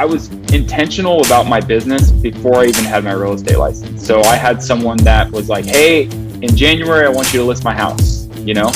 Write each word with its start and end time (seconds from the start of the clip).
I 0.00 0.06
was 0.06 0.28
intentional 0.54 1.20
about 1.26 1.46
my 1.46 1.60
business 1.60 2.10
before 2.10 2.60
I 2.60 2.64
even 2.64 2.84
had 2.84 3.04
my 3.04 3.12
real 3.12 3.34
estate 3.34 3.58
license. 3.58 4.06
So 4.06 4.22
I 4.22 4.34
had 4.34 4.62
someone 4.62 4.96
that 5.04 5.30
was 5.30 5.50
like, 5.50 5.66
"Hey, 5.66 6.04
in 6.04 6.56
January, 6.56 7.04
I 7.04 7.10
want 7.10 7.34
you 7.34 7.40
to 7.40 7.44
list 7.44 7.64
my 7.64 7.74
house." 7.74 8.26
You 8.36 8.54
know, 8.54 8.72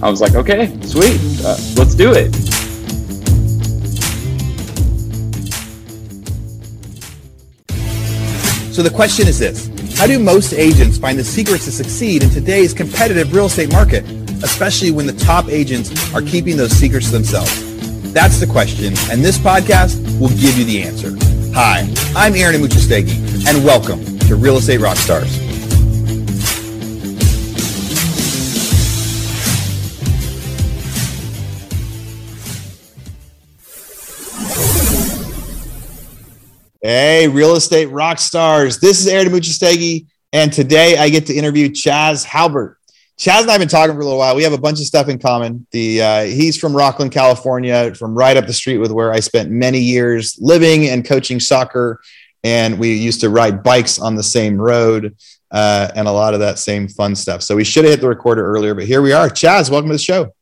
I 0.00 0.08
was 0.08 0.20
like, 0.20 0.36
"Okay, 0.36 0.72
sweet, 0.82 1.18
uh, 1.44 1.58
let's 1.74 1.96
do 1.96 2.12
it." 2.12 2.32
So 8.72 8.84
the 8.84 8.92
question 8.94 9.26
is 9.26 9.36
this 9.40 9.68
How 9.96 10.06
do 10.06 10.20
most 10.20 10.52
agents 10.52 10.96
find 10.96 11.18
the 11.18 11.24
secrets 11.24 11.64
to 11.64 11.72
succeed 11.72 12.22
in 12.22 12.30
today's 12.30 12.72
competitive 12.72 13.34
real 13.34 13.46
estate 13.46 13.72
market, 13.72 14.04
especially 14.44 14.92
when 14.92 15.08
the 15.08 15.18
top 15.24 15.48
agents 15.48 15.90
are 16.14 16.22
keeping 16.22 16.56
those 16.56 16.70
secrets 16.70 17.06
to 17.06 17.12
themselves? 17.14 17.77
That's 18.12 18.40
the 18.40 18.46
question, 18.46 18.94
and 19.10 19.22
this 19.22 19.36
podcast 19.36 20.00
will 20.18 20.30
give 20.30 20.56
you 20.56 20.64
the 20.64 20.82
answer. 20.82 21.14
Hi, 21.54 21.92
I'm 22.16 22.34
Aaron 22.34 22.56
Amuchastegui, 22.56 23.46
and 23.46 23.64
welcome 23.64 24.02
to 24.20 24.34
Real 24.34 24.56
Estate 24.56 24.80
Rockstars. 24.80 25.28
Hey, 36.80 37.28
Real 37.28 37.56
Estate 37.56 37.90
Rockstars. 37.90 38.80
This 38.80 39.00
is 39.00 39.06
Aaron 39.06 39.28
Amuchastegui, 39.28 40.06
and 40.32 40.50
today 40.50 40.96
I 40.96 41.10
get 41.10 41.26
to 41.26 41.34
interview 41.34 41.68
Chaz 41.68 42.24
Halbert. 42.24 42.77
Chaz 43.18 43.40
and 43.40 43.50
I 43.50 43.54
have 43.54 43.60
been 43.60 43.68
talking 43.68 43.96
for 43.96 44.00
a 44.00 44.04
little 44.04 44.18
while. 44.18 44.36
We 44.36 44.44
have 44.44 44.52
a 44.52 44.58
bunch 44.58 44.78
of 44.78 44.86
stuff 44.86 45.08
in 45.08 45.18
common. 45.18 45.66
The 45.72 46.00
uh, 46.00 46.22
he's 46.22 46.56
from 46.56 46.72
Rocklin, 46.72 47.10
California, 47.10 47.92
from 47.96 48.14
right 48.14 48.36
up 48.36 48.46
the 48.46 48.52
street 48.52 48.78
with 48.78 48.92
where 48.92 49.12
I 49.12 49.18
spent 49.18 49.50
many 49.50 49.80
years 49.80 50.38
living 50.40 50.86
and 50.86 51.04
coaching 51.04 51.40
soccer. 51.40 52.00
And 52.44 52.78
we 52.78 52.94
used 52.94 53.20
to 53.22 53.30
ride 53.30 53.64
bikes 53.64 53.98
on 53.98 54.14
the 54.14 54.22
same 54.22 54.56
road 54.56 55.16
uh, 55.50 55.90
and 55.96 56.06
a 56.06 56.12
lot 56.12 56.32
of 56.34 56.40
that 56.40 56.60
same 56.60 56.86
fun 56.86 57.16
stuff. 57.16 57.42
So 57.42 57.56
we 57.56 57.64
should 57.64 57.84
have 57.84 57.94
hit 57.94 58.00
the 58.00 58.08
recorder 58.08 58.46
earlier, 58.46 58.72
but 58.72 58.84
here 58.84 59.02
we 59.02 59.12
are. 59.12 59.28
Chaz, 59.28 59.68
welcome 59.68 59.88
to 59.88 59.94
the 59.94 59.98
show. 59.98 60.32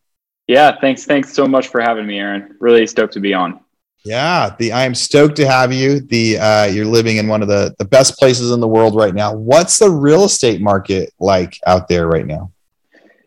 Yeah, 0.47 0.79
thanks. 0.79 1.07
Thanks 1.07 1.33
so 1.33 1.47
much 1.47 1.69
for 1.69 1.81
having 1.81 2.07
me, 2.07 2.19
Aaron. 2.19 2.57
Really 2.61 2.87
stoked 2.87 3.15
to 3.15 3.21
be 3.21 3.33
on. 3.33 3.59
Yeah, 4.05 4.55
the 4.59 4.73
I 4.73 4.85
am 4.85 4.95
stoked 4.95 5.37
to 5.37 5.47
have 5.47 5.73
you. 5.73 6.01
The 6.01 6.39
uh, 6.39 6.65
you're 6.67 6.85
living 6.85 7.17
in 7.17 7.27
one 7.27 7.41
of 7.41 7.49
the 7.49 7.75
the 7.79 7.87
best 7.87 8.19
places 8.19 8.51
in 8.51 8.61
the 8.61 8.69
world 8.69 8.95
right 8.95 9.15
now. 9.15 9.35
What's 9.35 9.79
the 9.79 9.91
real 9.91 10.25
estate 10.25 10.61
market 10.61 11.15
like 11.19 11.59
out 11.67 11.89
there 11.89 12.07
right 12.07 12.27
now? 12.27 12.53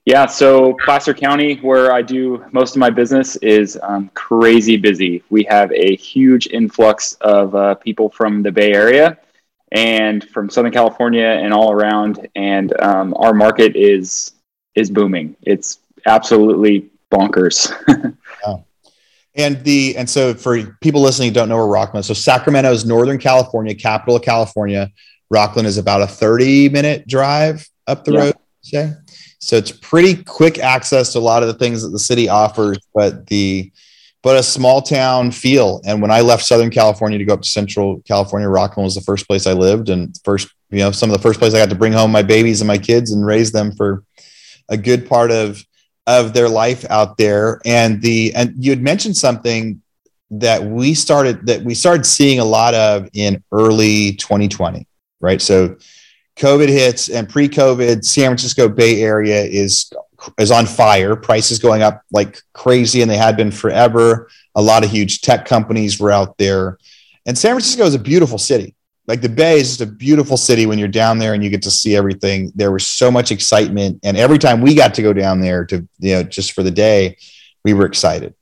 Yeah, 0.09 0.25
so 0.25 0.75
Placer 0.85 1.13
County, 1.13 1.57
where 1.57 1.91
I 1.91 2.01
do 2.01 2.43
most 2.51 2.75
of 2.75 2.79
my 2.79 2.89
business, 2.89 3.35
is 3.35 3.77
um, 3.83 4.09
crazy 4.15 4.75
busy. 4.75 5.21
We 5.29 5.43
have 5.43 5.71
a 5.71 5.95
huge 5.95 6.47
influx 6.47 7.13
of 7.21 7.53
uh, 7.53 7.75
people 7.75 8.09
from 8.09 8.41
the 8.41 8.51
Bay 8.51 8.73
Area 8.73 9.19
and 9.71 10.27
from 10.29 10.49
Southern 10.49 10.71
California 10.71 11.27
and 11.27 11.53
all 11.53 11.71
around, 11.71 12.27
and 12.35 12.73
um, 12.81 13.13
our 13.17 13.35
market 13.35 13.75
is 13.75 14.31
is 14.73 14.89
booming. 14.89 15.35
It's 15.43 15.77
absolutely 16.07 16.89
bonkers. 17.11 17.71
And 19.35 19.63
the 19.63 19.95
and 19.95 20.09
so 20.09 20.33
for 20.33 20.75
people 20.81 21.01
listening 21.01 21.29
who 21.29 21.35
don't 21.35 21.49
know 21.49 21.55
where 21.55 21.85
Rocklin 21.85 21.99
is, 21.99 22.07
so 22.07 22.15
Sacramento 22.15 22.71
is 22.71 22.83
Northern 22.83 23.19
California, 23.19 23.75
capital 23.75 24.15
of 24.15 24.23
California. 24.23 24.91
Rocklin 25.31 25.65
is 25.65 25.77
about 25.77 26.01
a 26.01 26.07
30 26.07 26.69
minute 26.69 27.07
drive 27.07 27.69
up 27.85 28.03
the 28.03 28.11
yeah. 28.11 28.19
road, 28.19 28.35
say. 28.63 28.93
So 29.39 29.55
it's 29.55 29.71
pretty 29.71 30.21
quick 30.23 30.59
access 30.59 31.13
to 31.13 31.19
a 31.19 31.21
lot 31.21 31.43
of 31.43 31.47
the 31.47 31.53
things 31.53 31.81
that 31.81 31.89
the 31.89 31.99
city 31.99 32.29
offers, 32.29 32.77
but 32.93 33.27
the 33.27 33.71
but 34.21 34.35
a 34.35 34.43
small 34.43 34.81
town 34.81 35.31
feel. 35.31 35.79
And 35.85 36.01
when 36.01 36.11
I 36.11 36.19
left 36.19 36.43
Southern 36.43 36.69
California 36.69 37.17
to 37.17 37.23
go 37.23 37.35
up 37.35 37.41
to 37.41 37.49
Central 37.49 38.01
California, 38.01 38.49
Rocklin 38.49 38.83
was 38.83 38.95
the 38.95 39.01
first 39.01 39.27
place 39.27 39.47
I 39.47 39.53
lived, 39.53 39.89
and 39.89 40.13
first, 40.25 40.49
you 40.71 40.79
know, 40.79 40.91
some 40.91 41.09
of 41.09 41.15
the 41.15 41.21
first 41.21 41.39
place 41.39 41.53
I 41.53 41.57
got 41.57 41.69
to 41.69 41.75
bring 41.75 41.93
home 41.93 42.11
my 42.11 42.21
babies 42.21 42.59
and 42.59 42.67
my 42.67 42.77
kids 42.77 43.13
and 43.13 43.25
raise 43.25 43.53
them 43.53 43.71
for 43.71 44.03
a 44.67 44.77
good 44.77 45.07
part 45.07 45.31
of 45.31 45.63
of 46.05 46.33
their 46.33 46.49
life 46.49 46.85
out 46.89 47.17
there. 47.17 47.61
And 47.65 48.01
the 48.01 48.33
and 48.35 48.53
you 48.57 48.71
had 48.71 48.81
mentioned 48.81 49.15
something 49.15 49.81
that 50.31 50.63
we 50.63 50.93
started 50.93 51.45
that 51.45 51.63
we 51.63 51.73
started 51.73 52.05
seeing 52.05 52.39
a 52.39 52.45
lot 52.45 52.73
of 52.73 53.07
in 53.13 53.41
early 53.51 54.13
2020, 54.13 54.85
right? 55.21 55.41
So 55.41 55.77
COVID 56.39 56.69
hits 56.69 57.09
and 57.09 57.27
pre-COVID, 57.27 58.03
San 58.03 58.27
Francisco 58.27 58.69
Bay 58.69 59.01
Area 59.01 59.43
is 59.43 59.91
is 60.37 60.51
on 60.51 60.65
fire. 60.65 61.15
Prices 61.15 61.59
going 61.59 61.81
up 61.81 62.01
like 62.11 62.41
crazy, 62.53 63.01
and 63.01 63.11
they 63.11 63.17
had 63.17 63.35
been 63.35 63.51
forever. 63.51 64.29
A 64.55 64.61
lot 64.61 64.83
of 64.83 64.89
huge 64.89 65.21
tech 65.21 65.45
companies 65.45 65.99
were 65.99 66.11
out 66.11 66.37
there, 66.37 66.77
and 67.25 67.37
San 67.37 67.51
Francisco 67.51 67.83
is 67.83 67.93
a 67.93 67.99
beautiful 67.99 68.37
city. 68.37 68.73
Like 69.05 69.21
the 69.21 69.29
Bay 69.29 69.59
is 69.59 69.77
just 69.77 69.81
a 69.81 69.85
beautiful 69.85 70.37
city 70.37 70.65
when 70.65 70.79
you're 70.79 70.87
down 70.87 71.17
there 71.17 71.33
and 71.33 71.43
you 71.43 71.49
get 71.49 71.63
to 71.63 71.71
see 71.71 71.95
everything. 71.95 72.51
There 72.55 72.71
was 72.71 72.87
so 72.87 73.11
much 73.11 73.31
excitement, 73.31 73.99
and 74.03 74.15
every 74.15 74.37
time 74.37 74.61
we 74.61 74.75
got 74.75 74.93
to 74.93 75.01
go 75.01 75.11
down 75.11 75.41
there 75.41 75.65
to 75.65 75.85
you 75.99 76.15
know 76.15 76.23
just 76.23 76.53
for 76.53 76.63
the 76.63 76.71
day, 76.71 77.17
we 77.65 77.73
were 77.73 77.85
excited. 77.85 78.33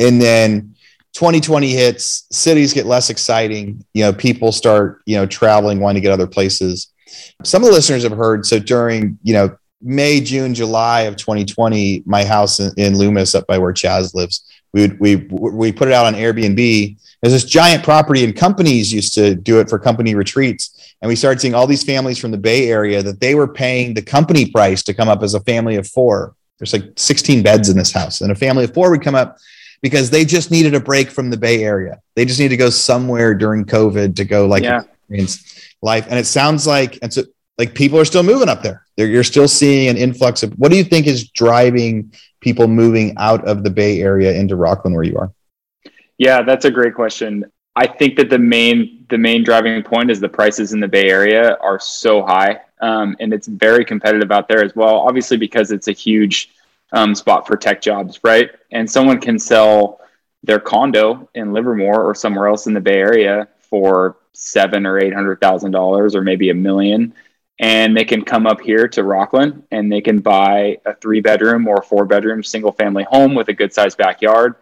And 0.00 0.20
then 0.20 0.74
2020 1.12 1.70
hits, 1.70 2.26
cities 2.32 2.72
get 2.72 2.86
less 2.86 3.08
exciting. 3.08 3.84
You 3.94 4.02
know, 4.02 4.12
people 4.12 4.50
start 4.50 5.02
you 5.06 5.16
know 5.16 5.26
traveling, 5.26 5.78
wanting 5.78 6.02
to 6.02 6.08
get 6.08 6.12
other 6.12 6.26
places 6.26 6.92
some 7.44 7.62
of 7.62 7.68
the 7.68 7.74
listeners 7.74 8.02
have 8.02 8.12
heard. 8.12 8.46
So 8.46 8.58
during, 8.58 9.18
you 9.22 9.34
know, 9.34 9.56
May, 9.82 10.20
June, 10.20 10.54
July 10.54 11.02
of 11.02 11.16
2020, 11.16 12.02
my 12.06 12.24
house 12.24 12.60
in, 12.60 12.72
in 12.76 12.96
Loomis 12.96 13.34
up 13.34 13.46
by 13.46 13.58
where 13.58 13.72
Chaz 13.72 14.14
lives, 14.14 14.44
we, 14.72 14.88
we, 14.98 15.16
we 15.16 15.72
put 15.72 15.88
it 15.88 15.94
out 15.94 16.06
on 16.06 16.14
Airbnb. 16.14 16.96
There's 17.22 17.32
this 17.32 17.44
giant 17.44 17.84
property 17.84 18.24
and 18.24 18.34
companies 18.34 18.92
used 18.92 19.14
to 19.14 19.34
do 19.34 19.60
it 19.60 19.68
for 19.68 19.78
company 19.78 20.14
retreats. 20.14 20.94
And 21.00 21.08
we 21.08 21.16
started 21.16 21.40
seeing 21.40 21.54
all 21.54 21.66
these 21.66 21.84
families 21.84 22.18
from 22.18 22.30
the 22.30 22.38
Bay 22.38 22.68
Area 22.68 23.02
that 23.02 23.20
they 23.20 23.34
were 23.34 23.48
paying 23.48 23.94
the 23.94 24.02
company 24.02 24.50
price 24.50 24.82
to 24.84 24.94
come 24.94 25.08
up 25.08 25.22
as 25.22 25.34
a 25.34 25.40
family 25.40 25.76
of 25.76 25.86
four. 25.86 26.34
There's 26.58 26.72
like 26.72 26.92
16 26.96 27.42
beds 27.42 27.68
in 27.68 27.76
this 27.76 27.92
house, 27.92 28.22
and 28.22 28.32
a 28.32 28.34
family 28.34 28.64
of 28.64 28.72
four 28.72 28.90
would 28.90 29.02
come 29.02 29.14
up 29.14 29.36
because 29.82 30.08
they 30.08 30.24
just 30.24 30.50
needed 30.50 30.74
a 30.74 30.80
break 30.80 31.10
from 31.10 31.28
the 31.28 31.36
Bay 31.36 31.62
Area. 31.62 32.00
They 32.14 32.24
just 32.24 32.40
need 32.40 32.48
to 32.48 32.56
go 32.56 32.70
somewhere 32.70 33.34
during 33.34 33.66
COVID 33.66 34.16
to 34.16 34.24
go 34.24 34.46
like 34.46 34.62
yeah. 34.62 34.82
experience 34.82 35.55
life. 35.82 36.06
And 36.08 36.18
it 36.18 36.26
sounds 36.26 36.66
like, 36.66 36.98
and 37.02 37.12
so 37.12 37.22
like 37.58 37.74
people 37.74 37.98
are 37.98 38.04
still 38.04 38.22
moving 38.22 38.48
up 38.48 38.62
there. 38.62 38.86
They're, 38.96 39.06
you're 39.06 39.24
still 39.24 39.48
seeing 39.48 39.88
an 39.88 39.96
influx 39.96 40.42
of 40.42 40.52
what 40.54 40.70
do 40.70 40.76
you 40.76 40.84
think 40.84 41.06
is 41.06 41.28
driving 41.30 42.12
people 42.40 42.68
moving 42.68 43.14
out 43.16 43.46
of 43.46 43.64
the 43.64 43.70
Bay 43.70 44.00
Area 44.00 44.32
into 44.32 44.56
Rocklin, 44.56 44.92
where 44.92 45.02
you 45.02 45.16
are? 45.18 45.32
Yeah, 46.18 46.42
that's 46.42 46.64
a 46.64 46.70
great 46.70 46.94
question. 46.94 47.44
I 47.74 47.86
think 47.86 48.16
that 48.16 48.30
the 48.30 48.38
main 48.38 49.04
the 49.08 49.18
main 49.18 49.44
driving 49.44 49.82
point 49.82 50.10
is 50.10 50.18
the 50.18 50.28
prices 50.28 50.72
in 50.72 50.80
the 50.80 50.88
Bay 50.88 51.10
Area 51.10 51.56
are 51.60 51.78
so 51.78 52.24
high, 52.24 52.60
um, 52.80 53.16
and 53.20 53.32
it's 53.32 53.46
very 53.46 53.84
competitive 53.84 54.32
out 54.32 54.48
there 54.48 54.64
as 54.64 54.74
well. 54.74 55.00
Obviously, 55.00 55.36
because 55.36 55.70
it's 55.70 55.88
a 55.88 55.92
huge 55.92 56.50
um, 56.92 57.14
spot 57.14 57.46
for 57.46 57.56
tech 57.56 57.82
jobs, 57.82 58.20
right? 58.24 58.50
And 58.70 58.90
someone 58.90 59.20
can 59.20 59.38
sell 59.38 60.00
their 60.42 60.58
condo 60.58 61.28
in 61.34 61.52
Livermore 61.52 62.02
or 62.02 62.14
somewhere 62.14 62.48
else 62.48 62.66
in 62.66 62.72
the 62.72 62.80
Bay 62.80 62.98
Area 62.98 63.48
for 63.60 64.16
seven 64.36 64.86
or 64.86 64.98
eight 64.98 65.14
hundred 65.14 65.40
thousand 65.40 65.72
dollars 65.72 66.14
or 66.14 66.22
maybe 66.22 66.50
a 66.50 66.54
million. 66.54 67.14
And 67.58 67.96
they 67.96 68.04
can 68.04 68.22
come 68.22 68.46
up 68.46 68.60
here 68.60 68.86
to 68.88 69.02
Rocklin 69.02 69.62
and 69.70 69.90
they 69.90 70.02
can 70.02 70.18
buy 70.18 70.78
a 70.84 70.94
three 70.94 71.20
bedroom 71.20 71.66
or 71.66 71.82
four 71.82 72.04
bedroom 72.04 72.42
single 72.42 72.72
family 72.72 73.04
home 73.04 73.34
with 73.34 73.48
a 73.48 73.54
good 73.54 73.72
sized 73.72 73.96
backyard 73.96 74.56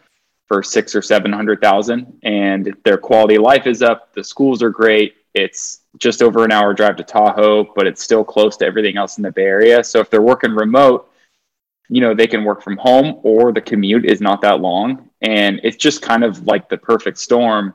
for 0.47 0.63
six 0.63 0.95
or 0.95 1.03
seven 1.03 1.33
hundred 1.33 1.61
thousand. 1.61 2.21
And 2.23 2.75
their 2.85 2.99
quality 2.99 3.35
of 3.35 3.43
life 3.43 3.67
is 3.67 3.83
up. 3.83 4.15
The 4.15 4.23
schools 4.23 4.63
are 4.63 4.71
great. 4.71 5.17
It's 5.35 5.81
just 5.99 6.23
over 6.23 6.45
an 6.45 6.53
hour 6.53 6.73
drive 6.73 6.97
to 6.97 7.05
Tahoe 7.05 7.73
but 7.75 7.87
it's 7.87 8.03
still 8.03 8.25
close 8.25 8.57
to 8.59 8.67
everything 8.67 8.97
else 8.97 9.19
in 9.19 9.23
the 9.23 9.33
Bay 9.33 9.43
Area. 9.43 9.83
So 9.83 9.99
if 9.99 10.09
they're 10.11 10.23
working 10.23 10.53
remote 10.53 11.11
you 11.89 12.01
know 12.01 12.15
they 12.15 12.27
can 12.27 12.45
work 12.45 12.63
from 12.63 12.77
home 12.77 13.21
or 13.23 13.53
the 13.53 13.61
commute 13.61 14.05
is 14.05 14.21
not 14.21 14.41
that 14.43 14.61
long. 14.61 15.11
And 15.21 15.61
it's 15.63 15.77
just 15.77 16.03
kind 16.03 16.25
of 16.25 16.47
like 16.47 16.69
the 16.69 16.79
perfect 16.79 17.19
storm 17.19 17.75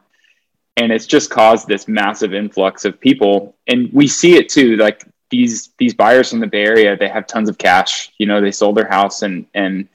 and 0.80 0.94
it's 0.94 1.06
just 1.06 1.30
caused 1.30 1.68
this 1.68 1.88
massive 1.88 2.34
influx 2.34 2.86
of 2.86 3.00
people. 3.00 3.56
And 3.68 3.92
we 3.92 4.08
see 4.08 4.38
it 4.38 4.48
too 4.48 4.78
like 4.78 5.06
these 5.30 5.70
these 5.78 5.94
buyers 5.94 6.30
from 6.30 6.40
the 6.40 6.48
bay 6.48 6.64
area 6.64 6.98
they 6.98 7.08
have 7.08 7.28
tons 7.28 7.50
of 7.50 7.58
cash 7.60 8.12
you 8.18 8.26
know 8.26 8.42
they 8.42 8.50
sold 8.50 8.76
their 8.76 8.88
house 8.88 9.22
and 9.22 9.46
and 9.54 9.88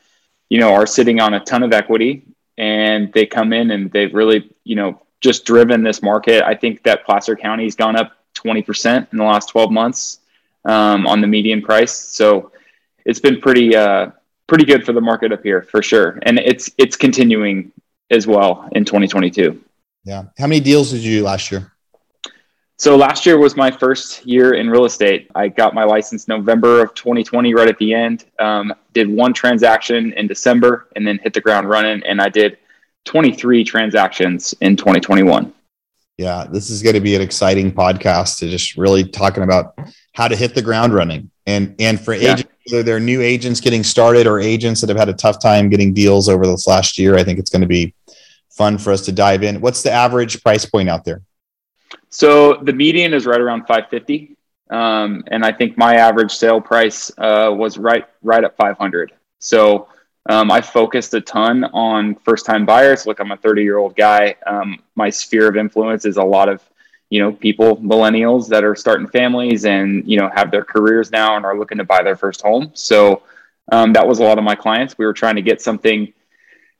you 0.49 0.61
know 0.61 0.73
are 0.73 0.87
sitting 0.87 1.21
on 1.21 1.35
a 1.35 1.41
ton 1.41 1.63
of 1.63 1.73
equity. 1.73 2.23
And 2.57 3.13
they 3.13 3.27
come 3.27 3.53
in 3.53 3.73
and 3.73 3.91
they've 3.91 4.15
really 4.15 4.51
you 4.65 4.77
know 4.77 5.01
just 5.21 5.47
driven 5.47 5.83
this 5.83 6.03
market. 6.03 6.45
I 6.45 6.55
think 6.55 6.83
that 6.83 7.07
placer 7.07 7.35
county 7.35 7.65
has 7.65 7.75
gone 7.75 7.97
up 7.97 8.13
20% 8.35 9.11
in 9.11 9.19
the 9.19 9.25
last 9.25 9.49
12 9.49 9.71
months 9.71 10.19
um, 10.67 11.07
on 11.07 11.23
the 11.23 11.27
median 11.27 11.63
price. 11.63 11.95
So 11.95 12.53
it's 13.07 13.21
been 13.21 13.41
pretty 13.41 13.75
uh, 13.75 14.11
pretty 14.47 14.67
good 14.67 14.85
for 14.85 14.93
the 14.93 15.01
market 15.01 15.33
up 15.33 15.43
here 15.43 15.63
for 15.63 15.83
sure. 15.83 16.19
And 16.23 16.39
it's 16.39 16.71
it's 16.77 16.95
continuing 16.95 17.73
as 18.11 18.27
well 18.27 18.69
in 18.73 18.85
2022 18.85 19.65
yeah. 20.05 20.25
How 20.39 20.47
many 20.47 20.61
deals 20.61 20.91
did 20.91 21.01
you 21.01 21.19
do 21.19 21.25
last 21.25 21.51
year? 21.51 21.73
So 22.77 22.97
last 22.97 23.25
year 23.25 23.39
was 23.39 23.57
my 23.57 23.71
first 23.71 24.27
year 24.27 24.55
in 24.55 24.69
real 24.69 24.85
estate. 24.85 25.31
I 25.35 25.49
got 25.49 25.75
my 25.75 25.85
license 25.85 26.27
November 26.27 26.83
of 26.83 26.93
2020, 26.95 27.55
right 27.55 27.69
at 27.69 27.79
the 27.79 27.95
end. 27.95 28.27
Um, 28.39 28.75
did 28.93 29.09
one 29.09 29.33
transaction 29.33 30.13
in 30.15 30.27
December, 30.27 30.89
and 30.97 31.07
then 31.07 31.19
hit 31.23 31.35
the 31.35 31.41
ground 31.41 31.69
running. 31.69 32.03
And 32.05 32.21
I 32.21 32.29
did 32.29 32.59
23 33.05 33.65
transactions 33.65 34.55
in 34.61 34.77
2021. 34.77 35.53
Yeah, 36.19 36.47
this 36.51 36.71
is 36.71 36.83
going 36.83 36.95
to 36.95 37.01
be 37.01 37.15
an 37.15 37.23
exciting 37.23 37.73
podcast 37.73 38.39
to 38.39 38.49
just 38.49 38.77
really 38.77 39.05
talking 39.05 39.43
about 39.43 39.79
how 40.13 40.29
to 40.29 40.37
hit 40.37 40.55
the 40.55 40.63
ground 40.63 40.95
running. 40.95 41.31
And 41.47 41.75
and 41.79 42.01
for 42.01 42.15
yeah. 42.15 42.33
agents, 42.33 42.53
whether 42.71 42.83
they're 42.83 43.01
new 43.01 43.21
agents 43.21 43.61
getting 43.61 43.83
started 43.83 44.27
or 44.27 44.41
agents 44.41 44.81
that 44.81 44.89
have 44.89 44.99
had 44.99 45.09
a 45.09 45.15
tough 45.15 45.41
time 45.41 45.69
getting 45.69 45.93
deals 45.93 46.29
over 46.29 46.47
this 46.47 46.67
last 46.67 46.99
year, 46.99 47.17
I 47.17 47.25
think 47.25 47.39
it's 47.39 47.51
going 47.51 47.63
to 47.63 47.69
be 47.69 47.95
fun 48.55 48.79
for 48.79 48.93
us 48.93 49.05
to 49.07 49.13
dive 49.13 49.43
in. 49.43 49.61
What's 49.61 49.83
the 49.83 49.91
average 49.91 50.43
price 50.43 50.65
point 50.65 50.89
out 50.89 51.05
there? 51.05 51.23
So 52.09 52.55
the 52.55 52.73
median 52.73 53.13
is 53.13 53.27
right 53.27 53.41
around 53.41 53.63
550. 53.63 54.37
Um, 54.71 55.25
and 55.29 55.45
I 55.45 55.53
think 55.53 55.77
my 55.77 55.97
average 55.97 56.33
sale 56.33 56.61
price 56.61 57.11
uh, 57.19 57.53
was 57.55 57.77
right 57.79 58.07
right 58.23 58.43
at 58.43 58.57
500. 58.57 59.13
So 59.39 59.89
um, 60.31 60.51
I 60.51 60.61
focused 60.61 61.13
a 61.15 61.21
ton 61.21 61.65
on 61.65 62.15
first 62.15 62.47
time 62.47 62.65
buyers. 62.65 63.07
Look, 63.07 63.21
I'm 63.21 63.33
a 63.33 63.37
30 63.37 63.63
year 63.63 63.77
old 63.77 63.95
guy. 63.95 64.37
Um, 64.47 64.79
my 64.95 65.11
sphere 65.11 65.49
of 65.49 65.57
influence 65.57 66.07
is 66.07 66.17
a 66.17 66.25
lot 66.25 66.49
of, 66.49 66.63
you 67.11 67.21
know, 67.21 67.33
people, 67.33 67.77
millennials 67.77 68.49
that 68.49 68.65
are 68.65 68.75
starting 68.75 69.07
families 69.07 69.67
and, 69.67 70.09
you 70.11 70.19
know, 70.19 70.31
have 70.35 70.51
their 70.51 70.65
careers 70.65 71.11
now 71.11 71.37
and 71.37 71.45
are 71.45 71.59
looking 71.59 71.79
to 71.79 71.85
buy 71.85 72.03
their 72.03 72.17
first 72.17 72.41
home. 72.41 72.71
So 72.73 73.23
um, 73.71 73.93
that 73.93 74.07
was 74.07 74.19
a 74.19 74.23
lot 74.23 74.39
of 74.39 74.45
my 74.45 74.55
clients. 74.55 74.97
We 74.97 75.05
were 75.05 75.13
trying 75.13 75.37
to 75.37 75.43
get 75.43 75.61
something, 75.61 76.13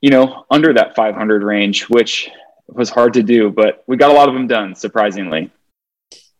you 0.01 0.09
know, 0.09 0.45
under 0.49 0.73
that 0.73 0.95
500 0.95 1.43
range, 1.43 1.89
which 1.89 2.29
was 2.67 2.89
hard 2.89 3.13
to 3.13 3.23
do, 3.23 3.49
but 3.49 3.83
we 3.87 3.97
got 3.97 4.11
a 4.11 4.13
lot 4.13 4.27
of 4.27 4.33
them 4.33 4.47
done, 4.47 4.75
surprisingly. 4.75 5.51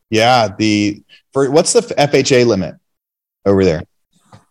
Yeah. 0.09 0.49
The, 0.55 1.03
for 1.33 1.49
what's 1.51 1.73
the 1.73 1.81
FHA 1.81 2.45
limit 2.45 2.75
over 3.45 3.63
there? 3.63 3.83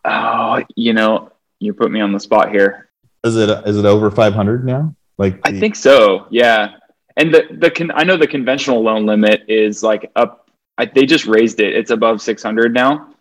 Oh, 0.03 0.61
you 0.75 0.93
know, 0.93 1.31
you 1.59 1.73
put 1.73 1.91
me 1.91 1.99
on 2.01 2.11
the 2.11 2.19
spot 2.19 2.51
here. 2.51 2.89
Is 3.23 3.35
it 3.35 3.49
is 3.65 3.77
it 3.77 3.85
over 3.85 4.11
500 4.11 4.65
now? 4.65 4.95
Like 5.17 5.41
the- 5.41 5.49
I 5.49 5.59
think 5.59 5.75
so. 5.75 6.27
Yeah. 6.29 6.75
And 7.17 7.33
the 7.33 7.47
the 7.51 7.71
con- 7.71 7.91
I 7.95 8.03
know 8.03 8.17
the 8.17 8.27
conventional 8.27 8.83
loan 8.83 9.05
limit 9.05 9.45
is 9.47 9.81
like 9.81 10.11
up 10.15 10.49
I, 10.77 10.85
they 10.85 11.05
just 11.05 11.25
raised 11.25 11.59
it. 11.59 11.73
It's 11.73 11.89
above 11.89 12.21
600 12.21 12.73
now. 12.73 13.15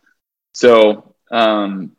So, 0.52 1.14
um 1.31 1.92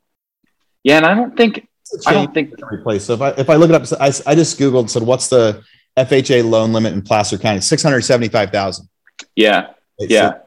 yeah, 0.83 0.97
and 0.97 1.05
I 1.05 1.15
don't 1.15 1.35
think 1.35 1.67
I 2.05 2.13
don't 2.13 2.33
think 2.33 2.53
replace. 2.71 3.05
So 3.05 3.13
if 3.13 3.21
I 3.21 3.29
if 3.31 3.49
I 3.49 3.55
look 3.55 3.69
it 3.69 3.75
up, 3.75 4.01
I, 4.01 4.07
I 4.25 4.35
just 4.35 4.59
googled 4.59 4.81
and 4.81 4.91
said 4.91 5.03
what's 5.03 5.27
the 5.27 5.63
FHA 5.97 6.49
loan 6.49 6.73
limit 6.73 6.93
in 6.93 7.01
Placer 7.01 7.37
County? 7.37 7.61
675,000. 7.61 8.89
Yeah. 9.35 9.71
yeah. 9.99 10.39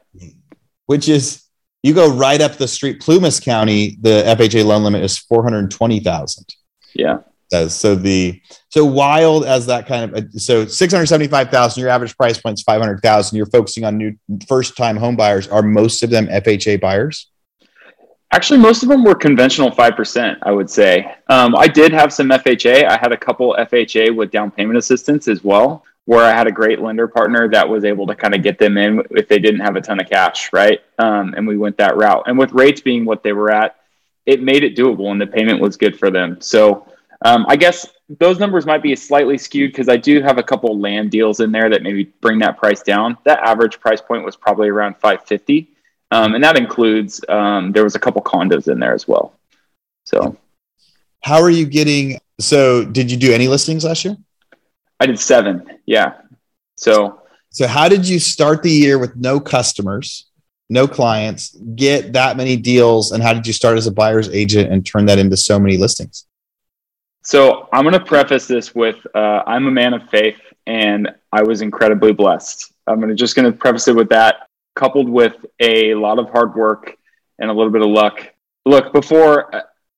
which 0.85 1.09
is 1.09 1.43
you 1.81 1.93
go 1.93 2.13
right 2.13 2.41
up 2.41 2.53
the 2.53 2.67
street, 2.67 3.01
Plumas 3.01 3.39
County, 3.39 3.97
the 4.01 4.23
FHA 4.37 4.65
loan 4.65 4.83
limit 4.83 5.03
is 5.03 5.17
420,000. 5.17 6.45
Yeah. 6.93 7.19
Uh, 7.51 7.67
so 7.67 7.95
the 7.95 8.39
so 8.69 8.85
wild 8.85 9.43
as 9.43 9.65
that 9.65 9.87
kind 9.87 10.03
of 10.03 10.23
uh, 10.23 10.29
so 10.37 10.67
675,000 10.67 11.81
your 11.81 11.89
average 11.89 12.15
price 12.15 12.39
point 12.39 12.59
is 12.59 12.61
500,000 12.61 13.35
you're 13.35 13.47
focusing 13.47 13.85
on 13.85 13.97
new 13.97 14.15
first 14.47 14.77
time 14.77 14.95
home 14.95 15.15
buyers 15.15 15.47
are 15.47 15.63
most 15.63 16.03
of 16.03 16.11
them 16.11 16.27
FHA 16.27 16.79
buyers 16.79 17.31
Actually, 18.31 18.59
most 18.59 18.83
of 18.83 18.89
them 18.89 19.03
were 19.03 19.15
conventional 19.15 19.71
5%, 19.71 20.37
I 20.43 20.51
would 20.51 20.69
say. 20.69 21.15
Um, 21.29 21.55
I 21.55 21.67
did 21.67 21.91
have 21.91 22.13
some 22.13 22.29
FHA. 22.29 22.85
I 22.85 22.97
had 22.97 23.11
a 23.11 23.17
couple 23.17 23.55
FHA 23.57 24.15
with 24.15 24.29
down 24.29 24.51
payment 24.51 24.77
assistance 24.77 25.27
as 25.27 25.43
well 25.43 25.83
where 26.09 26.25
I 26.25 26.31
had 26.31 26.47
a 26.47 26.51
great 26.51 26.81
lender 26.81 27.07
partner 27.07 27.47
that 27.49 27.69
was 27.69 27.85
able 27.85 28.07
to 28.07 28.15
kind 28.15 28.33
of 28.33 28.41
get 28.41 28.57
them 28.57 28.79
in 28.79 29.03
if 29.11 29.27
they 29.27 29.37
didn't 29.37 29.59
have 29.59 29.75
a 29.75 29.81
ton 29.81 29.99
of 29.99 30.09
cash, 30.09 30.51
right? 30.51 30.79
Um, 30.97 31.35
and 31.37 31.47
we 31.47 31.55
went 31.55 31.77
that 31.77 31.97
route. 31.97 32.23
And 32.25 32.35
with 32.35 32.51
rates 32.51 32.81
being 32.81 33.05
what 33.05 33.21
they 33.21 33.31
were 33.31 33.51
at, 33.51 33.75
it 34.25 34.41
made 34.41 34.63
it 34.63 34.75
doable 34.75 35.11
and 35.11 35.21
the 35.21 35.27
payment 35.27 35.61
was 35.61 35.77
good 35.77 35.99
for 35.99 36.09
them. 36.09 36.41
So 36.41 36.87
um, 37.23 37.45
I 37.47 37.55
guess 37.55 37.87
those 38.17 38.39
numbers 38.39 38.65
might 38.65 38.81
be 38.81 38.95
slightly 38.95 39.37
skewed 39.37 39.71
because 39.71 39.87
I 39.87 39.97
do 39.97 40.19
have 40.23 40.39
a 40.39 40.43
couple 40.43 40.79
land 40.79 41.11
deals 41.11 41.41
in 41.41 41.51
there 41.51 41.69
that 41.69 41.83
maybe 41.83 42.05
bring 42.21 42.39
that 42.39 42.57
price 42.57 42.81
down. 42.81 43.15
That 43.23 43.37
average 43.41 43.79
price 43.79 44.01
point 44.01 44.25
was 44.25 44.35
probably 44.35 44.69
around 44.69 44.95
550. 44.95 45.69
Um, 46.11 46.35
and 46.35 46.43
that 46.43 46.57
includes, 46.57 47.23
um, 47.29 47.71
there 47.71 47.83
was 47.83 47.95
a 47.95 47.99
couple 47.99 48.21
condos 48.21 48.71
in 48.71 48.79
there 48.79 48.93
as 48.93 49.07
well. 49.07 49.33
So 50.05 50.37
how 51.21 51.41
are 51.41 51.49
you 51.49 51.65
getting? 51.65 52.19
So 52.39 52.83
did 52.85 53.11
you 53.11 53.17
do 53.17 53.31
any 53.31 53.47
listings 53.47 53.83
last 53.83 54.05
year? 54.05 54.17
I 54.99 55.05
did 55.05 55.19
seven. 55.19 55.79
Yeah. 55.85 56.13
So, 56.75 57.21
so 57.51 57.67
how 57.67 57.89
did 57.89 58.07
you 58.07 58.19
start 58.19 58.63
the 58.63 58.71
year 58.71 58.97
with 58.97 59.15
no 59.15 59.39
customers, 59.39 60.27
no 60.69 60.87
clients, 60.87 61.55
get 61.75 62.13
that 62.13 62.37
many 62.37 62.57
deals, 62.57 63.11
and 63.11 63.21
how 63.21 63.33
did 63.33 63.45
you 63.45 63.53
start 63.53 63.77
as 63.77 63.87
a 63.87 63.91
buyer's 63.91 64.29
agent 64.29 64.71
and 64.71 64.85
turn 64.85 65.05
that 65.05 65.19
into 65.19 65.37
so 65.37 65.59
many 65.59 65.77
listings? 65.77 66.25
So 67.23 67.69
I'm 67.71 67.83
going 67.83 67.93
to 67.93 68.03
preface 68.03 68.47
this 68.47 68.73
with 68.73 68.97
uh, 69.13 69.43
I'm 69.45 69.67
a 69.67 69.71
man 69.71 69.93
of 69.93 70.09
faith, 70.09 70.39
and 70.65 71.09
I 71.31 71.43
was 71.43 71.61
incredibly 71.61 72.13
blessed. 72.13 72.71
I'm 72.87 73.01
to 73.01 73.13
just 73.13 73.35
going 73.35 73.51
to 73.51 73.57
preface 73.57 73.87
it 73.87 73.95
with 73.95 74.09
that, 74.09 74.48
coupled 74.79 75.09
with 75.09 75.35
a 75.59 75.93
lot 75.93 76.19
of 76.19 76.29
hard 76.29 76.55
work 76.55 76.97
and 77.37 77.51
a 77.51 77.53
little 77.53 77.71
bit 77.71 77.81
of 77.81 77.89
luck. 77.89 78.33
Look, 78.65 78.93
before 78.93 79.51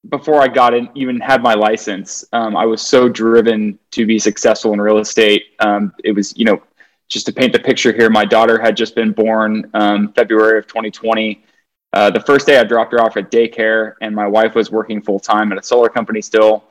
before 0.10 0.42
I 0.42 0.48
got 0.48 0.74
in, 0.74 0.90
even 0.96 1.20
had 1.20 1.44
my 1.44 1.54
license, 1.54 2.26
um, 2.34 2.58
I 2.58 2.66
was 2.66 2.82
so 2.82 3.08
driven 3.08 3.78
to 3.92 4.08
be 4.08 4.18
successful 4.18 4.74
in 4.74 4.82
real 4.82 4.98
estate. 4.98 5.44
Um, 5.60 5.94
it 6.04 6.14
was, 6.14 6.36
you 6.36 6.46
know, 6.46 6.64
just 7.08 7.28
to 7.28 7.32
paint 7.32 7.54
the 7.54 7.60
picture 7.60 7.94
here, 7.94 8.10
my 8.10 8.26
daughter 8.26 8.60
had 8.60 8.76
just 8.76 8.96
been 8.96 9.12
born 9.12 9.70
um, 9.76 10.12
February 10.14 10.58
of 10.58 10.66
2020. 10.66 11.46
Uh, 11.94 12.10
the 12.10 12.22
first 12.22 12.48
day 12.48 12.58
I 12.58 12.64
dropped 12.64 12.94
her 12.94 13.02
off 13.02 13.16
at 13.18 13.30
daycare, 13.30 13.94
and 14.02 14.16
my 14.16 14.26
wife 14.26 14.56
was 14.56 14.72
working 14.72 15.00
full 15.02 15.20
time 15.20 15.52
at 15.52 15.60
a 15.60 15.64
solar 15.64 15.90
company 15.90 16.22
still. 16.22 16.64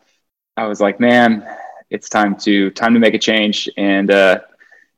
I 0.56 0.66
was 0.66 0.80
like, 0.80 0.98
man, 0.98 1.46
it's 1.90 2.08
time 2.08 2.34
to 2.38 2.70
time 2.70 2.94
to 2.94 3.00
make 3.00 3.14
a 3.14 3.18
change, 3.18 3.68
and 3.76 4.10
uh, 4.10 4.40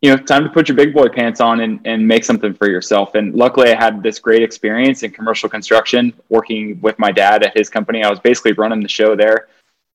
you 0.03 0.11
know, 0.11 0.17
time 0.17 0.43
to 0.43 0.51
put 0.51 0.69
your 0.69 0.77
big 0.77 0.93
boy 0.93 1.09
pants 1.09 1.41
on 1.41 1.61
and, 1.61 1.81
and 1.85 2.07
make 2.07 2.25
something 2.25 2.53
for 2.53 2.69
yourself. 2.69 3.15
And 3.15 3.35
luckily, 3.35 3.73
I 3.73 3.77
had 3.77 4.03
this 4.03 4.19
great 4.19 4.43
experience 4.43 5.05
in 5.05 5.13
commercial 5.13 5.49
construction, 5.49 6.13
working 6.29 6.81
with 6.81 6.99
my 6.99 7.13
dad 7.13 7.45
at 7.45 7.57
his 7.57 7.71
company. 7.71 8.03
I 8.03 8.11
was 8.11 8.19
basically 8.19 8.53
running 8.53 8.83
the 8.83 8.89
show 8.89 9.15
there. 9.15 9.47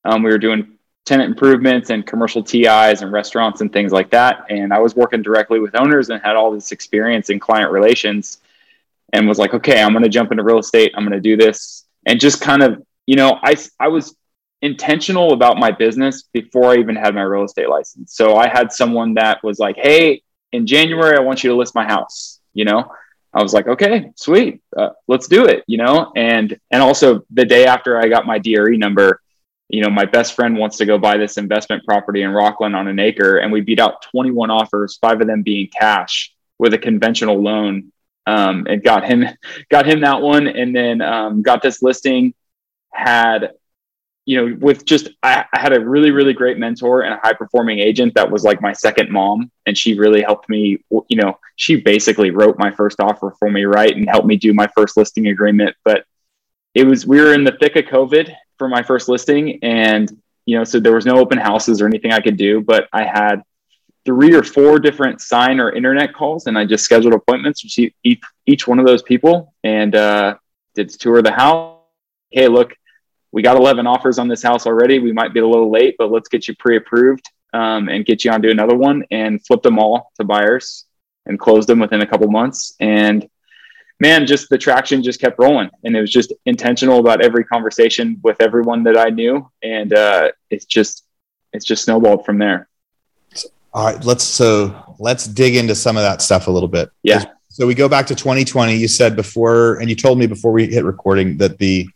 Um, 0.06 0.24
we 0.24 0.32
were 0.32 0.38
doing 0.38 0.78
tenant 1.06 1.30
improvements 1.30 1.90
and 1.90 2.08
commercial 2.08 2.42
TIs 2.42 3.02
and 3.02 3.12
restaurants 3.12 3.60
and 3.60 3.72
things 3.72 3.92
like 3.92 4.10
that. 4.12 4.46
And 4.50 4.74
I 4.74 4.80
was 4.80 4.96
working 4.96 5.22
directly 5.22 5.60
with 5.60 5.76
owners 5.76 6.10
and 6.10 6.22
had 6.22 6.38
all 6.38 6.52
this 6.52 6.72
experience 6.72 7.30
in 7.30 7.40
client 7.40 7.72
relations 7.72 8.40
and 9.12 9.28
was 9.28 9.38
like, 9.38 9.54
okay, 9.54 9.82
I'm 9.82 9.92
going 9.92 10.04
to 10.04 10.10
jump 10.10 10.32
into 10.32 10.44
real 10.44 10.60
estate. 10.60 10.94
I'm 10.96 11.04
going 11.04 11.14
to 11.14 11.22
do 11.22 11.36
this. 11.36 11.86
And 12.06 12.20
just 12.20 12.40
kind 12.42 12.64
of, 12.64 12.82
you 13.06 13.16
know, 13.16 13.40
I, 13.44 13.58
I 13.80 13.90
was 13.90 14.16
intentional 14.62 15.34
about 15.34 15.58
my 15.58 15.72
business 15.72 16.24
before 16.34 16.72
I 16.72 16.78
even 16.78 16.96
had 16.96 17.14
my 17.14 17.22
real 17.22 17.44
estate 17.44 17.70
license. 17.70 18.16
So 18.16 18.36
I 18.36 18.48
had 18.48 18.72
someone 18.72 19.14
that 19.16 19.44
was 19.44 19.60
like, 19.60 19.78
"Hey, 19.78 20.24
in 20.52 20.66
January, 20.66 21.18
I 21.18 21.22
want 21.22 21.44
you 21.44 21.52
to 21.52 21.56
list 21.56 21.76
my 21.76 21.86
house." 21.86 22.40
You 22.54 22.66
know, 22.66 22.92
I 23.34 23.44
was 23.44 23.54
like, 23.54 23.68
"Okay, 23.68 24.12
sweet, 24.16 24.62
uh, 24.76 24.90
let's 25.08 25.28
do 25.28 25.46
it." 25.46 25.64
You 25.68 25.78
know, 25.78 26.12
and 26.16 26.60
and 26.72 26.82
also 26.82 27.24
the 27.32 27.46
day 27.46 27.66
after 27.66 28.00
I 28.00 28.08
got 28.08 28.26
my 28.26 28.40
DRE 28.40 28.78
number, 28.78 29.22
you 29.70 29.82
know, 29.82 29.90
my 29.90 30.06
best 30.06 30.34
friend 30.34 30.58
wants 30.58 30.78
to 30.78 30.86
go 30.86 30.98
buy 30.98 31.18
this 31.18 31.38
investment 31.38 31.84
property 31.86 32.24
in 32.24 32.32
Rocklin 32.32 32.76
on 32.76 32.88
an 32.88 33.00
acre, 33.00 33.38
and 33.38 33.52
we 33.52 33.62
beat 33.62 33.80
out 33.80 34.02
21 34.02 34.50
offers, 34.50 34.98
five 34.98 35.22
of 35.22 35.28
them 35.28 35.44
being 35.44 35.68
cash 35.68 36.34
with 36.58 36.74
a 36.74 36.78
conventional 36.78 37.42
loan. 37.42 37.92
Um, 38.26 38.68
and 38.68 38.84
got 38.84 39.06
him 39.06 39.26
got 39.70 39.86
him 39.86 40.02
that 40.02 40.22
one, 40.22 40.48
and 40.48 40.76
then 40.76 41.02
um, 41.02 41.42
got 41.44 41.62
this 41.62 41.82
listing. 41.82 42.34
Had 42.92 43.52
you 44.28 44.36
know, 44.36 44.58
with 44.60 44.84
just 44.84 45.08
I, 45.24 45.46
I, 45.54 45.60
had 45.60 45.72
a 45.72 45.80
really, 45.80 46.12
really 46.12 46.34
great 46.34 46.58
mentor 46.58 47.04
and 47.04 47.14
a 47.14 47.20
high 47.24 47.32
performing 47.32 47.80
agent 47.80 48.14
that 48.16 48.30
was 48.30 48.44
like 48.44 48.62
my 48.62 48.74
second 48.74 49.10
mom, 49.10 49.50
and 49.66 49.76
she 49.76 49.98
really 49.98 50.22
helped 50.22 50.50
me. 50.50 50.84
You 50.90 51.16
know, 51.16 51.40
she 51.56 51.78
basically 51.78 52.32
wrote 52.32 52.60
my 52.60 52.70
first 52.70 53.00
offer 53.00 53.34
for 53.40 53.50
me, 53.50 53.64
right, 53.64 53.96
and 53.96 54.08
helped 54.08 54.28
me 54.28 54.36
do 54.36 54.54
my 54.54 54.68
first 54.76 54.98
listing 54.98 55.28
agreement. 55.28 55.78
But 55.86 56.04
it 56.76 56.84
was 56.84 57.08
we 57.08 57.22
were 57.22 57.34
in 57.34 57.46
the 57.46 57.54
thick 57.54 57.78
of 57.78 57.86
COVID 57.86 58.36
for 58.58 58.68
my 58.68 58.84
first 58.84 59.08
listing, 59.08 59.60
and 59.64 60.12
you 60.46 60.58
know, 60.58 60.66
so 60.66 60.82
there 60.82 60.96
was 60.96 61.06
no 61.06 61.20
open 61.20 61.38
houses 61.38 61.82
or 61.82 61.88
anything 61.88 62.12
I 62.12 62.20
could 62.20 62.36
do, 62.36 62.60
but 62.60 62.90
I 62.92 63.06
had 63.06 63.44
three 64.04 64.36
or 64.36 64.44
four 64.44 64.78
different 64.78 65.22
sign 65.22 65.62
or 65.62 65.72
internet 65.72 66.14
calls, 66.14 66.48
and 66.48 66.58
I 66.58 66.66
just 66.66 66.84
scheduled 66.84 67.14
appointments 67.14 67.64
with 67.64 67.94
each, 68.04 68.22
each 68.46 68.68
one 68.68 68.80
of 68.80 68.86
those 68.86 69.04
people 69.04 69.54
and 69.64 69.96
uh, 69.96 70.36
did 70.76 70.90
tour 70.90 71.22
the 71.22 71.32
house. 71.32 71.76
Hey, 72.30 72.50
look 72.50 72.74
we 73.32 73.42
got 73.42 73.58
11 73.58 73.88
offers 73.88 74.20
on 74.20 74.28
this 74.28 74.42
house 74.42 74.66
already. 74.66 75.00
We 75.00 75.12
might 75.12 75.34
be 75.34 75.40
a 75.40 75.48
little 75.48 75.72
late, 75.72 75.96
but 75.98 76.12
let's 76.12 76.30
get 76.30 76.48
you 76.48 76.56
pre-approved 76.56 77.30
um, 77.54 77.90
and 77.90 78.06
get 78.06 78.24
you 78.24 78.32
onto 78.32 78.50
another 78.50 78.76
one 78.76 79.04
and 79.12 79.46
flip 79.46 79.62
them 79.62 79.80
all 79.80 80.12
to 80.20 80.26
buyers 80.26 80.86
and 81.26 81.40
close 81.40 81.66
them 81.66 81.80
within 81.80 82.02
a 82.02 82.08
couple 82.08 82.30
months. 82.30 82.76
And 82.80 83.28
man, 84.00 84.26
just 84.26 84.50
the 84.50 84.58
traction 84.58 85.04
just 85.04 85.20
kept 85.20 85.40
rolling, 85.40 85.70
and 85.84 85.96
it 85.96 86.02
was 86.02 86.12
just 86.12 86.34
intentional 86.46 87.00
about 87.00 87.24
every 87.24 87.44
conversation 87.44 88.20
with 88.24 88.42
everyone 88.42 88.84
that 88.84 88.98
I 88.98 89.10
knew, 89.10 89.50
and 89.62 89.94
uh, 89.94 90.32
it's 90.50 90.66
just 90.66 91.04
it's 91.54 91.66
just 91.66 91.84
snowballed 91.84 92.26
from 92.26 92.38
there. 92.38 92.68
All 93.74 93.86
right, 93.86 94.04
let's 94.04 94.24
so 94.24 94.96
let's 95.00 95.28
dig 95.28 95.56
into 95.56 95.76
some 95.76 95.98
of 95.98 96.04
that 96.04 96.22
stuff 96.22 96.48
a 96.48 96.52
little 96.52 96.70
bit. 96.70 96.90
Yeah. 97.04 97.26
So 97.50 97.66
we 97.66 97.74
go 97.74 97.90
back 97.90 98.06
to 98.08 98.16
2020. 98.16 98.76
You 98.76 98.88
said 98.88 99.16
before, 99.16 99.80
and 99.80 99.90
you 99.90 99.96
told 99.96 100.20
me 100.20 100.28
before 100.28 100.52
we 100.52 100.68
hit 100.68 100.84
recording 100.84 101.38
that 101.38 101.58
the 101.58 101.88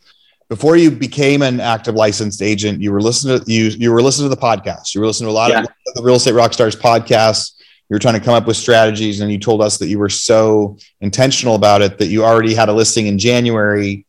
before 0.52 0.76
you 0.76 0.92
became 0.92 1.42
an 1.44 1.62
active 1.62 1.96
licensed 1.96 2.42
agent, 2.42 2.82
you 2.82 2.92
were 2.92 3.02
listening 3.02 3.40
to 3.40 3.50
you 3.50 3.70
you 3.70 3.90
were 3.90 4.02
listening 4.02 4.30
to 4.30 4.36
the 4.36 4.42
podcast. 4.42 4.94
You 4.94 5.00
were 5.00 5.08
listening 5.08 5.28
to 5.28 5.32
a 5.32 5.34
lot 5.34 5.50
yeah. 5.50 5.62
of 5.62 5.70
the 5.96 6.04
real 6.04 6.16
estate 6.16 6.34
rock 6.34 6.52
stars 6.52 6.76
podcasts. 6.76 7.54
you 7.90 7.96
were 7.96 8.00
trying 8.00 8.16
to 8.16 8.20
come 8.20 8.34
up 8.34 8.46
with 8.46 8.58
strategies 8.58 9.22
and 9.22 9.32
you 9.32 9.40
told 9.40 9.62
us 9.62 9.78
that 9.78 9.88
you 9.88 9.98
were 9.98 10.10
so 10.10 10.78
intentional 11.00 11.56
about 11.56 11.82
it 11.82 11.98
that 12.00 12.08
you 12.08 12.26
already 12.26 12.54
had 12.54 12.68
a 12.68 12.74
listing 12.74 13.08
in 13.08 13.18
January, 13.18 14.06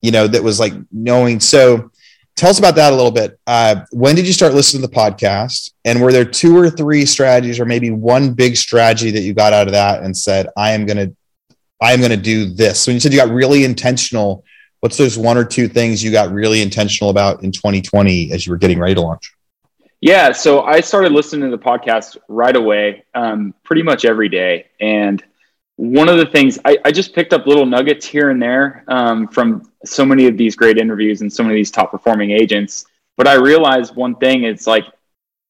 you 0.00 0.10
know, 0.10 0.26
that 0.26 0.42
was 0.42 0.58
like 0.58 0.72
knowing. 0.90 1.40
So 1.40 1.90
tell 2.36 2.48
us 2.48 2.58
about 2.58 2.74
that 2.76 2.94
a 2.94 2.96
little 2.96 3.10
bit. 3.10 3.38
Uh, 3.46 3.84
when 3.90 4.14
did 4.16 4.26
you 4.26 4.32
start 4.32 4.54
listening 4.54 4.80
to 4.80 4.88
the 4.88 4.94
podcast? 4.94 5.72
And 5.84 6.00
were 6.00 6.10
there 6.10 6.24
two 6.24 6.56
or 6.56 6.70
three 6.70 7.04
strategies 7.04 7.60
or 7.60 7.66
maybe 7.66 7.90
one 7.90 8.32
big 8.32 8.56
strategy 8.56 9.10
that 9.10 9.20
you 9.20 9.34
got 9.34 9.52
out 9.52 9.66
of 9.66 9.74
that 9.74 10.02
and 10.02 10.16
said, 10.16 10.46
I 10.56 10.70
am 10.70 10.86
going 10.86 11.10
to, 11.10 11.14
I 11.82 11.92
am 11.92 11.98
going 11.98 12.12
to 12.12 12.16
do 12.16 12.46
this. 12.46 12.86
When 12.86 12.94
you 12.94 13.00
said 13.00 13.12
you 13.12 13.18
got 13.18 13.28
really 13.28 13.66
intentional, 13.66 14.42
what's 14.82 14.96
those 14.96 15.16
one 15.16 15.38
or 15.38 15.44
two 15.44 15.68
things 15.68 16.02
you 16.02 16.10
got 16.10 16.32
really 16.32 16.60
intentional 16.60 17.10
about 17.10 17.44
in 17.44 17.52
2020 17.52 18.32
as 18.32 18.44
you 18.44 18.52
were 18.52 18.58
getting 18.58 18.80
ready 18.80 18.94
to 18.94 19.00
launch? 19.00 19.32
Yeah, 20.00 20.32
so 20.32 20.62
I 20.62 20.80
started 20.80 21.12
listening 21.12 21.48
to 21.48 21.56
the 21.56 21.62
podcast 21.62 22.16
right 22.26 22.56
away, 22.56 23.04
um, 23.14 23.54
pretty 23.62 23.84
much 23.84 24.04
every 24.04 24.28
day. 24.28 24.66
And 24.80 25.22
one 25.76 26.08
of 26.08 26.18
the 26.18 26.26
things 26.26 26.58
I, 26.64 26.78
I 26.84 26.90
just 26.90 27.14
picked 27.14 27.32
up 27.32 27.46
little 27.46 27.64
nuggets 27.64 28.04
here 28.04 28.30
and 28.30 28.42
there 28.42 28.84
um, 28.88 29.28
from 29.28 29.70
so 29.84 30.04
many 30.04 30.26
of 30.26 30.36
these 30.36 30.56
great 30.56 30.78
interviews 30.78 31.20
and 31.20 31.32
so 31.32 31.44
many 31.44 31.54
of 31.54 31.58
these 31.58 31.70
top 31.70 31.92
performing 31.92 32.32
agents. 32.32 32.84
But 33.16 33.28
I 33.28 33.34
realized 33.34 33.94
one 33.94 34.16
thing 34.16 34.42
it's 34.42 34.66
like 34.66 34.86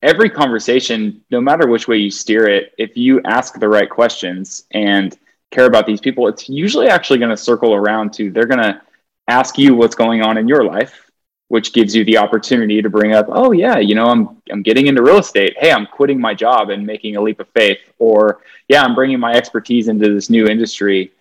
every 0.03 0.29
conversation, 0.29 1.23
no 1.31 1.41
matter 1.41 1.67
which 1.67 1.89
way 1.89 1.97
you 1.97 2.11
steer 2.11 2.47
it, 2.47 2.75
if 2.77 2.99
you 2.99 3.23
ask 3.25 3.59
the 3.59 3.69
right 3.69 3.89
questions 3.89 4.65
and 4.73 5.17
care 5.51 5.65
about 5.65 5.87
these 5.87 6.03
people, 6.03 6.29
it's 6.29 6.51
usually 6.51 6.89
actually 6.89 7.19
going 7.19 7.31
to 7.31 7.37
circle 7.39 7.73
around 7.73 8.13
to 8.13 8.31
they're 8.31 8.45
going 8.45 8.63
to 8.63 8.83
ask 9.29 9.59
you 9.59 9.75
what's 9.75 9.95
going 9.95 10.23
on 10.23 10.37
in 10.37 10.49
your 10.49 10.65
life 10.65 11.11
which 11.53 11.75
gives 11.75 11.95
you 11.95 12.03
the 12.07 12.17
opportunity 12.17 12.81
to 12.81 12.89
bring 12.89 13.13
up, 13.13 13.27
oh 13.29 13.53
yeah, 13.53 13.77
you 13.77 13.95
know, 13.95 14.07
I'm 14.07 14.41
I'm 14.51 14.63
getting 14.63 14.87
into 14.87 15.03
real 15.03 15.19
estate. 15.19 15.53
Hey, 15.59 15.71
I'm 15.71 15.87
quitting 15.87 16.19
my 16.19 16.33
job 16.33 16.71
and 16.71 16.87
making 16.87 17.17
a 17.17 17.21
leap 17.21 17.41
of 17.41 17.49
faith. 17.51 17.77
Or 17.99 18.41
yeah, 18.69 18.83
I'm 18.83 18.95
bringing 18.95 19.21
my 19.21 19.35
expertise 19.35 19.89
into 19.89 20.15
this 20.15 20.31
new 20.31 20.47
industry. 20.47 21.13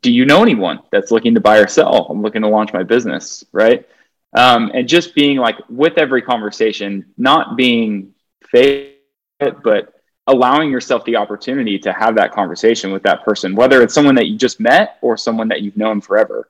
Do 0.00 0.10
you 0.10 0.26
know 0.26 0.42
anyone 0.42 0.80
that's 0.90 1.12
looking 1.12 1.34
to 1.34 1.40
buy 1.40 1.58
or 1.58 1.68
sell? 1.68 2.08
I'm 2.10 2.20
looking 2.20 2.42
to 2.42 2.48
launch 2.48 2.72
my 2.72 2.82
business, 2.82 3.44
right? 3.52 3.88
Um, 4.32 4.72
and 4.74 4.88
just 4.88 5.14
being 5.14 5.36
like 5.36 5.58
with 5.68 5.98
every 5.98 6.22
conversation, 6.22 7.06
not 7.16 7.56
being 7.56 8.12
fake, 8.50 8.98
but 9.38 9.94
allowing 10.26 10.68
yourself 10.68 11.04
the 11.04 11.14
opportunity 11.14 11.78
to 11.78 11.92
have 11.92 12.16
that 12.16 12.32
conversation 12.32 12.90
with 12.90 13.04
that 13.04 13.24
person, 13.24 13.54
whether 13.54 13.82
it's 13.82 13.94
someone 13.94 14.16
that 14.16 14.26
you 14.26 14.36
just 14.36 14.58
met 14.58 14.98
or 15.00 15.16
someone 15.16 15.46
that 15.46 15.62
you've 15.62 15.76
known 15.76 16.00
forever. 16.00 16.48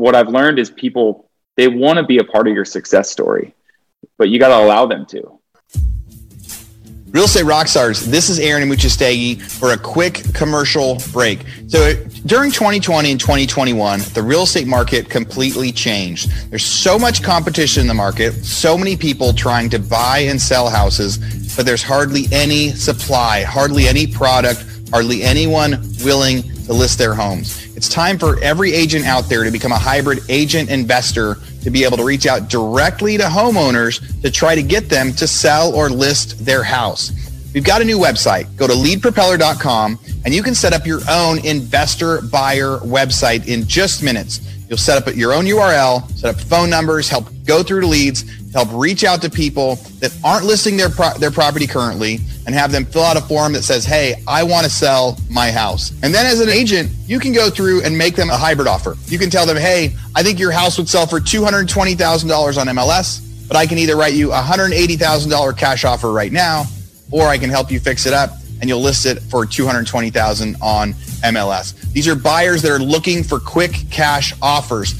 What 0.00 0.14
I've 0.14 0.30
learned 0.30 0.58
is 0.58 0.70
people 0.70 1.28
they 1.58 1.68
want 1.68 1.98
to 1.98 2.02
be 2.02 2.16
a 2.16 2.24
part 2.24 2.48
of 2.48 2.54
your 2.54 2.64
success 2.64 3.10
story, 3.10 3.54
but 4.16 4.30
you 4.30 4.38
got 4.38 4.48
to 4.48 4.64
allow 4.64 4.86
them 4.86 5.04
to. 5.06 5.38
Real 7.10 7.24
Estate 7.24 7.44
Rockstars, 7.44 8.06
this 8.06 8.30
is 8.30 8.38
Aaron 8.38 8.66
Amuchastegui 8.66 9.42
for 9.42 9.72
a 9.72 9.76
quick 9.76 10.22
commercial 10.32 10.96
break. 11.12 11.40
So 11.66 11.92
during 12.24 12.50
2020 12.50 13.10
and 13.10 13.20
2021, 13.20 14.00
the 14.14 14.22
real 14.22 14.44
estate 14.44 14.66
market 14.66 15.10
completely 15.10 15.70
changed. 15.70 16.30
There's 16.48 16.64
so 16.64 16.98
much 16.98 17.22
competition 17.22 17.82
in 17.82 17.86
the 17.86 17.92
market, 17.92 18.32
so 18.42 18.78
many 18.78 18.96
people 18.96 19.34
trying 19.34 19.68
to 19.68 19.78
buy 19.78 20.20
and 20.20 20.40
sell 20.40 20.70
houses, 20.70 21.18
but 21.54 21.66
there's 21.66 21.82
hardly 21.82 22.24
any 22.32 22.70
supply, 22.70 23.42
hardly 23.42 23.86
any 23.86 24.06
product, 24.06 24.64
hardly 24.90 25.22
anyone 25.22 25.72
willing 26.02 26.40
to 26.64 26.72
list 26.72 26.96
their 26.96 27.12
homes. 27.12 27.69
It's 27.80 27.88
time 27.88 28.18
for 28.18 28.38
every 28.40 28.74
agent 28.74 29.06
out 29.06 29.30
there 29.30 29.42
to 29.42 29.50
become 29.50 29.72
a 29.72 29.78
hybrid 29.78 30.18
agent 30.28 30.68
investor 30.68 31.38
to 31.62 31.70
be 31.70 31.82
able 31.82 31.96
to 31.96 32.04
reach 32.04 32.26
out 32.26 32.50
directly 32.50 33.16
to 33.16 33.22
homeowners 33.22 34.20
to 34.20 34.30
try 34.30 34.54
to 34.54 34.62
get 34.62 34.90
them 34.90 35.14
to 35.14 35.26
sell 35.26 35.74
or 35.74 35.88
list 35.88 36.44
their 36.44 36.62
house. 36.62 37.10
We've 37.54 37.64
got 37.64 37.80
a 37.80 37.84
new 37.86 37.98
website. 37.98 38.54
Go 38.58 38.66
to 38.66 38.74
leadpropeller.com 38.74 39.98
and 40.26 40.34
you 40.34 40.42
can 40.42 40.54
set 40.54 40.74
up 40.74 40.86
your 40.86 41.00
own 41.08 41.42
investor 41.46 42.20
buyer 42.20 42.76
website 42.80 43.48
in 43.48 43.66
just 43.66 44.02
minutes. 44.02 44.42
You'll 44.68 44.76
set 44.76 45.02
up 45.02 45.16
your 45.16 45.32
own 45.32 45.46
URL, 45.46 46.06
set 46.18 46.34
up 46.34 46.38
phone 46.38 46.68
numbers, 46.68 47.08
help 47.08 47.28
go 47.46 47.62
through 47.62 47.80
to 47.80 47.86
leads, 47.86 48.39
help 48.52 48.68
reach 48.72 49.04
out 49.04 49.22
to 49.22 49.30
people 49.30 49.76
that 50.00 50.12
aren't 50.24 50.44
listing 50.44 50.76
their 50.76 50.88
pro- 50.88 51.16
their 51.18 51.30
property 51.30 51.66
currently 51.66 52.20
and 52.46 52.54
have 52.54 52.72
them 52.72 52.84
fill 52.84 53.02
out 53.02 53.16
a 53.16 53.20
form 53.20 53.52
that 53.52 53.62
says, 53.62 53.84
"Hey, 53.84 54.22
I 54.26 54.42
want 54.42 54.64
to 54.64 54.70
sell 54.70 55.18
my 55.28 55.50
house." 55.50 55.92
And 56.02 56.14
then 56.14 56.26
as 56.26 56.40
an 56.40 56.48
agent, 56.48 56.90
you 57.06 57.20
can 57.20 57.32
go 57.32 57.50
through 57.50 57.82
and 57.82 57.96
make 57.96 58.16
them 58.16 58.30
a 58.30 58.36
hybrid 58.36 58.66
offer. 58.66 58.96
You 59.06 59.18
can 59.18 59.30
tell 59.30 59.46
them, 59.46 59.56
"Hey, 59.56 59.94
I 60.14 60.22
think 60.22 60.38
your 60.38 60.50
house 60.50 60.78
would 60.78 60.88
sell 60.88 61.06
for 61.06 61.20
$220,000 61.20 62.56
on 62.56 62.68
MLS, 62.68 63.20
but 63.46 63.56
I 63.56 63.66
can 63.66 63.78
either 63.78 63.96
write 63.96 64.14
you 64.14 64.32
a 64.32 64.42
$180,000 64.42 65.52
cash 65.52 65.84
offer 65.84 66.10
right 66.10 66.32
now, 66.32 66.66
or 67.10 67.28
I 67.28 67.38
can 67.38 67.50
help 67.50 67.70
you 67.70 67.78
fix 67.78 68.06
it 68.06 68.12
up 68.12 68.36
and 68.60 68.68
you'll 68.68 68.82
list 68.82 69.06
it 69.06 69.22
for 69.30 69.46
220,000 69.46 70.56
on 70.60 70.94
MLS." 71.22 71.74
These 71.92 72.08
are 72.08 72.14
buyers 72.14 72.62
that 72.62 72.72
are 72.72 72.78
looking 72.78 73.22
for 73.22 73.38
quick 73.38 73.84
cash 73.90 74.34
offers 74.42 74.94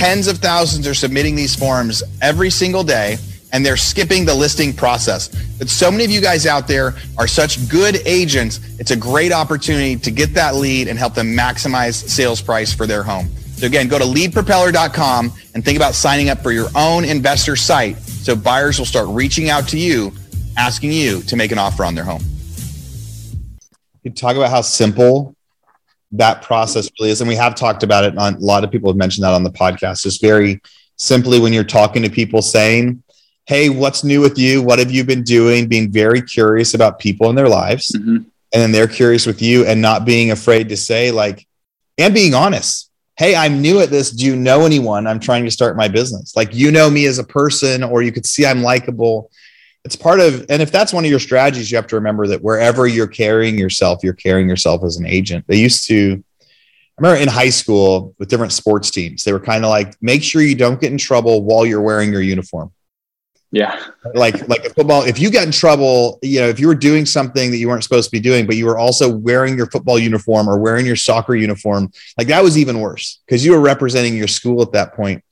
Tens 0.00 0.28
of 0.28 0.38
thousands 0.38 0.86
are 0.86 0.94
submitting 0.94 1.36
these 1.36 1.54
forms 1.54 2.02
every 2.22 2.48
single 2.48 2.82
day 2.82 3.18
and 3.52 3.66
they're 3.66 3.76
skipping 3.76 4.24
the 4.24 4.34
listing 4.34 4.72
process. 4.72 5.28
But 5.58 5.68
so 5.68 5.90
many 5.90 6.06
of 6.06 6.10
you 6.10 6.22
guys 6.22 6.46
out 6.46 6.66
there 6.66 6.94
are 7.18 7.26
such 7.26 7.68
good 7.68 7.98
agents. 8.06 8.60
It's 8.78 8.92
a 8.92 8.96
great 8.96 9.30
opportunity 9.30 9.96
to 9.96 10.10
get 10.10 10.32
that 10.32 10.54
lead 10.54 10.88
and 10.88 10.98
help 10.98 11.12
them 11.12 11.36
maximize 11.36 11.92
sales 12.08 12.40
price 12.40 12.72
for 12.72 12.86
their 12.86 13.02
home. 13.02 13.28
So 13.56 13.66
again, 13.66 13.88
go 13.88 13.98
to 13.98 14.06
leadpropeller.com 14.06 15.32
and 15.54 15.62
think 15.62 15.76
about 15.76 15.94
signing 15.94 16.30
up 16.30 16.42
for 16.42 16.50
your 16.50 16.70
own 16.74 17.04
investor 17.04 17.54
site 17.54 17.98
so 17.98 18.34
buyers 18.34 18.78
will 18.78 18.86
start 18.86 19.06
reaching 19.10 19.50
out 19.50 19.68
to 19.68 19.78
you, 19.78 20.12
asking 20.56 20.92
you 20.92 21.20
to 21.24 21.36
make 21.36 21.52
an 21.52 21.58
offer 21.58 21.84
on 21.84 21.94
their 21.94 22.04
home. 22.04 22.22
You 24.02 24.12
talk 24.12 24.34
about 24.34 24.48
how 24.48 24.62
simple 24.62 25.34
that 26.12 26.42
process 26.42 26.90
really 26.98 27.10
is. 27.10 27.20
And 27.20 27.28
we 27.28 27.36
have 27.36 27.54
talked 27.54 27.82
about 27.82 28.04
it 28.04 28.16
on 28.18 28.34
a 28.34 28.38
lot 28.38 28.64
of 28.64 28.70
people 28.70 28.90
have 28.90 28.96
mentioned 28.96 29.24
that 29.24 29.34
on 29.34 29.44
the 29.44 29.50
podcast. 29.50 30.02
Just 30.02 30.20
very 30.20 30.60
simply 30.96 31.38
when 31.38 31.52
you're 31.52 31.64
talking 31.64 32.02
to 32.02 32.10
people 32.10 32.42
saying, 32.42 33.02
Hey, 33.46 33.68
what's 33.68 34.04
new 34.04 34.20
with 34.20 34.38
you? 34.38 34.62
What 34.62 34.78
have 34.78 34.90
you 34.90 35.04
been 35.04 35.22
doing? 35.22 35.66
Being 35.66 35.90
very 35.90 36.22
curious 36.22 36.74
about 36.74 36.98
people 36.98 37.30
in 37.30 37.36
their 37.36 37.48
lives. 37.48 37.88
Mm-hmm. 37.88 38.16
And 38.16 38.62
then 38.62 38.72
they're 38.72 38.88
curious 38.88 39.26
with 39.26 39.40
you 39.40 39.66
and 39.66 39.80
not 39.80 40.04
being 40.04 40.30
afraid 40.30 40.68
to 40.68 40.76
say, 40.76 41.10
like, 41.10 41.46
and 41.98 42.12
being 42.14 42.34
honest. 42.34 42.90
Hey, 43.16 43.34
I'm 43.34 43.60
new 43.60 43.80
at 43.80 43.90
this. 43.90 44.10
Do 44.10 44.24
you 44.24 44.34
know 44.34 44.64
anyone? 44.64 45.06
I'm 45.06 45.20
trying 45.20 45.44
to 45.44 45.50
start 45.50 45.76
my 45.76 45.88
business. 45.88 46.34
Like, 46.34 46.54
you 46.54 46.70
know 46.70 46.90
me 46.90 47.06
as 47.06 47.18
a 47.18 47.24
person, 47.24 47.82
or 47.82 48.02
you 48.02 48.12
could 48.12 48.26
see 48.26 48.46
I'm 48.46 48.62
likable 48.62 49.30
it's 49.84 49.96
part 49.96 50.20
of 50.20 50.44
and 50.48 50.60
if 50.60 50.70
that's 50.70 50.92
one 50.92 51.04
of 51.04 51.10
your 51.10 51.20
strategies 51.20 51.70
you 51.70 51.76
have 51.76 51.86
to 51.86 51.96
remember 51.96 52.26
that 52.26 52.42
wherever 52.42 52.86
you're 52.86 53.06
carrying 53.06 53.58
yourself 53.58 54.00
you're 54.02 54.12
carrying 54.12 54.48
yourself 54.48 54.84
as 54.84 54.96
an 54.96 55.06
agent. 55.06 55.44
They 55.46 55.56
used 55.56 55.86
to 55.88 56.22
i 56.42 57.02
remember 57.02 57.22
in 57.22 57.28
high 57.28 57.50
school 57.50 58.14
with 58.18 58.28
different 58.28 58.52
sports 58.52 58.90
teams 58.90 59.24
they 59.24 59.32
were 59.32 59.40
kind 59.40 59.64
of 59.64 59.70
like 59.70 59.96
make 60.02 60.22
sure 60.22 60.42
you 60.42 60.54
don't 60.54 60.80
get 60.80 60.92
in 60.92 60.98
trouble 60.98 61.42
while 61.44 61.64
you're 61.64 61.80
wearing 61.80 62.12
your 62.12 62.22
uniform. 62.22 62.72
Yeah. 63.52 63.82
Like 64.14 64.46
like 64.48 64.64
a 64.64 64.70
football 64.70 65.02
if 65.02 65.18
you 65.18 65.30
got 65.30 65.44
in 65.44 65.50
trouble 65.50 66.18
you 66.22 66.40
know 66.40 66.48
if 66.48 66.60
you 66.60 66.68
were 66.68 66.74
doing 66.74 67.06
something 67.06 67.50
that 67.50 67.56
you 67.56 67.68
weren't 67.68 67.82
supposed 67.82 68.10
to 68.10 68.12
be 68.12 68.20
doing 68.20 68.46
but 68.46 68.56
you 68.56 68.66
were 68.66 68.78
also 68.78 69.08
wearing 69.08 69.56
your 69.56 69.66
football 69.66 69.98
uniform 69.98 70.48
or 70.48 70.58
wearing 70.58 70.84
your 70.86 70.96
soccer 70.96 71.34
uniform 71.34 71.90
like 72.18 72.28
that 72.28 72.42
was 72.42 72.58
even 72.58 72.80
worse 72.80 73.20
because 73.26 73.44
you 73.44 73.52
were 73.52 73.60
representing 73.60 74.16
your 74.16 74.28
school 74.28 74.62
at 74.62 74.72
that 74.72 74.94
point. 74.94 75.20
point. 75.20 75.24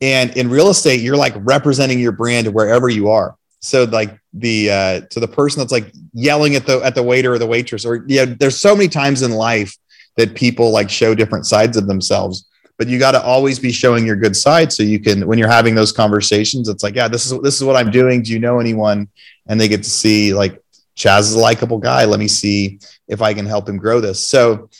And 0.00 0.36
in 0.36 0.50
real 0.50 0.68
estate 0.68 1.00
you're 1.00 1.16
like 1.16 1.34
representing 1.38 1.98
your 1.98 2.12
brand 2.12 2.46
wherever 2.54 2.88
you 2.88 3.08
are 3.08 3.37
so 3.60 3.84
like 3.84 4.18
the 4.34 4.70
uh 4.70 5.00
to 5.10 5.20
the 5.20 5.28
person 5.28 5.60
that's 5.60 5.72
like 5.72 5.92
yelling 6.12 6.54
at 6.54 6.66
the 6.66 6.80
at 6.84 6.94
the 6.94 7.02
waiter 7.02 7.32
or 7.32 7.38
the 7.38 7.46
waitress 7.46 7.84
or 7.84 8.04
yeah 8.06 8.24
there's 8.24 8.58
so 8.58 8.74
many 8.74 8.88
times 8.88 9.22
in 9.22 9.32
life 9.32 9.76
that 10.16 10.34
people 10.34 10.70
like 10.70 10.90
show 10.90 11.14
different 11.14 11.46
sides 11.46 11.76
of 11.76 11.86
themselves 11.86 12.48
but 12.78 12.86
you 12.86 12.98
got 12.98 13.12
to 13.12 13.22
always 13.22 13.58
be 13.58 13.72
showing 13.72 14.06
your 14.06 14.16
good 14.16 14.36
side 14.36 14.72
so 14.72 14.82
you 14.82 15.00
can 15.00 15.26
when 15.26 15.38
you're 15.38 15.48
having 15.48 15.74
those 15.74 15.92
conversations 15.92 16.68
it's 16.68 16.82
like 16.82 16.94
yeah 16.94 17.08
this 17.08 17.30
is 17.30 17.38
this 17.40 17.56
is 17.56 17.64
what 17.64 17.76
i'm 17.76 17.90
doing. 17.90 18.22
Do 18.22 18.32
you 18.32 18.38
know 18.38 18.60
anyone? 18.60 19.08
And 19.46 19.60
they 19.60 19.68
get 19.68 19.82
to 19.82 19.90
see 19.90 20.32
like 20.32 20.62
chaz 20.96 21.20
is 21.20 21.34
a 21.34 21.38
likable 21.38 21.78
guy. 21.78 22.04
Let 22.04 22.20
me 22.20 22.28
see 22.28 22.78
if 23.08 23.20
i 23.20 23.34
can 23.34 23.46
help 23.46 23.68
him 23.68 23.76
grow 23.76 24.00
this. 24.00 24.24
So 24.24 24.70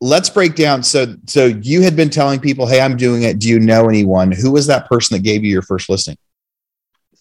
let's 0.00 0.30
break 0.30 0.54
down. 0.54 0.82
So 0.82 1.16
so 1.26 1.46
you 1.46 1.82
had 1.82 1.96
been 1.96 2.10
telling 2.10 2.40
people 2.40 2.66
hey 2.66 2.80
i'm 2.80 2.96
doing 2.96 3.22
it. 3.22 3.38
Do 3.38 3.48
you 3.48 3.58
know 3.58 3.88
anyone? 3.88 4.32
Who 4.32 4.52
was 4.52 4.66
that 4.68 4.88
person 4.88 5.16
that 5.16 5.22
gave 5.22 5.44
you 5.44 5.50
your 5.50 5.62
first 5.62 5.88
listing 5.88 6.16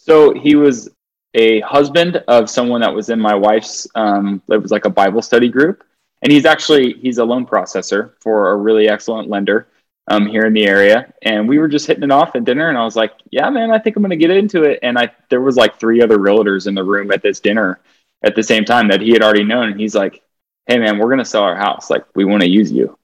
so 0.03 0.33
he 0.33 0.55
was 0.55 0.89
a 1.35 1.59
husband 1.61 2.17
of 2.27 2.49
someone 2.49 2.81
that 2.81 2.93
was 2.93 3.09
in 3.09 3.19
my 3.19 3.35
wife's. 3.35 3.87
Um, 3.93 4.41
it 4.49 4.61
was 4.61 4.71
like 4.71 4.85
a 4.85 4.89
Bible 4.89 5.21
study 5.21 5.47
group, 5.47 5.83
and 6.23 6.31
he's 6.31 6.45
actually 6.45 6.93
he's 6.93 7.19
a 7.19 7.25
loan 7.25 7.45
processor 7.45 8.13
for 8.19 8.49
a 8.51 8.55
really 8.55 8.89
excellent 8.89 9.29
lender 9.29 9.67
um, 10.07 10.25
here 10.25 10.45
in 10.45 10.53
the 10.53 10.65
area. 10.65 11.13
And 11.21 11.47
we 11.47 11.59
were 11.59 11.67
just 11.67 11.85
hitting 11.85 12.03
it 12.03 12.11
off 12.11 12.35
at 12.35 12.45
dinner, 12.45 12.69
and 12.69 12.77
I 12.77 12.83
was 12.83 12.95
like, 12.95 13.13
"Yeah, 13.31 13.49
man, 13.51 13.69
I 13.69 13.77
think 13.77 13.95
I'm 13.95 14.01
going 14.01 14.09
to 14.09 14.15
get 14.15 14.31
into 14.31 14.63
it." 14.63 14.79
And 14.81 14.97
I 14.97 15.11
there 15.29 15.41
was 15.41 15.55
like 15.55 15.79
three 15.79 16.01
other 16.01 16.17
realtors 16.17 16.67
in 16.67 16.73
the 16.73 16.83
room 16.83 17.11
at 17.11 17.21
this 17.21 17.39
dinner 17.39 17.79
at 18.23 18.35
the 18.35 18.43
same 18.43 18.65
time 18.65 18.87
that 18.87 19.01
he 19.01 19.11
had 19.11 19.21
already 19.21 19.43
known, 19.43 19.69
and 19.69 19.79
he's 19.79 19.95
like, 19.95 20.23
"Hey, 20.65 20.79
man, 20.79 20.97
we're 20.97 21.07
going 21.07 21.19
to 21.19 21.25
sell 21.25 21.43
our 21.43 21.55
house. 21.55 21.91
Like, 21.91 22.05
we 22.15 22.25
want 22.25 22.41
to 22.41 22.49
use 22.49 22.71
you." 22.71 22.97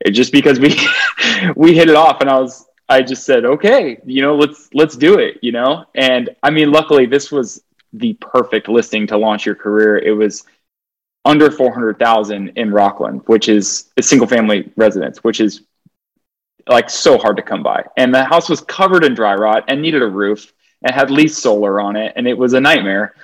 It 0.00 0.10
just 0.10 0.32
because 0.32 0.58
we 0.58 0.76
we 1.56 1.76
hit 1.76 1.88
it 1.88 1.94
off, 1.94 2.20
and 2.20 2.28
I 2.28 2.40
was 2.40 2.66
I 2.92 3.02
just 3.02 3.24
said, 3.24 3.44
okay, 3.44 3.98
you 4.04 4.22
know, 4.22 4.36
let's 4.36 4.68
let's 4.74 4.96
do 4.96 5.18
it, 5.18 5.38
you 5.42 5.52
know. 5.52 5.86
And 5.94 6.30
I 6.42 6.50
mean, 6.50 6.70
luckily, 6.70 7.06
this 7.06 7.32
was 7.32 7.62
the 7.92 8.12
perfect 8.14 8.68
listing 8.68 9.06
to 9.08 9.16
launch 9.16 9.46
your 9.46 9.54
career. 9.54 9.98
It 9.98 10.12
was 10.12 10.44
under 11.24 11.50
400,000 11.50 12.52
in 12.56 12.70
Rocklin, 12.70 13.26
which 13.28 13.48
is 13.48 13.90
a 13.96 14.02
single 14.02 14.26
family 14.26 14.72
residence, 14.76 15.22
which 15.24 15.40
is 15.40 15.62
like 16.68 16.90
so 16.90 17.18
hard 17.18 17.36
to 17.36 17.42
come 17.42 17.62
by. 17.62 17.84
And 17.96 18.14
the 18.14 18.24
house 18.24 18.48
was 18.48 18.60
covered 18.60 19.04
in 19.04 19.14
dry 19.14 19.34
rot 19.34 19.64
and 19.68 19.80
needed 19.80 20.02
a 20.02 20.06
roof 20.06 20.52
and 20.82 20.94
had 20.94 21.10
lease 21.10 21.38
solar 21.38 21.80
on 21.80 21.96
it. 21.96 22.12
And 22.16 22.26
it 22.26 22.36
was 22.36 22.52
a 22.54 22.60
nightmare, 22.60 23.14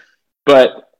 but 0.46 0.92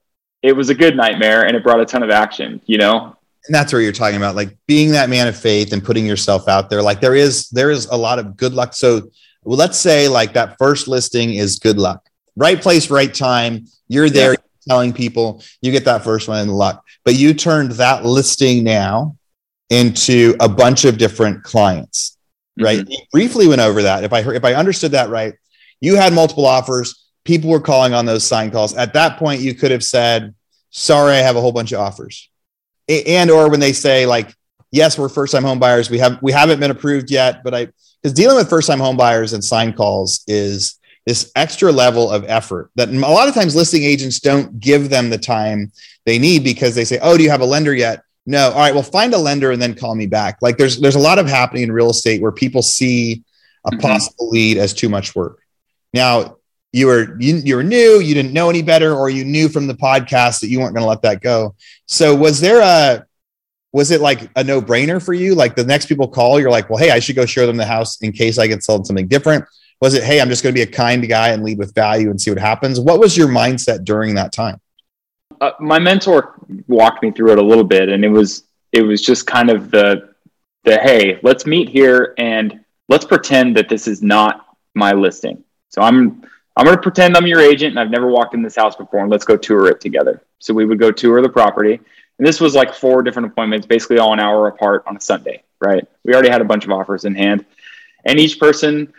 it 0.42 0.52
was 0.52 0.70
a 0.70 0.74
good 0.74 0.96
nightmare 0.96 1.46
and 1.46 1.56
it 1.56 1.62
brought 1.62 1.80
a 1.80 1.86
ton 1.86 2.02
of 2.02 2.10
action, 2.10 2.60
you 2.66 2.78
know? 2.78 3.16
And 3.48 3.54
that's 3.54 3.72
where 3.72 3.82
you're 3.82 3.92
talking 3.92 4.16
about 4.16 4.36
like 4.36 4.56
being 4.66 4.92
that 4.92 5.10
man 5.10 5.26
of 5.26 5.36
faith 5.36 5.72
and 5.72 5.82
putting 5.82 6.06
yourself 6.06 6.46
out 6.48 6.70
there. 6.70 6.82
Like 6.82 7.00
there 7.00 7.14
is, 7.14 7.48
there 7.48 7.70
is 7.70 7.86
a 7.86 7.96
lot 7.96 8.18
of 8.18 8.36
good 8.36 8.52
luck. 8.52 8.74
So 8.74 9.10
well, 9.42 9.58
let's 9.58 9.78
say 9.78 10.06
like 10.06 10.34
that 10.34 10.56
first 10.58 10.86
listing 10.86 11.34
is 11.34 11.58
good 11.58 11.78
luck, 11.78 12.06
right 12.36 12.60
place, 12.60 12.90
right 12.90 13.12
time. 13.12 13.66
You're 13.88 14.10
there 14.10 14.32
yeah. 14.32 14.38
telling 14.68 14.92
people 14.92 15.42
you 15.62 15.72
get 15.72 15.86
that 15.86 16.04
first 16.04 16.28
one 16.28 16.40
in 16.40 16.48
luck, 16.48 16.84
but 17.04 17.14
you 17.14 17.34
turned 17.34 17.72
that 17.72 18.04
listing 18.04 18.62
now 18.62 19.16
into 19.70 20.36
a 20.40 20.48
bunch 20.48 20.84
of 20.84 20.98
different 20.98 21.42
clients 21.42 22.18
right? 22.58 22.80
Mm-hmm. 22.80 22.94
briefly 23.12 23.46
went 23.46 23.60
over 23.60 23.82
that. 23.82 24.04
If 24.04 24.12
I 24.12 24.22
heard, 24.22 24.36
if 24.36 24.44
I 24.44 24.54
understood 24.54 24.92
that 24.92 25.08
right, 25.08 25.34
you 25.80 25.96
had 25.96 26.12
multiple 26.12 26.46
offers. 26.46 27.06
People 27.24 27.50
were 27.50 27.60
calling 27.60 27.94
on 27.94 28.06
those 28.06 28.24
sign 28.24 28.50
calls. 28.50 28.74
At 28.74 28.94
that 28.94 29.18
point, 29.18 29.40
you 29.40 29.54
could 29.54 29.70
have 29.70 29.84
said, 29.84 30.34
"Sorry, 30.70 31.14
I 31.14 31.18
have 31.18 31.36
a 31.36 31.40
whole 31.40 31.52
bunch 31.52 31.72
of 31.72 31.80
offers," 31.80 32.28
and 32.88 33.30
or 33.30 33.50
when 33.50 33.60
they 33.60 33.72
say 33.72 34.06
like, 34.06 34.34
"Yes, 34.70 34.98
we're 34.98 35.08
first 35.08 35.32
time 35.32 35.44
home 35.44 35.58
buyers. 35.58 35.90
We 35.90 35.98
have 35.98 36.20
we 36.22 36.32
haven't 36.32 36.60
been 36.60 36.70
approved 36.70 37.10
yet," 37.10 37.42
but 37.44 37.54
I 37.54 37.68
because 38.02 38.14
dealing 38.14 38.36
with 38.36 38.48
first 38.48 38.68
time 38.68 38.80
home 38.80 38.96
buyers 38.96 39.32
and 39.32 39.42
sign 39.42 39.72
calls 39.72 40.24
is 40.26 40.78
this 41.06 41.32
extra 41.36 41.72
level 41.72 42.10
of 42.10 42.24
effort 42.28 42.70
that 42.74 42.90
a 42.90 42.92
lot 42.92 43.28
of 43.28 43.34
times 43.34 43.56
listing 43.56 43.82
agents 43.82 44.20
don't 44.20 44.60
give 44.60 44.90
them 44.90 45.10
the 45.10 45.18
time 45.18 45.72
they 46.04 46.18
need 46.18 46.44
because 46.44 46.74
they 46.74 46.84
say, 46.84 46.98
"Oh, 47.02 47.16
do 47.16 47.22
you 47.22 47.30
have 47.30 47.40
a 47.40 47.46
lender 47.46 47.74
yet?" 47.74 48.02
no 48.28 48.50
all 48.50 48.58
right 48.58 48.74
well 48.74 48.82
find 48.82 49.14
a 49.14 49.18
lender 49.18 49.50
and 49.50 49.60
then 49.60 49.74
call 49.74 49.94
me 49.94 50.06
back 50.06 50.38
like 50.42 50.58
there's 50.58 50.78
there's 50.80 50.94
a 50.94 51.00
lot 51.00 51.18
of 51.18 51.26
happening 51.26 51.62
in 51.64 51.72
real 51.72 51.90
estate 51.90 52.20
where 52.20 52.30
people 52.30 52.62
see 52.62 53.24
a 53.64 53.70
mm-hmm. 53.70 53.80
possible 53.80 54.28
lead 54.28 54.58
as 54.58 54.74
too 54.74 54.88
much 54.88 55.16
work 55.16 55.40
now 55.94 56.36
you 56.72 56.86
were 56.86 57.16
you, 57.20 57.36
you 57.36 57.56
were 57.56 57.62
new 57.62 58.00
you 58.00 58.14
didn't 58.14 58.32
know 58.32 58.50
any 58.50 58.62
better 58.62 58.94
or 58.94 59.10
you 59.10 59.24
knew 59.24 59.48
from 59.48 59.66
the 59.66 59.74
podcast 59.74 60.40
that 60.40 60.48
you 60.48 60.60
weren't 60.60 60.74
going 60.74 60.84
to 60.84 60.88
let 60.88 61.02
that 61.02 61.20
go. 61.20 61.54
So 61.86 62.14
was 62.14 62.40
there 62.40 62.60
a 62.60 63.06
was 63.72 63.90
it 63.90 64.00
like 64.00 64.30
a 64.36 64.42
no-brainer 64.44 65.02
for 65.02 65.12
you? 65.12 65.34
Like 65.34 65.54
the 65.54 65.64
next 65.64 65.86
people 65.86 66.08
call 66.08 66.40
you're 66.40 66.50
like 66.50 66.68
well 66.68 66.78
hey 66.78 66.90
i 66.90 66.98
should 66.98 67.16
go 67.16 67.26
show 67.26 67.46
them 67.46 67.56
the 67.56 67.66
house 67.66 68.00
in 68.02 68.12
case 68.12 68.38
i 68.38 68.46
get 68.46 68.62
sold 68.62 68.86
something 68.86 69.08
different. 69.08 69.44
Was 69.80 69.94
it 69.94 70.02
hey 70.02 70.20
i'm 70.20 70.28
just 70.28 70.42
going 70.42 70.54
to 70.54 70.58
be 70.58 70.62
a 70.62 70.70
kind 70.70 71.06
guy 71.08 71.28
and 71.30 71.42
lead 71.42 71.58
with 71.58 71.74
value 71.74 72.10
and 72.10 72.20
see 72.20 72.30
what 72.30 72.40
happens 72.40 72.80
what 72.80 73.00
was 73.00 73.16
your 73.16 73.28
mindset 73.28 73.84
during 73.84 74.14
that 74.16 74.32
time? 74.32 74.60
Uh, 75.40 75.52
my 75.60 75.78
mentor 75.78 76.34
walked 76.66 77.02
me 77.02 77.10
through 77.10 77.32
it 77.32 77.38
a 77.38 77.42
little 77.42 77.64
bit, 77.64 77.88
and 77.88 78.04
it 78.04 78.08
was 78.08 78.44
it 78.72 78.82
was 78.82 79.00
just 79.02 79.26
kind 79.26 79.50
of 79.50 79.70
the 79.70 80.14
the 80.64 80.78
hey, 80.78 81.18
let's 81.22 81.46
meet 81.46 81.68
here 81.68 82.14
and 82.18 82.64
let's 82.88 83.04
pretend 83.04 83.56
that 83.56 83.68
this 83.68 83.86
is 83.86 84.02
not 84.02 84.46
my 84.74 84.92
listing. 84.92 85.42
So 85.68 85.82
I'm 85.82 86.22
I'm 86.58 86.66
going 86.66 86.76
to 86.76 86.82
pretend 86.82 87.16
I'm 87.16 87.26
your 87.26 87.40
agent 87.40 87.70
and 87.70 87.80
I've 87.80 87.90
never 87.90 88.08
walked 88.08 88.34
in 88.34 88.42
this 88.42 88.56
house 88.56 88.76
before, 88.76 89.00
and 89.00 89.10
let's 89.10 89.24
go 89.24 89.36
tour 89.36 89.68
it 89.68 89.80
together. 89.80 90.22
So 90.40 90.52
we 90.52 90.66
would 90.66 90.78
go 90.78 90.90
tour 90.90 91.22
the 91.22 91.28
property, 91.28 91.74
and 91.74 92.26
this 92.26 92.40
was 92.40 92.54
like 92.54 92.74
four 92.74 93.02
different 93.02 93.28
appointments, 93.28 93.66
basically 93.66 93.98
all 93.98 94.12
an 94.12 94.20
hour 94.20 94.48
apart 94.48 94.82
on 94.86 94.96
a 94.96 95.00
Sunday. 95.00 95.44
Right? 95.60 95.86
We 96.04 96.12
already 96.12 96.30
had 96.30 96.40
a 96.40 96.44
bunch 96.44 96.64
of 96.64 96.70
offers 96.70 97.04
in 97.04 97.14
hand, 97.14 97.46
and 98.04 98.18
each 98.18 98.38
person 98.38 98.92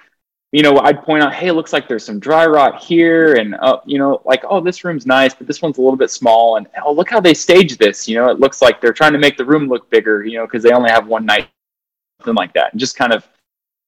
you 0.52 0.64
know, 0.64 0.80
I'd 0.80 1.04
point 1.04 1.22
out, 1.22 1.34
hey, 1.34 1.50
it 1.50 1.54
looks 1.54 1.74
like 1.74 1.88
there's 1.88 2.04
some 2.04 2.20
dry 2.20 2.46
rot 2.48 2.82
here, 2.82 3.36
and 3.36 3.54
uh, 3.56 3.80
you 3.86 4.00
know, 4.00 4.22
like, 4.26 4.44
oh, 4.50 4.60
this 4.60 4.84
room's 4.84 5.06
nice, 5.06 5.34
but 5.34 5.46
this 5.46 5.62
one's 5.62 5.78
a 5.78 5.82
little 5.82 5.98
bit 5.98 6.10
small, 6.10 6.58
and 6.58 6.68
oh, 6.84 6.92
look 6.92 7.10
how 7.10 7.20
they 7.20 7.36
staged 7.36 7.78
this. 7.78 8.08
You 8.08 8.16
know, 8.16 8.30
it 8.30 8.40
looks 8.40 8.62
like 8.62 8.82
they're 8.82 8.94
trying 8.94 9.14
to 9.14 9.20
make 9.20 9.38
the 9.38 9.46
room 9.46 9.68
look 9.68 9.90
bigger, 9.92 10.26
you 10.26 10.40
know, 10.40 10.48
because 10.48 10.64
they 10.64 10.72
only 10.72 10.90
have 10.90 11.06
one 11.06 11.26
night, 11.26 11.50
something 12.20 12.34
like 12.34 12.54
that, 12.54 12.74
and 12.74 12.80
just 12.80 12.96
kind 12.96 13.14
of, 13.14 13.28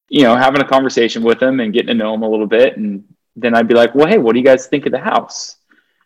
you 0.10 0.22
know, 0.22 0.36
having 0.36 0.62
a 0.62 0.67
conversation 0.67 1.24
with 1.24 1.39
them 1.39 1.60
and 1.62 1.74
getting 1.74 1.88
to 1.88 1.93
know 1.95 2.12
them 2.12 2.22
a 2.22 2.30
little 2.30 2.48
bit, 2.48 2.78
and 2.78 3.04
then 3.36 3.56
I'd 3.56 3.67
be 3.67 3.76
like, 3.76 3.96
well, 3.96 4.08
hey, 4.08 4.17
what 4.17 4.34
do 4.34 4.39
you 4.39 4.46
guys 4.46 4.67
think 4.67 4.86
of 4.86 4.91
the 4.91 5.00
house? 5.00 5.58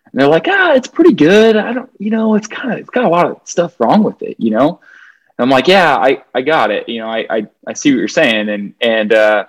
And 0.06 0.22
they're 0.22 0.30
like, 0.30 0.48
ah, 0.48 0.74
it's 0.74 0.88
pretty 0.88 1.14
good. 1.14 1.56
I 1.56 1.74
don't, 1.74 1.90
you 1.98 2.10
know, 2.10 2.36
it's 2.36 2.48
kind 2.48 2.74
of, 2.74 2.80
it's 2.80 2.90
got 2.90 3.06
a 3.06 3.10
lot 3.10 3.26
of 3.26 3.42
stuff 3.44 3.80
wrong 3.80 4.04
with 4.04 4.22
it, 4.22 4.36
you 4.40 4.52
know. 4.52 4.80
And 5.38 5.44
I'm 5.44 5.50
like, 5.50 5.68
yeah, 5.68 5.96
I, 5.96 6.24
I 6.34 6.42
got 6.42 6.72
it. 6.72 6.88
You 6.88 7.02
know, 7.02 7.10
I, 7.10 7.26
I, 7.30 7.48
I 7.68 7.74
see 7.74 7.92
what 7.92 8.00
you're 8.00 8.08
saying, 8.08 8.48
and 8.48 8.74
and 8.80 9.12
uh, 9.12 9.46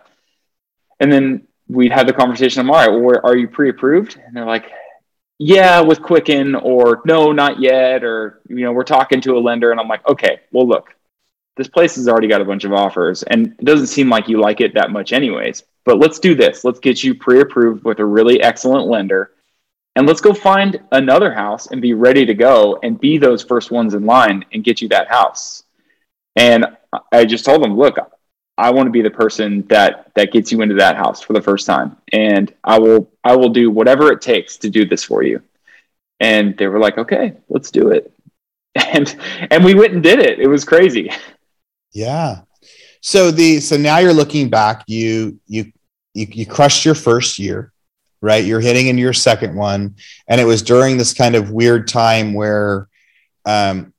and 0.99 1.12
then 1.12 1.47
we'd 1.69 1.93
have 1.93 2.09
the 2.09 2.12
conversation. 2.12 2.61
I'm 2.61 2.71
all 2.71 2.77
right. 2.77 2.89
Well, 2.89 3.21
are 3.23 3.37
you 3.37 3.47
pre-approved? 3.47 4.19
And 4.25 4.35
they're 4.35 4.45
like, 4.45 4.73
yeah, 5.39 5.81
with 5.81 6.03
Quicken, 6.03 6.57
or 6.57 7.03
no, 7.05 7.31
not 7.31 7.61
yet, 7.61 8.03
or 8.03 8.41
you 8.49 8.65
know, 8.65 8.73
we're 8.73 8.83
talking 8.83 9.21
to 9.21 9.37
a 9.37 9.39
lender. 9.39 9.71
And 9.71 9.79
I'm 9.79 9.87
like, 9.87 10.07
okay, 10.09 10.41
well, 10.51 10.67
look, 10.67 10.93
this 11.57 11.69
place 11.69 11.95
has 11.97 12.09
already 12.09 12.29
got 12.29 12.41
a 12.41 12.45
bunch 12.45 12.65
of 12.65 12.73
offers, 12.73 13.23
and 13.23 13.55
it 13.59 13.65
doesn't 13.65 13.87
seem 13.87 14.09
like 14.09 14.29
you 14.29 14.41
like 14.41 14.61
it 14.61 14.75
that 14.75 14.91
much, 14.91 15.12
anyways. 15.12 15.62
But 15.87 15.99
let's 15.99 16.18
do 16.18 16.35
this. 16.35 16.64
Let's 16.64 16.81
get 16.81 17.03
you 17.03 17.14
pre-approved 17.14 17.85
with 17.85 18.01
a 18.01 18.05
really 18.05 18.42
excellent 18.42 18.88
lender, 18.88 19.31
and 19.94 20.07
let's 20.07 20.20
go 20.20 20.35
find 20.35 20.81
another 20.92 21.33
house 21.33 21.68
and 21.68 21.81
be 21.81 21.94
ready 21.94 22.27
to 22.27 22.35
go 22.35 22.79
and 22.83 23.01
be 23.01 23.16
those 23.16 23.42
first 23.42 23.70
ones 23.70 23.94
in 23.94 24.05
line 24.05 24.44
and 24.53 24.64
get 24.64 24.83
you 24.83 24.88
that 24.88 25.09
house. 25.09 25.62
And 26.35 26.66
I 27.12 27.25
just 27.25 27.44
told 27.44 27.62
them, 27.62 27.79
look, 27.79 27.96
I 28.59 28.70
want 28.70 28.87
to 28.87 28.90
be 28.90 29.01
the 29.01 29.11
person 29.11 29.66
that 29.68 30.11
that 30.14 30.33
gets 30.33 30.51
you 30.51 30.61
into 30.62 30.75
that 30.77 30.96
house 30.96 31.20
for 31.22 31.35
the 31.35 31.42
first 31.42 31.66
time, 31.66 31.96
and 32.12 32.53
I 32.64 32.79
will 32.79 33.11
I 33.22 33.37
will 33.37 33.51
do 33.51 33.70
whatever 33.70 34.11
it 34.11 34.20
takes 34.20 34.57
to 34.59 34.70
do 34.70 34.85
this 34.85 35.05
for 35.05 35.22
you. 35.22 35.42
And 36.20 36.57
they 36.57 36.66
were 36.66 36.79
like, 36.79 36.99
"Okay, 36.99 37.35
let's 37.49 37.70
do 37.70 37.90
it," 37.90 38.12
and 38.75 39.14
and 39.51 39.64
we 39.64 39.75
went 39.75 39.92
and 39.92 40.03
did 40.03 40.20
it. 40.20 40.40
It 40.40 40.49
was 40.49 40.64
crazy. 40.64 41.11
Yeah. 41.92 42.42
So 43.07 43.31
the 43.31 43.61
so 43.61 43.77
now 43.77 43.99
you're 43.99 44.12
looking 44.12 44.51
back. 44.51 44.83
You 44.88 45.38
you 45.47 45.71
you, 46.12 46.27
you 46.29 46.45
crushed 46.45 46.85
your 46.85 46.97
first 46.97 47.38
year, 47.38 47.71
right? 48.21 48.45
You're 48.45 48.59
hitting 48.59 48.88
into 48.88 49.01
your 49.01 49.12
second 49.12 49.55
one, 49.55 49.95
and 50.27 50.40
it 50.40 50.45
was 50.45 50.61
during 50.61 50.97
this 50.97 51.14
kind 51.14 51.37
of 51.37 51.53
weird 51.53 51.87
time 51.87 52.35
where 52.35 52.88
um, 53.45 53.95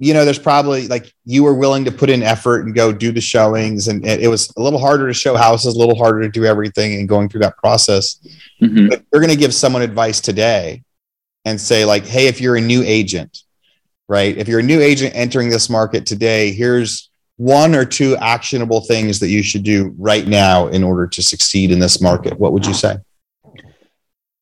you 0.00 0.14
know, 0.14 0.24
there's 0.24 0.40
probably 0.40 0.88
like 0.88 1.14
you 1.24 1.44
were 1.44 1.54
willing 1.54 1.84
to 1.84 1.92
put 1.92 2.10
in 2.10 2.24
effort 2.24 2.66
and 2.66 2.74
go 2.74 2.90
do 2.90 3.12
the 3.12 3.20
showings, 3.20 3.86
and 3.86 4.04
it, 4.04 4.28
was 4.28 4.52
a 4.56 4.60
little 4.60 4.80
harder 4.80 5.06
to 5.06 5.14
show 5.14 5.36
houses, 5.36 5.76
a 5.76 5.78
little 5.78 5.94
harder 5.94 6.22
to 6.22 6.28
do 6.28 6.44
everything, 6.44 6.94
and 6.94 7.08
going 7.08 7.28
through 7.28 7.42
that 7.42 7.56
process. 7.58 8.18
Mm-hmm. 8.60 8.88
But 8.88 9.04
you're 9.12 9.22
going 9.22 9.32
to 9.32 9.38
give 9.38 9.54
someone 9.54 9.82
advice 9.82 10.20
today 10.20 10.82
and 11.44 11.60
say, 11.60 11.84
like, 11.84 12.04
hey, 12.04 12.26
if 12.26 12.40
you're 12.40 12.56
a 12.56 12.60
new 12.60 12.82
agent, 12.82 13.44
right? 14.08 14.36
If 14.36 14.48
you're 14.48 14.58
a 14.58 14.64
new 14.64 14.80
agent 14.80 15.14
entering 15.14 15.50
this 15.50 15.70
market 15.70 16.04
today, 16.04 16.50
here's 16.50 17.10
one 17.36 17.74
or 17.74 17.84
two 17.84 18.16
actionable 18.16 18.80
things 18.80 19.18
that 19.20 19.28
you 19.28 19.42
should 19.42 19.64
do 19.64 19.94
right 19.98 20.26
now 20.26 20.68
in 20.68 20.84
order 20.84 21.06
to 21.06 21.22
succeed 21.22 21.70
in 21.70 21.78
this 21.78 22.00
market. 22.00 22.38
What 22.38 22.52
would 22.52 22.64
you 22.64 22.74
say? 22.74 22.96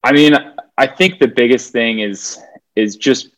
I 0.04 0.12
mean, 0.12 0.34
I 0.76 0.86
think 0.86 1.18
the 1.18 1.28
biggest 1.28 1.72
thing 1.72 2.00
is 2.00 2.38
is 2.76 2.96
just 2.96 3.28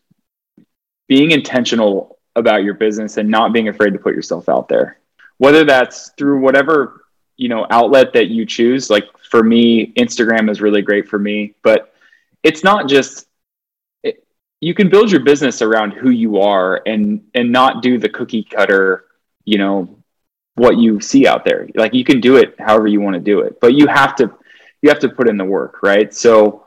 being 1.08 1.32
intentional 1.32 2.18
about 2.36 2.64
your 2.64 2.74
business 2.74 3.16
and 3.16 3.28
not 3.28 3.52
being 3.52 3.68
afraid 3.68 3.92
to 3.92 3.98
put 3.98 4.14
yourself 4.14 4.48
out 4.48 4.68
there 4.68 4.98
whether 5.38 5.64
that's 5.64 6.10
through 6.16 6.40
whatever 6.40 7.04
you 7.36 7.48
know 7.48 7.66
outlet 7.70 8.12
that 8.12 8.28
you 8.28 8.46
choose 8.46 8.90
like 8.90 9.04
for 9.30 9.42
me 9.42 9.92
instagram 9.94 10.50
is 10.50 10.60
really 10.60 10.82
great 10.82 11.08
for 11.08 11.18
me 11.18 11.54
but 11.62 11.94
it's 12.42 12.62
not 12.62 12.88
just 12.88 13.26
you 14.60 14.72
can 14.72 14.88
build 14.88 15.10
your 15.10 15.20
business 15.20 15.60
around 15.60 15.90
who 15.92 16.10
you 16.10 16.40
are 16.40 16.82
and 16.86 17.22
and 17.34 17.50
not 17.50 17.82
do 17.82 17.98
the 17.98 18.08
cookie 18.08 18.44
cutter 18.44 19.04
you 19.44 19.58
know 19.58 19.98
what 20.56 20.78
you 20.78 21.00
see 21.00 21.26
out 21.26 21.44
there 21.44 21.68
like 21.74 21.94
you 21.94 22.04
can 22.04 22.20
do 22.20 22.36
it 22.36 22.54
however 22.58 22.86
you 22.86 23.00
want 23.00 23.14
to 23.14 23.20
do 23.20 23.40
it 23.40 23.60
but 23.60 23.74
you 23.74 23.86
have 23.86 24.14
to 24.14 24.30
you 24.82 24.88
have 24.88 25.00
to 25.00 25.08
put 25.08 25.28
in 25.28 25.36
the 25.36 25.44
work 25.44 25.82
right 25.82 26.14
so 26.14 26.64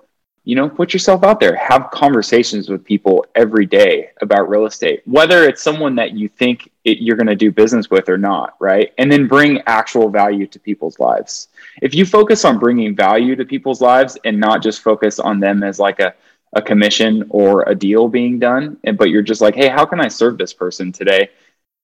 you 0.47 0.55
know, 0.55 0.69
put 0.69 0.93
yourself 0.93 1.25
out 1.25 1.41
there, 1.41 1.57
have 1.57 1.91
conversations 1.91 2.69
with 2.69 2.85
people 2.85 3.25
every 3.35 3.65
day 3.65 4.11
about 4.21 4.47
real 4.47 4.65
estate, 4.65 5.01
whether 5.03 5.43
it's 5.43 5.61
someone 5.61 5.93
that 5.95 6.13
you 6.13 6.29
think 6.29 6.71
it, 6.85 6.99
you're 6.99 7.17
going 7.17 7.27
to 7.27 7.35
do 7.35 7.51
business 7.51 7.89
with 7.89 8.07
or 8.07 8.17
not, 8.17 8.55
right? 8.61 8.93
And 8.97 9.11
then 9.11 9.27
bring 9.27 9.61
actual 9.67 10.07
value 10.07 10.47
to 10.47 10.57
people's 10.57 11.01
lives. 11.01 11.49
If 11.81 11.93
you 11.93 12.05
focus 12.05 12.45
on 12.45 12.59
bringing 12.59 12.95
value 12.95 13.35
to 13.35 13.43
people's 13.43 13.81
lives 13.81 14.17
and 14.23 14.39
not 14.39 14.63
just 14.63 14.81
focus 14.81 15.19
on 15.19 15.41
them 15.41 15.63
as 15.63 15.79
like 15.79 15.99
a, 15.99 16.15
a 16.53 16.61
commission 16.61 17.25
or 17.27 17.63
a 17.63 17.75
deal 17.75 18.07
being 18.07 18.39
done, 18.39 18.77
and, 18.85 18.97
but 18.97 19.09
you're 19.09 19.21
just 19.21 19.41
like, 19.41 19.53
hey, 19.53 19.67
how 19.67 19.83
can 19.83 19.99
I 19.99 20.07
serve 20.07 20.37
this 20.37 20.53
person 20.53 20.93
today? 20.93 21.29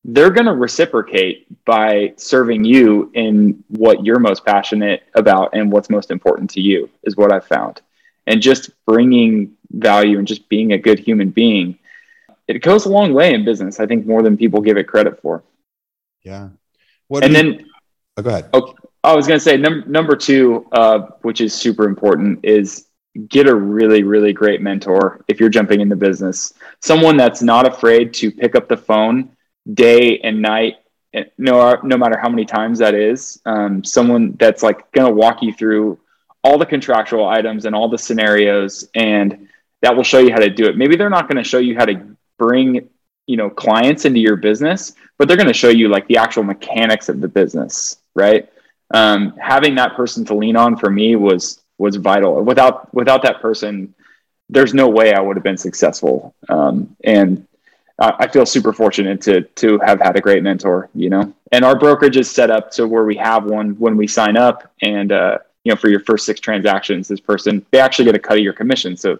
They're 0.05 0.31
going 0.31 0.47
to 0.47 0.53
reciprocate 0.53 1.47
by 1.65 2.13
serving 2.17 2.65
you 2.65 3.09
in 3.13 3.63
what 3.69 4.05
you're 4.05 4.19
most 4.19 4.45
passionate 4.45 5.03
about 5.15 5.51
and 5.53 5.71
what's 5.71 5.89
most 5.89 6.11
important 6.11 6.49
to 6.51 6.61
you, 6.61 6.89
is 7.03 7.15
what 7.15 7.31
I've 7.31 7.47
found. 7.47 7.81
And 8.27 8.41
just 8.41 8.71
bringing 8.85 9.53
value 9.71 10.17
and 10.17 10.27
just 10.27 10.47
being 10.49 10.73
a 10.73 10.77
good 10.77 10.99
human 10.99 11.29
being 11.29 11.79
it 12.47 12.61
goes 12.61 12.85
a 12.85 12.89
long 12.89 13.13
way 13.13 13.33
in 13.33 13.45
business 13.45 13.79
i 13.79 13.85
think 13.85 14.05
more 14.05 14.21
than 14.21 14.37
people 14.37 14.61
give 14.61 14.77
it 14.77 14.87
credit 14.87 15.19
for. 15.21 15.43
Yeah. 16.21 16.49
What 17.07 17.23
and 17.23 17.35
then 17.35 17.65
oh, 18.17 18.21
go 18.21 18.29
ahead. 18.29 18.49
Oh, 18.53 18.75
i 19.03 19.15
was 19.15 19.27
going 19.27 19.39
to 19.39 19.43
say 19.43 19.57
num- 19.57 19.83
number 19.87 20.15
two 20.15 20.67
uh, 20.71 20.99
which 21.21 21.41
is 21.41 21.53
super 21.53 21.85
important 21.85 22.39
is 22.43 22.87
get 23.27 23.47
a 23.47 23.53
really, 23.53 24.01
really 24.01 24.33
great 24.33 24.59
mentor 24.59 25.23
if 25.27 25.39
you're 25.39 25.49
jumping 25.49 25.81
into 25.81 25.95
business. 25.95 26.53
Someone 26.81 27.15
that's 27.15 27.43
not 27.43 27.67
afraid 27.67 28.11
to 28.15 28.31
pick 28.31 28.55
up 28.55 28.67
the 28.67 28.77
phone 28.77 29.35
day 29.71 30.19
and 30.19 30.41
night, 30.41 30.77
no, 31.37 31.77
no 31.83 31.97
matter 31.97 32.17
how 32.17 32.29
many 32.29 32.45
times 32.45 32.79
that 32.79 32.95
is. 32.95 33.41
Um, 33.45 33.83
someone 33.83 34.35
that's 34.39 34.63
like 34.63 34.91
going 34.91 35.07
to 35.07 35.13
walk 35.13 35.41
you 35.41 35.53
through 35.53 35.99
all 36.43 36.57
the 36.57 36.65
contractual 36.65 37.27
items 37.27 37.65
and 37.65 37.75
all 37.75 37.87
the 37.87 37.97
scenarios, 37.97 38.89
and 38.95 39.47
that 39.81 39.95
will 39.95 40.03
show 40.03 40.19
you 40.19 40.31
how 40.31 40.39
to 40.39 40.49
do 40.49 40.65
it. 40.65 40.77
Maybe 40.77 40.95
they're 40.95 41.09
not 41.09 41.27
going 41.27 41.41
to 41.41 41.47
show 41.47 41.59
you 41.59 41.75
how 41.75 41.85
to 41.85 42.15
bring 42.37 42.89
you 43.27 43.37
know 43.37 43.49
clients 43.49 44.05
into 44.05 44.19
your 44.19 44.35
business, 44.35 44.93
but 45.17 45.27
they're 45.27 45.37
going 45.37 45.47
to 45.47 45.53
show 45.53 45.69
you 45.69 45.87
like 45.87 46.07
the 46.07 46.17
actual 46.17 46.43
mechanics 46.43 47.09
of 47.09 47.21
the 47.21 47.27
business, 47.27 47.97
right? 48.15 48.49
Um, 48.93 49.35
having 49.37 49.75
that 49.75 49.95
person 49.95 50.25
to 50.25 50.35
lean 50.35 50.55
on 50.55 50.77
for 50.77 50.89
me 50.89 51.15
was 51.15 51.61
was 51.77 51.95
vital. 51.95 52.41
Without 52.43 52.93
without 52.93 53.23
that 53.23 53.41
person, 53.41 53.93
there's 54.49 54.73
no 54.73 54.89
way 54.89 55.13
I 55.13 55.21
would 55.21 55.37
have 55.37 55.43
been 55.43 55.57
successful. 55.57 56.35
Um, 56.49 56.95
and 57.03 57.47
I, 58.19 58.27
feel 58.27 58.45
super 58.45 58.73
fortunate 58.73 59.21
to 59.21 59.41
to 59.41 59.79
have 59.79 59.99
had 59.99 60.15
a 60.15 60.21
great 60.21 60.43
mentor. 60.43 60.89
You 60.93 61.09
know, 61.09 61.33
and 61.51 61.63
our 61.63 61.77
brokerage 61.77 62.17
is 62.17 62.29
set 62.29 62.49
up 62.49 62.71
to 62.71 62.87
where 62.87 63.05
we 63.05 63.15
have 63.17 63.45
one 63.45 63.71
when 63.79 63.97
we 63.97 64.07
sign 64.07 64.37
up, 64.37 64.71
and 64.81 65.11
uh, 65.11 65.37
you 65.63 65.71
know, 65.71 65.75
for 65.75 65.89
your 65.89 65.99
first 66.01 66.25
six 66.25 66.39
transactions, 66.39 67.07
this 67.07 67.19
person 67.19 67.65
they 67.71 67.79
actually 67.79 68.05
get 68.05 68.15
a 68.15 68.19
cut 68.19 68.37
of 68.37 68.43
your 68.43 68.53
commission. 68.53 68.97
So 68.97 69.19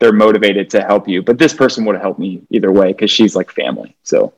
they're 0.00 0.12
motivated 0.12 0.68
to 0.70 0.82
help 0.82 1.08
you. 1.08 1.22
But 1.22 1.38
this 1.38 1.54
person 1.54 1.84
would 1.84 1.94
have 1.94 2.02
helped 2.02 2.18
me 2.18 2.42
either 2.50 2.72
way 2.72 2.88
because 2.88 3.10
she's 3.10 3.36
like 3.36 3.50
family. 3.50 3.94
So. 4.02 4.32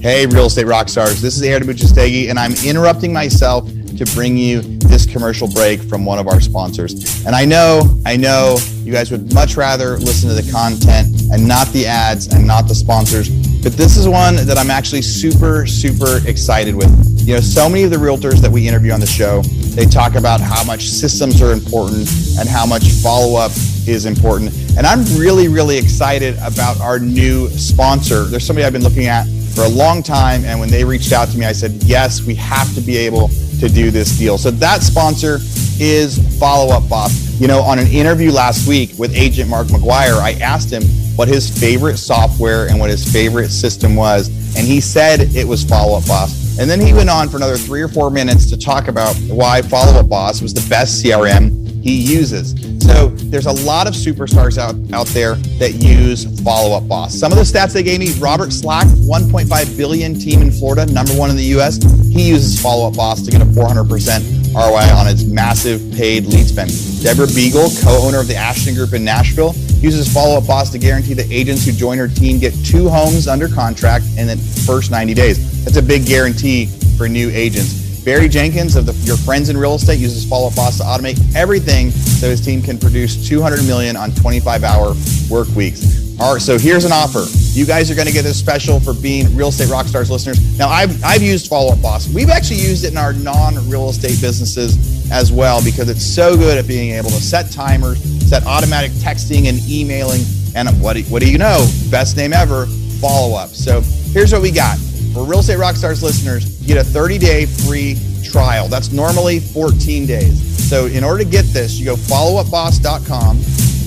Hey, 0.00 0.26
real 0.26 0.46
estate 0.46 0.66
rock 0.66 0.88
stars. 0.88 1.20
This 1.20 1.36
is 1.36 1.42
Aaron 1.42 1.64
Amuchastegui, 1.64 2.30
and 2.30 2.38
I'm 2.38 2.52
interrupting 2.64 3.12
myself 3.12 3.68
to 3.96 4.04
bring 4.14 4.36
you 4.36 4.60
this 4.60 5.06
commercial 5.06 5.48
break 5.48 5.82
from 5.82 6.04
one 6.04 6.20
of 6.20 6.28
our 6.28 6.40
sponsors. 6.40 7.24
And 7.26 7.34
I 7.34 7.44
know, 7.44 8.00
I 8.06 8.16
know 8.16 8.58
you 8.88 8.94
guys 8.94 9.10
would 9.10 9.34
much 9.34 9.54
rather 9.58 9.98
listen 9.98 10.30
to 10.30 10.34
the 10.34 10.50
content 10.50 11.08
and 11.30 11.46
not 11.46 11.66
the 11.68 11.84
ads 11.84 12.32
and 12.32 12.46
not 12.46 12.66
the 12.66 12.74
sponsors, 12.74 13.28
but 13.62 13.74
this 13.74 13.98
is 13.98 14.08
one 14.08 14.36
that 14.36 14.56
I'm 14.56 14.70
actually 14.70 15.02
super, 15.02 15.66
super 15.66 16.26
excited 16.26 16.74
with. 16.74 16.88
You 17.20 17.34
know, 17.34 17.40
so 17.40 17.68
many 17.68 17.82
of 17.82 17.90
the 17.90 17.98
realtors 17.98 18.40
that 18.40 18.50
we 18.50 18.66
interview 18.66 18.92
on 18.92 19.00
the 19.00 19.06
show, 19.06 19.42
they 19.76 19.84
talk 19.84 20.14
about 20.14 20.40
how 20.40 20.64
much 20.64 20.88
systems 20.88 21.42
are 21.42 21.52
important 21.52 22.08
and 22.38 22.48
how 22.48 22.64
much 22.64 22.88
follow 23.02 23.38
up 23.38 23.52
is 23.86 24.06
important. 24.06 24.54
And 24.78 24.86
I'm 24.86 25.04
really, 25.20 25.48
really 25.48 25.76
excited 25.76 26.38
about 26.38 26.80
our 26.80 26.98
new 26.98 27.50
sponsor. 27.50 28.24
There's 28.24 28.46
somebody 28.46 28.64
I've 28.64 28.72
been 28.72 28.82
looking 28.82 29.04
at 29.04 29.26
for 29.54 29.64
a 29.64 29.68
long 29.68 30.02
time. 30.02 30.46
And 30.46 30.58
when 30.58 30.70
they 30.70 30.82
reached 30.82 31.12
out 31.12 31.28
to 31.28 31.36
me, 31.36 31.44
I 31.44 31.52
said, 31.52 31.72
yes, 31.82 32.22
we 32.22 32.34
have 32.36 32.74
to 32.74 32.80
be 32.80 32.96
able 32.96 33.28
to 33.60 33.68
do 33.68 33.90
this 33.90 34.16
deal. 34.16 34.38
So 34.38 34.50
that 34.50 34.82
sponsor 34.82 35.40
is 35.78 36.16
Follow 36.38 36.72
Up 36.72 36.88
Boss. 36.88 37.27
You 37.38 37.46
know, 37.46 37.60
on 37.60 37.78
an 37.78 37.86
interview 37.86 38.32
last 38.32 38.66
week 38.66 38.90
with 38.98 39.14
agent 39.14 39.48
Mark 39.48 39.68
McGuire, 39.68 40.18
I 40.20 40.32
asked 40.40 40.72
him 40.72 40.82
what 41.14 41.28
his 41.28 41.48
favorite 41.48 41.96
software 41.96 42.66
and 42.66 42.80
what 42.80 42.90
his 42.90 43.10
favorite 43.12 43.50
system 43.50 43.94
was. 43.94 44.28
And 44.56 44.66
he 44.66 44.80
said 44.80 45.20
it 45.20 45.46
was 45.46 45.62
Follow 45.62 45.96
Up 45.98 46.06
Boss. 46.08 46.58
And 46.58 46.68
then 46.68 46.80
he 46.80 46.92
went 46.92 47.08
on 47.08 47.28
for 47.28 47.36
another 47.36 47.56
three 47.56 47.80
or 47.80 47.86
four 47.86 48.10
minutes 48.10 48.50
to 48.50 48.56
talk 48.56 48.88
about 48.88 49.14
why 49.28 49.62
Follow 49.62 50.00
Up 50.00 50.08
Boss 50.08 50.42
was 50.42 50.52
the 50.52 50.68
best 50.68 51.04
CRM 51.04 51.80
he 51.80 51.94
uses. 51.94 52.56
So 52.84 53.10
there's 53.30 53.46
a 53.46 53.52
lot 53.52 53.86
of 53.86 53.94
superstars 53.94 54.58
out, 54.58 54.74
out 54.92 55.06
there 55.08 55.36
that 55.60 55.74
use 55.74 56.24
Follow 56.42 56.76
Up 56.76 56.88
Boss. 56.88 57.14
Some 57.14 57.30
of 57.30 57.38
the 57.38 57.44
stats 57.44 57.72
they 57.72 57.84
gave 57.84 58.00
me 58.00 58.10
Robert 58.18 58.52
Slack, 58.52 58.88
1.5 58.88 59.76
billion 59.76 60.18
team 60.18 60.42
in 60.42 60.50
Florida, 60.50 60.86
number 60.92 61.12
one 61.12 61.30
in 61.30 61.36
the 61.36 61.56
US. 61.58 61.76
He 62.12 62.30
uses 62.30 62.60
Follow 62.60 62.88
Up 62.88 62.96
Boss 62.96 63.22
to 63.22 63.30
get 63.30 63.42
a 63.42 63.44
400% 63.44 64.37
ROI 64.58 64.90
on 64.90 65.06
its 65.06 65.22
massive 65.22 65.80
paid 65.94 66.26
lead 66.26 66.46
spend. 66.46 66.72
Deborah 67.00 67.28
Beagle, 67.28 67.70
co 67.80 68.02
owner 68.02 68.18
of 68.18 68.26
the 68.26 68.34
Ashton 68.34 68.74
Group 68.74 68.92
in 68.92 69.04
Nashville, 69.04 69.54
uses 69.78 70.12
Follow 70.12 70.36
Up 70.36 70.48
Boss 70.48 70.70
to 70.70 70.78
guarantee 70.78 71.14
that 71.14 71.30
agents 71.30 71.64
who 71.64 71.70
join 71.70 71.96
her 71.96 72.08
team 72.08 72.40
get 72.40 72.52
two 72.64 72.88
homes 72.88 73.28
under 73.28 73.48
contract 73.48 74.04
in 74.16 74.26
the 74.26 74.36
first 74.66 74.90
90 74.90 75.14
days. 75.14 75.64
That's 75.64 75.76
a 75.76 75.82
big 75.82 76.06
guarantee 76.06 76.66
for 76.96 77.08
new 77.08 77.30
agents. 77.30 78.02
Barry 78.04 78.28
Jenkins 78.28 78.74
of 78.74 78.84
the, 78.84 78.94
Your 79.06 79.16
Friends 79.16 79.48
in 79.48 79.56
Real 79.56 79.76
Estate 79.76 80.00
uses 80.00 80.28
Follow 80.28 80.48
Up 80.48 80.56
Boss 80.56 80.78
to 80.78 80.82
automate 80.82 81.20
everything 81.36 81.92
so 81.92 82.28
his 82.28 82.40
team 82.40 82.60
can 82.60 82.78
produce 82.78 83.28
200 83.28 83.64
million 83.64 83.96
on 83.96 84.10
25 84.10 84.64
hour 84.64 84.94
work 85.30 85.46
weeks. 85.54 86.07
All 86.20 86.32
right, 86.32 86.42
so 86.42 86.58
here's 86.58 86.84
an 86.84 86.90
offer. 86.90 87.26
You 87.56 87.64
guys 87.64 87.92
are 87.92 87.94
going 87.94 88.08
to 88.08 88.12
get 88.12 88.22
this 88.22 88.36
special 88.36 88.80
for 88.80 88.92
being 88.92 89.36
Real 89.36 89.48
Estate 89.48 89.68
Rockstars 89.68 90.10
listeners. 90.10 90.58
Now, 90.58 90.68
I've, 90.68 91.02
I've 91.04 91.22
used 91.22 91.46
Follow 91.46 91.72
Up 91.72 91.80
Boss. 91.80 92.12
We've 92.12 92.28
actually 92.28 92.58
used 92.58 92.84
it 92.84 92.90
in 92.90 92.98
our 92.98 93.12
non 93.12 93.54
real 93.70 93.88
estate 93.88 94.20
businesses 94.20 95.12
as 95.12 95.30
well 95.30 95.62
because 95.62 95.88
it's 95.88 96.04
so 96.04 96.36
good 96.36 96.58
at 96.58 96.66
being 96.66 96.90
able 96.90 97.10
to 97.10 97.20
set 97.20 97.52
timers, 97.52 98.02
set 98.28 98.44
automatic 98.46 98.90
texting 98.92 99.48
and 99.48 99.60
emailing. 99.68 100.22
And 100.56 100.68
what 100.82 100.96
do, 100.96 101.02
what 101.04 101.22
do 101.22 101.30
you 101.30 101.38
know? 101.38 101.64
Best 101.88 102.16
name 102.16 102.32
ever, 102.32 102.66
follow 103.00 103.36
up. 103.36 103.50
So 103.50 103.80
here's 104.12 104.32
what 104.32 104.42
we 104.42 104.50
got. 104.50 104.76
For 105.14 105.24
Real 105.24 105.38
Estate 105.38 105.58
Rockstars 105.58 106.02
listeners, 106.02 106.60
you 106.60 106.66
get 106.66 106.78
a 106.78 106.84
30 106.84 107.18
day 107.18 107.46
free 107.46 107.96
trial. 108.24 108.66
That's 108.66 108.90
normally 108.90 109.38
14 109.38 110.04
days. 110.04 110.68
So 110.68 110.86
in 110.86 111.04
order 111.04 111.22
to 111.22 111.30
get 111.30 111.44
this, 111.46 111.78
you 111.78 111.84
go 111.84 111.94
followupboss.com 111.94 113.36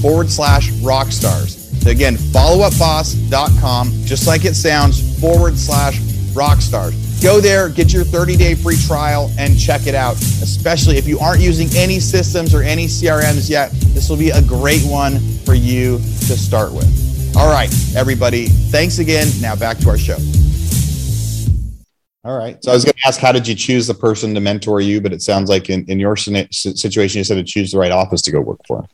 forward 0.01 0.29
slash 0.29 0.71
rockstars. 0.71 1.60
So 1.60 1.60
again, 1.85 2.15
followupboss.com, 2.15 3.91
just 4.03 4.27
like 4.27 4.45
it 4.45 4.55
sounds, 4.55 5.19
forward 5.19 5.57
slash 5.57 5.99
rockstars. 6.33 6.93
Go 7.21 7.39
there, 7.39 7.69
get 7.69 7.93
your 7.93 8.03
30 8.03 8.35
day 8.35 8.55
free 8.55 8.77
trial, 8.77 9.31
and 9.37 9.59
check 9.59 9.85
it 9.85 9.93
out. 9.93 10.15
Especially 10.15 10.97
if 10.97 11.07
you 11.07 11.19
aren't 11.19 11.41
using 11.41 11.67
any 11.75 11.99
systems 11.99 12.55
or 12.55 12.63
any 12.63 12.87
CRMs 12.87 13.49
yet, 13.49 13.71
this 13.93 14.09
will 14.09 14.17
be 14.17 14.31
a 14.31 14.41
great 14.41 14.81
one 14.83 15.19
for 15.45 15.53
you 15.53 15.97
to 15.97 16.37
start 16.37 16.73
with. 16.73 17.35
All 17.37 17.51
right, 17.51 17.71
everybody, 17.95 18.47
thanks 18.47 18.99
again. 18.99 19.27
Now 19.39 19.55
back 19.55 19.77
to 19.79 19.89
our 19.89 19.97
show. 19.97 20.17
All 22.23 22.37
right. 22.37 22.63
So 22.63 22.71
I 22.71 22.75
was 22.75 22.85
going 22.85 22.93
to 22.93 23.07
ask, 23.07 23.19
how 23.19 23.31
did 23.31 23.47
you 23.47 23.55
choose 23.55 23.87
the 23.87 23.95
person 23.95 24.35
to 24.35 24.39
mentor 24.39 24.79
you? 24.79 25.01
But 25.01 25.11
it 25.11 25.23
sounds 25.23 25.49
like 25.49 25.71
in, 25.71 25.85
in 25.89 25.99
your 25.99 26.15
situation, 26.15 27.17
you 27.17 27.23
said 27.23 27.35
to 27.35 27.43
choose 27.43 27.71
the 27.71 27.79
right 27.79 27.91
office 27.91 28.21
to 28.23 28.31
go 28.31 28.41
work 28.41 28.59
for. 28.67 28.87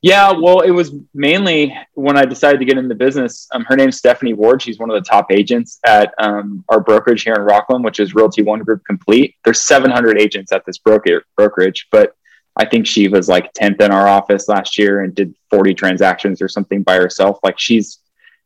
Yeah, 0.00 0.30
well, 0.30 0.60
it 0.60 0.70
was 0.70 0.92
mainly 1.12 1.76
when 1.94 2.16
I 2.16 2.24
decided 2.24 2.58
to 2.58 2.64
get 2.64 2.78
in 2.78 2.86
the 2.86 2.94
business. 2.94 3.48
Um, 3.52 3.64
her 3.64 3.74
name's 3.74 3.96
Stephanie 3.96 4.32
Ward. 4.32 4.62
She's 4.62 4.78
one 4.78 4.90
of 4.90 4.94
the 4.94 5.08
top 5.08 5.32
agents 5.32 5.80
at 5.84 6.14
um, 6.18 6.64
our 6.68 6.78
brokerage 6.78 7.24
here 7.24 7.34
in 7.34 7.40
Rocklin, 7.40 7.82
which 7.82 7.98
is 7.98 8.14
Realty 8.14 8.42
One 8.42 8.60
Group 8.60 8.84
Complete. 8.84 9.34
There's 9.44 9.60
700 9.62 10.20
agents 10.20 10.52
at 10.52 10.64
this 10.64 10.78
broker 10.78 11.24
brokerage, 11.36 11.88
but 11.90 12.14
I 12.56 12.64
think 12.64 12.86
she 12.86 13.08
was 13.08 13.28
like 13.28 13.52
10th 13.54 13.80
in 13.80 13.90
our 13.90 14.06
office 14.06 14.48
last 14.48 14.78
year 14.78 15.02
and 15.02 15.14
did 15.14 15.34
40 15.50 15.74
transactions 15.74 16.40
or 16.40 16.48
something 16.48 16.84
by 16.84 16.94
herself. 16.94 17.40
Like 17.42 17.58
she's 17.58 17.98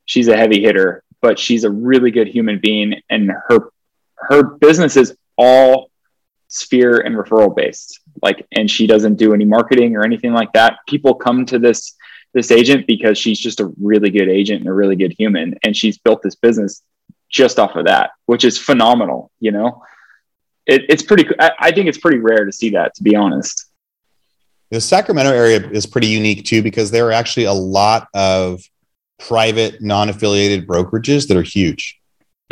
she's 0.06 0.28
a 0.28 0.36
heavy 0.36 0.62
hitter, 0.62 1.04
but 1.20 1.38
she's 1.38 1.64
a 1.64 1.70
really 1.70 2.10
good 2.10 2.28
human 2.28 2.60
being, 2.60 3.00
and 3.10 3.30
her 3.48 3.70
her 4.16 4.42
business 4.42 4.96
is 4.96 5.16
all 5.36 5.90
sphere 6.52 6.98
and 6.98 7.16
referral 7.16 7.54
based. 7.54 8.00
Like 8.20 8.46
and 8.52 8.70
she 8.70 8.86
doesn't 8.86 9.16
do 9.16 9.34
any 9.34 9.44
marketing 9.44 9.96
or 9.96 10.04
anything 10.04 10.32
like 10.32 10.52
that. 10.52 10.78
People 10.86 11.14
come 11.14 11.46
to 11.46 11.58
this 11.58 11.94
this 12.34 12.50
agent 12.50 12.86
because 12.86 13.18
she's 13.18 13.38
just 13.38 13.60
a 13.60 13.72
really 13.80 14.10
good 14.10 14.28
agent 14.28 14.60
and 14.60 14.68
a 14.68 14.72
really 14.72 14.96
good 14.96 15.14
human. 15.18 15.56
And 15.64 15.76
she's 15.76 15.98
built 15.98 16.22
this 16.22 16.34
business 16.34 16.82
just 17.30 17.58
off 17.58 17.76
of 17.76 17.86
that 17.86 18.10
which 18.26 18.44
is 18.44 18.58
phenomenal 18.58 19.30
you 19.40 19.50
know? 19.50 19.82
It, 20.66 20.82
it's 20.88 21.02
pretty 21.02 21.26
I, 21.40 21.52
I 21.58 21.72
think 21.72 21.88
it's 21.88 21.98
pretty 21.98 22.18
rare 22.18 22.44
to 22.44 22.52
see 22.52 22.70
that 22.70 22.94
to 22.96 23.02
be 23.02 23.16
honest. 23.16 23.66
The 24.70 24.80
sacramento 24.80 25.32
area 25.32 25.66
is 25.70 25.86
pretty 25.86 26.08
unique 26.08 26.44
too 26.44 26.62
because 26.62 26.90
there 26.90 27.06
are 27.08 27.12
actually 27.12 27.46
a 27.46 27.52
lot 27.52 28.08
of 28.14 28.62
private 29.18 29.80
non-affiliated 29.80 30.66
brokerages 30.66 31.28
that 31.28 31.36
are 31.36 31.42
huge. 31.42 31.98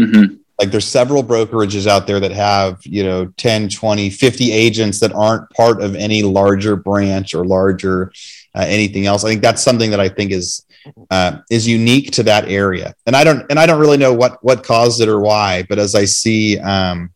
Mm-hmm 0.00 0.39
like 0.60 0.70
there's 0.70 0.86
several 0.86 1.24
brokerages 1.24 1.86
out 1.86 2.06
there 2.06 2.20
that 2.20 2.32
have 2.32 2.78
you 2.84 3.02
know 3.02 3.26
10 3.38 3.70
20 3.70 4.10
50 4.10 4.52
agents 4.52 5.00
that 5.00 5.12
aren't 5.14 5.48
part 5.50 5.82
of 5.82 5.96
any 5.96 6.22
larger 6.22 6.76
branch 6.76 7.34
or 7.34 7.44
larger 7.44 8.12
uh, 8.54 8.64
anything 8.66 9.06
else. 9.06 9.24
I 9.24 9.28
think 9.28 9.42
that's 9.42 9.62
something 9.62 9.90
that 9.90 10.00
i 10.00 10.08
think 10.08 10.32
is 10.32 10.66
uh, 11.10 11.38
is 11.50 11.66
unique 11.66 12.10
to 12.12 12.22
that 12.24 12.48
area. 12.48 12.94
And 13.06 13.16
i 13.16 13.24
don't 13.24 13.44
and 13.50 13.58
i 13.58 13.66
don't 13.66 13.80
really 13.80 13.96
know 13.96 14.12
what 14.12 14.42
what 14.44 14.62
caused 14.62 15.00
it 15.00 15.08
or 15.08 15.20
why 15.20 15.64
but 15.68 15.78
as 15.78 15.94
i 15.94 16.04
see 16.04 16.58
um, 16.58 17.10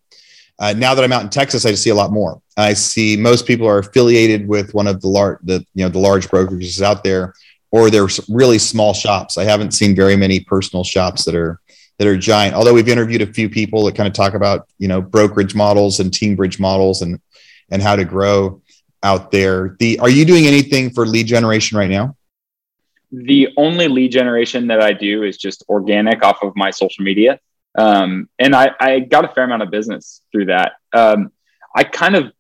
uh, 0.59 0.73
now 0.77 0.95
that 0.95 1.05
i'm 1.05 1.13
out 1.13 1.23
in 1.23 1.31
texas 1.31 1.67
i 1.67 1.75
see 1.75 1.91
a 1.91 1.95
lot 1.95 2.13
more. 2.13 2.41
I 2.57 2.73
see 2.75 3.17
most 3.17 3.47
people 3.47 3.67
are 3.67 3.79
affiliated 3.79 4.49
with 4.49 4.75
one 4.75 4.87
of 4.87 5.01
the 5.01 5.09
large 5.09 5.39
the 5.43 5.67
you 5.75 5.85
know 5.85 5.91
the 5.91 5.99
large 5.99 6.29
brokerages 6.29 6.81
out 6.81 7.05
there 7.05 7.35
or 7.75 7.91
they're 7.91 8.07
really 8.29 8.61
small 8.61 8.95
shops. 8.95 9.37
I 9.37 9.43
haven't 9.43 9.73
seen 9.73 9.97
very 9.97 10.15
many 10.15 10.39
personal 10.39 10.85
shops 10.85 11.25
that 11.25 11.35
are 11.35 11.61
that 11.99 12.07
are 12.07 12.17
giant. 12.17 12.55
Although 12.55 12.75
we've 12.75 12.89
interviewed 12.89 13.23
a 13.23 13.27
few 13.27 13.49
people 13.49 13.85
that 13.85 13.95
kind 13.95 14.07
of 14.07 14.13
talk 14.13 14.35
about 14.35 14.69
you 14.79 14.89
know 14.89 15.01
brokerage 15.01 15.55
models 15.55 16.01
and 16.01 16.13
team 16.13 16.37
bridge 16.37 16.59
models 16.59 17.03
and 17.03 17.21
and 17.71 17.83
how 17.83 17.97
to 17.97 18.05
grow 18.05 18.63
out 19.03 19.31
there. 19.31 19.77
The 19.79 19.99
are 20.01 20.09
you 20.09 20.25
doing 20.25 20.47
anything 20.47 20.91
for 20.91 21.07
lead 21.07 21.27
generation 21.27 21.79
right 21.79 21.91
now? 21.91 22.17
The 23.13 23.49
only 23.57 23.87
lead 23.87 24.11
generation 24.11 24.67
that 24.69 24.81
I 24.81 24.93
do 24.93 25.23
is 25.23 25.37
just 25.37 25.65
organic 25.69 26.25
off 26.25 26.39
of 26.43 26.57
my 26.57 26.71
social 26.71 27.05
media, 27.05 27.39
um, 27.79 28.29
and 28.39 28.57
I, 28.57 28.73
I 28.81 29.01
got 29.01 29.25
a 29.25 29.29
fair 29.29 29.45
amount 29.45 29.63
of 29.63 29.71
business 29.71 30.21
through 30.33 30.47
that. 30.47 30.73
Um, 30.93 31.31
I 31.77 31.85
kind 31.85 32.17
of 32.17 32.33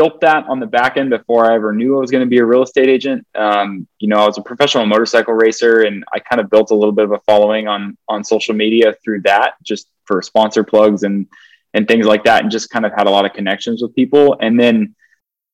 built 0.00 0.22
that 0.22 0.46
on 0.48 0.58
the 0.58 0.66
back 0.66 0.96
end 0.96 1.10
before 1.10 1.44
I 1.44 1.54
ever 1.54 1.74
knew 1.74 1.94
I 1.94 2.00
was 2.00 2.10
going 2.10 2.24
to 2.24 2.30
be 2.30 2.38
a 2.38 2.44
real 2.44 2.62
estate 2.62 2.88
agent. 2.88 3.26
Um, 3.34 3.86
you 3.98 4.08
know, 4.08 4.16
I 4.16 4.24
was 4.24 4.38
a 4.38 4.40
professional 4.40 4.86
motorcycle 4.86 5.34
racer, 5.34 5.82
and 5.82 6.02
I 6.10 6.20
kind 6.20 6.40
of 6.40 6.48
built 6.48 6.70
a 6.70 6.74
little 6.74 6.92
bit 6.92 7.04
of 7.04 7.12
a 7.12 7.18
following 7.26 7.68
on 7.68 7.98
on 8.08 8.24
social 8.24 8.54
media 8.54 8.94
through 9.04 9.20
that, 9.22 9.56
just 9.62 9.90
for 10.06 10.22
sponsor 10.22 10.64
plugs 10.64 11.02
and 11.02 11.26
and 11.74 11.86
things 11.86 12.06
like 12.06 12.24
that, 12.24 12.42
and 12.42 12.50
just 12.50 12.70
kind 12.70 12.86
of 12.86 12.92
had 12.96 13.08
a 13.08 13.10
lot 13.10 13.26
of 13.26 13.34
connections 13.34 13.82
with 13.82 13.94
people. 13.94 14.38
And 14.40 14.58
then 14.58 14.94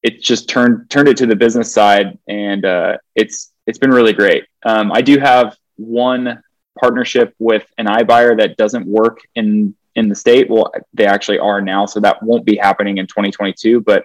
it 0.05 0.23
just 0.23 0.49
turned 0.49 0.89
turned 0.91 1.09
it 1.09 1.17
to 1.17 1.27
the 1.27 1.35
business 1.35 1.73
side, 1.73 2.17
and 2.29 2.65
uh, 2.65 2.99
it's 3.17 3.51
it's 3.67 3.79
been 3.79 3.91
really 3.91 4.13
great. 4.13 4.45
Um, 4.65 4.93
I 4.93 5.01
do 5.01 5.19
have 5.19 5.57
one 5.75 6.41
partnership 6.79 7.35
with 7.41 7.67
an 7.79 7.87
iBuyer 7.87 8.39
that 8.39 8.57
doesn't 8.57 8.87
work 8.87 9.19
in 9.35 9.75
in 9.97 10.09
the 10.09 10.15
state. 10.15 10.49
Well, 10.49 10.71
they 10.95 11.07
actually 11.07 11.41
are 11.41 11.61
now, 11.61 11.85
so 11.85 11.99
that 11.99 12.23
won't 12.23 12.45
be 12.45 12.55
happening 12.55 12.99
in 12.99 13.09
2022. 13.09 13.81
But 13.81 14.05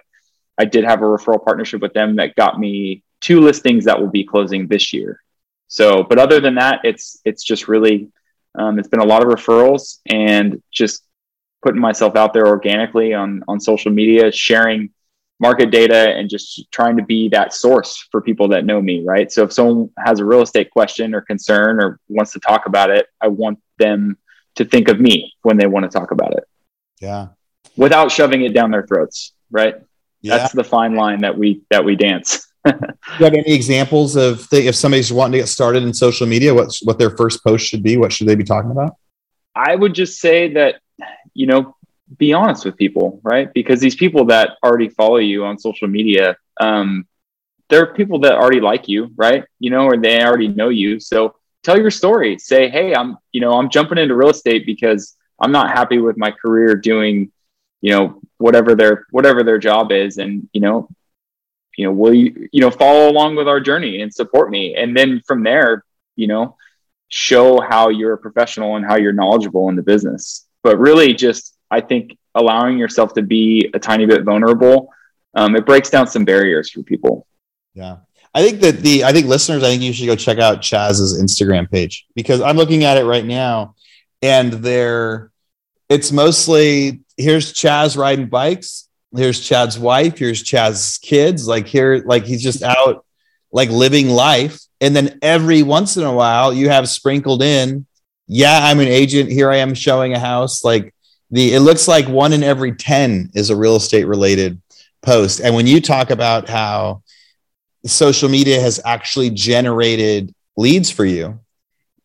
I 0.58 0.64
did 0.64 0.84
have 0.84 1.00
a 1.00 1.04
referral 1.04 1.44
partnership 1.44 1.80
with 1.80 1.92
them 1.92 2.16
that 2.16 2.36
got 2.36 2.58
me 2.58 3.02
two 3.20 3.40
listings 3.40 3.84
that 3.86 3.98
will 3.98 4.10
be 4.10 4.24
closing 4.24 4.66
this 4.66 4.92
year. 4.92 5.22
So, 5.68 6.02
but 6.02 6.18
other 6.18 6.40
than 6.40 6.56
that, 6.56 6.80
it's 6.84 7.18
it's 7.24 7.42
just 7.42 7.68
really 7.68 8.10
um, 8.58 8.78
it's 8.78 8.88
been 8.88 9.00
a 9.00 9.06
lot 9.06 9.22
of 9.22 9.28
referrals 9.28 10.00
and 10.06 10.62
just 10.70 11.04
putting 11.62 11.80
myself 11.80 12.16
out 12.16 12.34
there 12.34 12.46
organically 12.46 13.14
on 13.14 13.42
on 13.48 13.58
social 13.58 13.90
media, 13.90 14.30
sharing 14.30 14.90
market 15.40 15.70
data, 15.70 16.10
and 16.14 16.28
just 16.28 16.70
trying 16.70 16.98
to 16.98 17.02
be 17.02 17.30
that 17.30 17.54
source 17.54 18.06
for 18.10 18.20
people 18.20 18.48
that 18.48 18.66
know 18.66 18.82
me. 18.82 19.02
Right. 19.02 19.32
So, 19.32 19.44
if 19.44 19.52
someone 19.52 19.90
has 19.98 20.20
a 20.20 20.26
real 20.26 20.42
estate 20.42 20.70
question 20.70 21.14
or 21.14 21.22
concern 21.22 21.82
or 21.82 21.98
wants 22.08 22.32
to 22.32 22.40
talk 22.40 22.66
about 22.66 22.90
it, 22.90 23.06
I 23.20 23.28
want 23.28 23.58
them 23.78 24.18
to 24.56 24.66
think 24.66 24.88
of 24.88 25.00
me 25.00 25.32
when 25.40 25.56
they 25.56 25.66
want 25.66 25.90
to 25.90 25.98
talk 25.98 26.10
about 26.10 26.34
it. 26.34 26.44
Yeah. 27.00 27.28
Without 27.78 28.12
shoving 28.12 28.42
it 28.42 28.52
down 28.52 28.70
their 28.70 28.86
throats. 28.86 29.32
Right 29.50 29.76
yeah. 30.22 30.38
that's 30.38 30.52
the 30.52 30.64
fine 30.64 30.94
line 30.94 31.20
that 31.20 31.36
we 31.36 31.62
that 31.70 31.84
we 31.84 31.96
dance. 31.96 32.46
you 32.66 32.74
have 33.18 33.34
any 33.34 33.52
examples 33.52 34.14
of 34.16 34.48
the, 34.50 34.68
if 34.68 34.76
somebody's 34.76 35.12
wanting 35.12 35.32
to 35.32 35.38
get 35.38 35.48
started 35.48 35.82
in 35.82 35.92
social 35.92 36.26
media, 36.26 36.54
what's 36.54 36.84
what 36.84 36.98
their 36.98 37.10
first 37.10 37.42
post 37.44 37.66
should 37.66 37.82
be? 37.82 37.96
What 37.96 38.12
should 38.12 38.28
they 38.28 38.36
be 38.36 38.44
talking 38.44 38.70
about? 38.70 38.96
I 39.54 39.74
would 39.74 39.94
just 39.94 40.20
say 40.20 40.52
that 40.54 40.80
you 41.34 41.46
know 41.46 41.76
be 42.18 42.32
honest 42.32 42.64
with 42.64 42.76
people, 42.76 43.20
right? 43.22 43.52
Because 43.52 43.80
these 43.80 43.96
people 43.96 44.26
that 44.26 44.56
already 44.64 44.88
follow 44.88 45.16
you 45.16 45.44
on 45.44 45.58
social 45.58 45.88
media, 45.88 46.36
um, 46.60 47.06
they're 47.68 47.94
people 47.94 48.20
that 48.20 48.34
already 48.34 48.60
like 48.60 48.86
you, 48.88 49.10
right? 49.16 49.44
You 49.58 49.70
know, 49.70 49.86
or 49.86 49.96
they 49.96 50.22
already 50.22 50.48
know 50.48 50.68
you. 50.68 51.00
So 51.00 51.34
tell 51.62 51.78
your 51.78 51.90
story. 51.90 52.38
Say, 52.38 52.68
hey, 52.68 52.94
I'm 52.94 53.16
you 53.32 53.40
know 53.40 53.54
I'm 53.54 53.70
jumping 53.70 53.98
into 53.98 54.14
real 54.14 54.30
estate 54.30 54.66
because 54.66 55.16
I'm 55.40 55.52
not 55.52 55.70
happy 55.70 55.98
with 55.98 56.16
my 56.16 56.30
career 56.30 56.76
doing 56.76 57.32
you 57.82 57.90
know 57.90 58.20
whatever 58.38 58.74
their 58.74 59.06
whatever 59.10 59.42
their 59.42 59.58
job 59.58 59.92
is 59.92 60.16
and 60.16 60.48
you 60.54 60.60
know 60.60 60.88
you 61.76 61.84
know 61.84 61.92
will 61.92 62.14
you 62.14 62.48
you 62.52 62.60
know 62.60 62.70
follow 62.70 63.10
along 63.10 63.36
with 63.36 63.48
our 63.48 63.60
journey 63.60 64.00
and 64.00 64.12
support 64.12 64.50
me. 64.50 64.74
And 64.74 64.96
then 64.96 65.20
from 65.26 65.42
there 65.42 65.84
you 66.16 66.28
know 66.28 66.56
show 67.08 67.60
how 67.60 67.90
you're 67.90 68.14
a 68.14 68.18
professional 68.18 68.76
and 68.76 68.86
how 68.86 68.96
you're 68.96 69.12
knowledgeable 69.12 69.68
in 69.68 69.76
the 69.76 69.82
business. 69.82 70.46
But 70.62 70.78
really 70.78 71.12
just 71.12 71.54
i 71.70 71.80
think 71.80 72.16
allowing 72.34 72.78
yourself 72.78 73.12
to 73.14 73.22
be 73.22 73.70
a 73.74 73.78
tiny 73.78 74.06
bit 74.06 74.22
vulnerable 74.22 74.90
um, 75.34 75.56
it 75.56 75.66
breaks 75.66 75.90
down 75.90 76.06
some 76.06 76.24
barriers 76.24 76.70
for 76.70 76.82
people. 76.82 77.26
Yeah. 77.74 77.98
I 78.34 78.42
think 78.42 78.60
that 78.60 78.78
the 78.78 79.04
i 79.04 79.12
think 79.12 79.26
listeners 79.26 79.62
i 79.62 79.66
think 79.66 79.82
you 79.82 79.92
should 79.92 80.06
go 80.06 80.16
check 80.16 80.38
out 80.38 80.62
chaz's 80.62 81.20
instagram 81.20 81.70
page 81.70 82.06
because 82.14 82.40
i'm 82.40 82.56
looking 82.56 82.82
at 82.82 82.96
it 82.96 83.04
right 83.04 83.26
now 83.26 83.74
and 84.22 84.52
they're 84.54 85.30
it's 85.90 86.10
mostly 86.12 87.02
here's 87.22 87.52
Chaz 87.52 87.96
riding 87.96 88.26
bikes. 88.26 88.88
Here's 89.14 89.40
Chad's 89.40 89.78
wife. 89.78 90.18
Here's 90.18 90.42
Chaz's 90.42 90.98
kids. 90.98 91.46
Like 91.46 91.66
here, 91.66 92.02
like 92.04 92.24
he's 92.24 92.42
just 92.42 92.62
out, 92.62 93.04
like 93.52 93.70
living 93.70 94.08
life. 94.08 94.60
And 94.80 94.96
then 94.96 95.18
every 95.22 95.62
once 95.62 95.96
in 95.96 96.04
a 96.04 96.12
while, 96.12 96.52
you 96.52 96.68
have 96.68 96.88
sprinkled 96.88 97.42
in, 97.42 97.86
yeah, 98.26 98.60
I'm 98.62 98.80
an 98.80 98.88
agent. 98.88 99.30
Here 99.30 99.50
I 99.50 99.56
am 99.56 99.74
showing 99.74 100.14
a 100.14 100.18
house. 100.18 100.64
Like 100.64 100.94
the, 101.30 101.54
it 101.54 101.60
looks 101.60 101.86
like 101.86 102.08
one 102.08 102.32
in 102.32 102.42
every 102.42 102.72
10 102.72 103.30
is 103.34 103.50
a 103.50 103.56
real 103.56 103.76
estate 103.76 104.04
related 104.04 104.60
post. 105.02 105.40
And 105.40 105.54
when 105.54 105.66
you 105.66 105.80
talk 105.80 106.10
about 106.10 106.48
how 106.48 107.02
social 107.84 108.28
media 108.28 108.60
has 108.60 108.80
actually 108.84 109.30
generated 109.30 110.34
leads 110.56 110.90
for 110.90 111.04
you, 111.04 111.38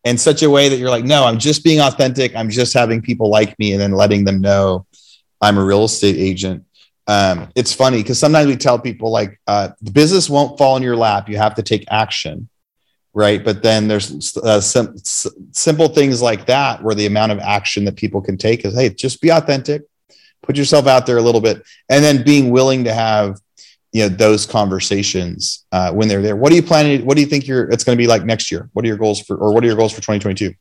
in 0.04 0.16
such 0.16 0.42
a 0.42 0.50
way 0.50 0.68
that 0.68 0.78
you're 0.78 0.90
like, 0.90 1.04
no, 1.04 1.24
I'm 1.24 1.38
just 1.38 1.64
being 1.64 1.80
authentic. 1.80 2.34
I'm 2.34 2.48
just 2.48 2.72
having 2.72 3.02
people 3.02 3.28
like 3.28 3.58
me 3.58 3.72
and 3.72 3.80
then 3.80 3.92
letting 3.92 4.24
them 4.24 4.40
know 4.40 4.86
I'm 5.40 5.58
a 5.58 5.64
real 5.64 5.84
estate 5.84 6.16
agent. 6.16 6.64
Um, 7.06 7.48
it's 7.54 7.72
funny 7.72 8.02
because 8.02 8.18
sometimes 8.18 8.46
we 8.46 8.56
tell 8.56 8.78
people 8.78 9.10
like 9.10 9.40
uh, 9.46 9.70
the 9.80 9.90
business 9.90 10.28
won't 10.28 10.58
fall 10.58 10.76
in 10.76 10.82
your 10.82 10.96
lap. 10.96 11.28
You 11.28 11.38
have 11.38 11.54
to 11.54 11.62
take 11.62 11.86
action, 11.90 12.48
right? 13.14 13.42
But 13.42 13.62
then 13.62 13.88
there's 13.88 14.36
uh, 14.36 14.60
sim- 14.60 14.96
simple 15.52 15.88
things 15.88 16.20
like 16.20 16.46
that 16.46 16.82
where 16.82 16.94
the 16.94 17.06
amount 17.06 17.32
of 17.32 17.38
action 17.38 17.86
that 17.86 17.96
people 17.96 18.20
can 18.20 18.36
take 18.36 18.64
is, 18.64 18.74
hey, 18.74 18.90
just 18.90 19.22
be 19.22 19.30
authentic, 19.30 19.82
put 20.42 20.56
yourself 20.56 20.86
out 20.86 21.06
there 21.06 21.16
a 21.16 21.22
little 21.22 21.40
bit, 21.40 21.62
and 21.88 22.04
then 22.04 22.22
being 22.24 22.50
willing 22.50 22.84
to 22.84 22.92
have 22.92 23.38
you 23.92 24.02
know 24.02 24.08
those 24.08 24.44
conversations 24.44 25.64
uh, 25.72 25.90
when 25.92 26.08
they're 26.08 26.22
there. 26.22 26.36
What 26.36 26.52
are 26.52 26.56
you 26.56 26.62
planning? 26.62 27.06
What 27.06 27.16
do 27.16 27.22
you 27.22 27.26
think 27.26 27.46
you're, 27.46 27.70
it's 27.70 27.84
going 27.84 27.96
to 27.96 28.02
be 28.02 28.06
like 28.06 28.24
next 28.24 28.50
year? 28.50 28.68
What 28.72 28.84
are 28.84 28.88
your 28.88 28.98
goals 28.98 29.22
for, 29.22 29.36
or 29.36 29.52
what 29.54 29.64
are 29.64 29.66
your 29.66 29.76
goals 29.76 29.92
for 29.92 30.00
2022? 30.00 30.54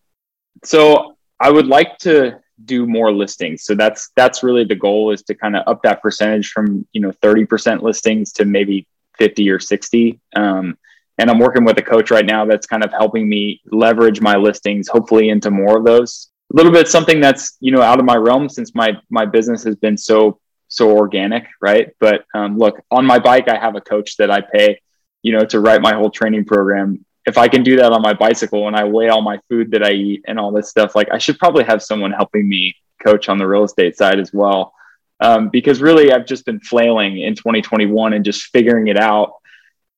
So 0.63 1.17
I 1.39 1.51
would 1.51 1.67
like 1.67 1.97
to 1.99 2.39
do 2.65 2.85
more 2.85 3.11
listings. 3.11 3.63
So 3.63 3.75
that's 3.75 4.11
that's 4.15 4.43
really 4.43 4.63
the 4.63 4.75
goal 4.75 5.11
is 5.11 5.21
to 5.23 5.35
kind 5.35 5.55
of 5.55 5.67
up 5.67 5.83
that 5.83 6.01
percentage 6.01 6.49
from 6.49 6.87
you 6.91 7.01
know 7.01 7.11
30% 7.23 7.81
listings 7.81 8.31
to 8.33 8.45
maybe 8.45 8.87
50 9.17 9.49
or 9.49 9.59
60. 9.59 10.19
Um, 10.35 10.77
and 11.17 11.29
I'm 11.29 11.39
working 11.39 11.65
with 11.65 11.77
a 11.77 11.83
coach 11.83 12.11
right 12.11 12.25
now 12.25 12.45
that's 12.45 12.67
kind 12.67 12.83
of 12.83 12.91
helping 12.91 13.27
me 13.27 13.61
leverage 13.71 14.21
my 14.21 14.35
listings, 14.35 14.87
hopefully 14.87 15.29
into 15.29 15.49
more 15.49 15.77
of 15.77 15.83
those. 15.83 16.29
A 16.53 16.55
little 16.55 16.71
bit 16.71 16.87
something 16.87 17.19
that's 17.19 17.57
you 17.59 17.71
know 17.71 17.81
out 17.81 17.99
of 17.99 18.05
my 18.05 18.15
realm 18.15 18.49
since 18.49 18.73
my 18.73 18.97
my 19.09 19.25
business 19.25 19.63
has 19.63 19.75
been 19.75 19.97
so 19.97 20.39
so 20.69 20.95
organic, 20.95 21.47
right? 21.61 21.91
But 21.99 22.25
um, 22.33 22.57
look, 22.57 22.81
on 22.91 23.05
my 23.05 23.19
bike, 23.19 23.49
I 23.49 23.57
have 23.57 23.75
a 23.75 23.81
coach 23.81 24.17
that 24.17 24.29
I 24.29 24.41
pay, 24.41 24.81
you 25.23 25.31
know, 25.31 25.45
to 25.45 25.59
write 25.59 25.81
my 25.81 25.93
whole 25.93 26.09
training 26.09 26.45
program 26.45 27.05
if 27.27 27.37
I 27.37 27.49
can 27.49 27.61
do 27.61 27.75
that 27.75 27.91
on 27.91 28.01
my 28.01 28.13
bicycle 28.13 28.67
and 28.67 28.75
I 28.75 28.85
weigh 28.85 29.09
all 29.09 29.21
my 29.21 29.39
food 29.49 29.71
that 29.71 29.83
I 29.83 29.91
eat 29.91 30.23
and 30.27 30.39
all 30.39 30.51
this 30.51 30.69
stuff, 30.69 30.95
like 30.95 31.11
I 31.11 31.17
should 31.17 31.37
probably 31.37 31.65
have 31.65 31.83
someone 31.83 32.11
helping 32.11 32.47
me 32.47 32.73
coach 33.05 33.27
on 33.27 33.37
the 33.37 33.45
real 33.45 33.65
estate 33.65 33.97
side 33.97 34.19
as 34.19 34.31
well. 34.33 34.73
Um, 35.19 35.49
because 35.49 35.81
really, 35.81 36.13
I've 36.13 36.25
just 36.25 36.45
been 36.45 36.61
flailing 36.61 37.19
in 37.19 37.35
2021 37.35 38.13
and 38.13 38.23
just 38.23 38.43
figuring 38.45 38.87
it 38.87 38.97
out 38.97 39.33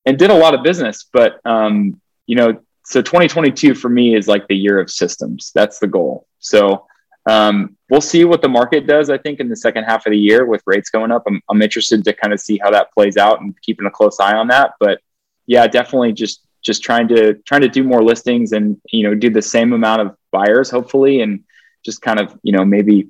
and 0.04 0.18
did 0.18 0.30
a 0.30 0.34
lot 0.34 0.54
of 0.54 0.64
business. 0.64 1.06
But, 1.12 1.40
um, 1.44 2.00
you 2.26 2.34
know, 2.34 2.60
so 2.84 3.00
2022 3.00 3.76
for 3.76 3.88
me 3.88 4.16
is 4.16 4.26
like 4.26 4.48
the 4.48 4.56
year 4.56 4.80
of 4.80 4.90
systems. 4.90 5.52
That's 5.54 5.78
the 5.78 5.86
goal. 5.86 6.26
So 6.40 6.86
um, 7.26 7.76
we'll 7.90 8.00
see 8.00 8.24
what 8.24 8.42
the 8.42 8.48
market 8.48 8.88
does, 8.88 9.08
I 9.08 9.18
think, 9.18 9.38
in 9.38 9.48
the 9.48 9.56
second 9.56 9.84
half 9.84 10.04
of 10.06 10.10
the 10.10 10.18
year 10.18 10.46
with 10.46 10.62
rates 10.66 10.90
going 10.90 11.12
up. 11.12 11.22
I'm, 11.28 11.40
I'm 11.48 11.62
interested 11.62 12.02
to 12.02 12.12
kind 12.12 12.32
of 12.32 12.40
see 12.40 12.58
how 12.60 12.72
that 12.72 12.92
plays 12.92 13.16
out 13.16 13.40
and 13.40 13.54
keeping 13.62 13.86
a 13.86 13.90
close 13.90 14.18
eye 14.18 14.34
on 14.34 14.48
that. 14.48 14.72
But 14.80 15.00
yeah, 15.46 15.68
definitely 15.68 16.12
just 16.12 16.42
just 16.62 16.82
trying 16.82 17.08
to 17.08 17.34
trying 17.46 17.62
to 17.62 17.68
do 17.68 17.82
more 17.82 18.02
listings 18.02 18.52
and 18.52 18.80
you 18.92 19.02
know 19.02 19.14
do 19.14 19.30
the 19.30 19.42
same 19.42 19.72
amount 19.72 20.00
of 20.00 20.16
buyers 20.30 20.70
hopefully 20.70 21.22
and 21.22 21.44
just 21.84 22.02
kind 22.02 22.20
of 22.20 22.38
you 22.42 22.52
know 22.52 22.64
maybe 22.64 23.08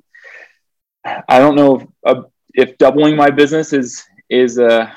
i 1.29 1.39
don't 1.39 1.57
know 1.57 1.81
if, 1.81 1.87
uh, 2.07 2.23
if 2.55 2.79
doubling 2.79 3.17
my 3.17 3.31
business 3.31 3.73
is 3.73 4.05
is 4.29 4.59
a 4.59 4.93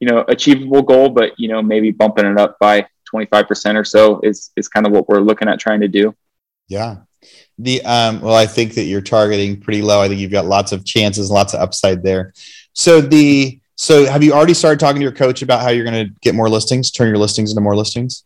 you 0.00 0.08
know 0.08 0.24
achievable 0.28 0.82
goal 0.82 1.08
but 1.08 1.32
you 1.38 1.48
know 1.48 1.62
maybe 1.62 1.90
bumping 1.90 2.26
it 2.26 2.38
up 2.38 2.58
by 2.58 2.86
25% 3.12 3.76
or 3.76 3.84
so 3.84 4.20
is 4.22 4.50
is 4.56 4.68
kind 4.68 4.86
of 4.86 4.92
what 4.92 5.08
we're 5.08 5.20
looking 5.20 5.48
at 5.48 5.60
trying 5.60 5.80
to 5.80 5.88
do. 5.88 6.14
Yeah. 6.68 6.98
The 7.58 7.82
um 7.84 8.20
well 8.20 8.34
i 8.34 8.46
think 8.46 8.74
that 8.74 8.84
you're 8.84 9.00
targeting 9.00 9.60
pretty 9.60 9.82
low. 9.82 10.00
I 10.00 10.08
think 10.08 10.20
you've 10.20 10.32
got 10.32 10.46
lots 10.46 10.72
of 10.72 10.84
chances 10.84 11.30
lots 11.30 11.54
of 11.54 11.60
upside 11.60 12.02
there. 12.02 12.32
So 12.72 13.00
the 13.00 13.60
so 13.82 14.06
have 14.06 14.22
you 14.22 14.32
already 14.32 14.54
started 14.54 14.78
talking 14.78 15.00
to 15.00 15.02
your 15.02 15.10
coach 15.10 15.42
about 15.42 15.60
how 15.60 15.70
you're 15.70 15.84
going 15.84 16.06
to 16.06 16.14
get 16.20 16.36
more 16.36 16.48
listings, 16.48 16.92
turn 16.92 17.08
your 17.08 17.18
listings 17.18 17.50
into 17.50 17.60
more 17.60 17.74
listings? 17.74 18.22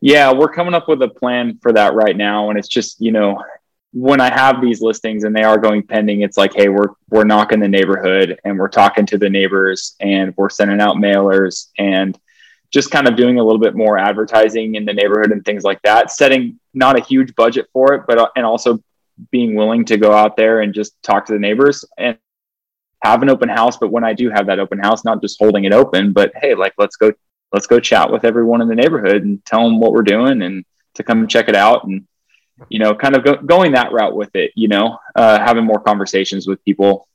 Yeah, 0.00 0.32
we're 0.32 0.48
coming 0.48 0.72
up 0.72 0.88
with 0.88 1.02
a 1.02 1.08
plan 1.08 1.58
for 1.60 1.70
that 1.74 1.92
right 1.92 2.16
now. 2.16 2.48
And 2.48 2.58
it's 2.58 2.66
just, 2.66 2.98
you 2.98 3.12
know, 3.12 3.44
when 3.92 4.22
I 4.22 4.32
have 4.32 4.62
these 4.62 4.80
listings 4.80 5.24
and 5.24 5.36
they 5.36 5.42
are 5.42 5.58
going 5.58 5.82
pending, 5.82 6.22
it's 6.22 6.38
like, 6.38 6.54
hey, 6.54 6.70
we're 6.70 6.94
we're 7.10 7.24
knocking 7.24 7.60
the 7.60 7.68
neighborhood 7.68 8.40
and 8.46 8.58
we're 8.58 8.70
talking 8.70 9.04
to 9.04 9.18
the 9.18 9.28
neighbors 9.28 9.96
and 10.00 10.32
we're 10.38 10.48
sending 10.48 10.80
out 10.80 10.96
mailers 10.96 11.68
and 11.76 12.18
just 12.70 12.90
kind 12.90 13.06
of 13.06 13.16
doing 13.16 13.38
a 13.38 13.44
little 13.44 13.60
bit 13.60 13.74
more 13.74 13.98
advertising 13.98 14.76
in 14.76 14.86
the 14.86 14.94
neighborhood 14.94 15.30
and 15.30 15.44
things 15.44 15.62
like 15.62 15.82
that. 15.82 16.10
Setting 16.10 16.58
not 16.72 16.98
a 16.98 17.04
huge 17.04 17.34
budget 17.34 17.68
for 17.70 17.92
it, 17.92 18.04
but 18.08 18.16
uh, 18.16 18.28
and 18.34 18.46
also 18.46 18.82
being 19.30 19.56
willing 19.56 19.84
to 19.84 19.98
go 19.98 20.14
out 20.14 20.38
there 20.38 20.62
and 20.62 20.72
just 20.72 20.94
talk 21.02 21.26
to 21.26 21.34
the 21.34 21.38
neighbors 21.38 21.84
and 21.98 22.16
have 23.06 23.22
an 23.22 23.30
open 23.30 23.48
house, 23.48 23.76
but 23.76 23.90
when 23.90 24.04
I 24.04 24.12
do 24.12 24.30
have 24.30 24.46
that 24.46 24.58
open 24.58 24.78
house, 24.78 25.04
not 25.04 25.20
just 25.20 25.38
holding 25.38 25.64
it 25.64 25.72
open, 25.72 26.12
but 26.12 26.32
hey, 26.36 26.54
like 26.54 26.74
let's 26.78 26.96
go 26.96 27.12
let's 27.52 27.66
go 27.66 27.78
chat 27.80 28.10
with 28.10 28.24
everyone 28.24 28.60
in 28.60 28.68
the 28.68 28.74
neighborhood 28.74 29.22
and 29.24 29.44
tell 29.44 29.62
them 29.62 29.80
what 29.80 29.92
we're 29.92 30.02
doing 30.02 30.42
and 30.42 30.64
to 30.94 31.02
come 31.02 31.26
check 31.28 31.48
it 31.48 31.54
out 31.54 31.84
and 31.84 32.06
you 32.68 32.78
know 32.78 32.94
kind 32.94 33.14
of 33.14 33.24
go, 33.24 33.36
going 33.36 33.72
that 33.72 33.92
route 33.92 34.16
with 34.16 34.34
it 34.34 34.50
you 34.56 34.66
know 34.66 34.98
uh, 35.14 35.38
having 35.38 35.64
more 35.64 35.80
conversations 35.80 36.46
with 36.46 36.62
people 36.64 37.06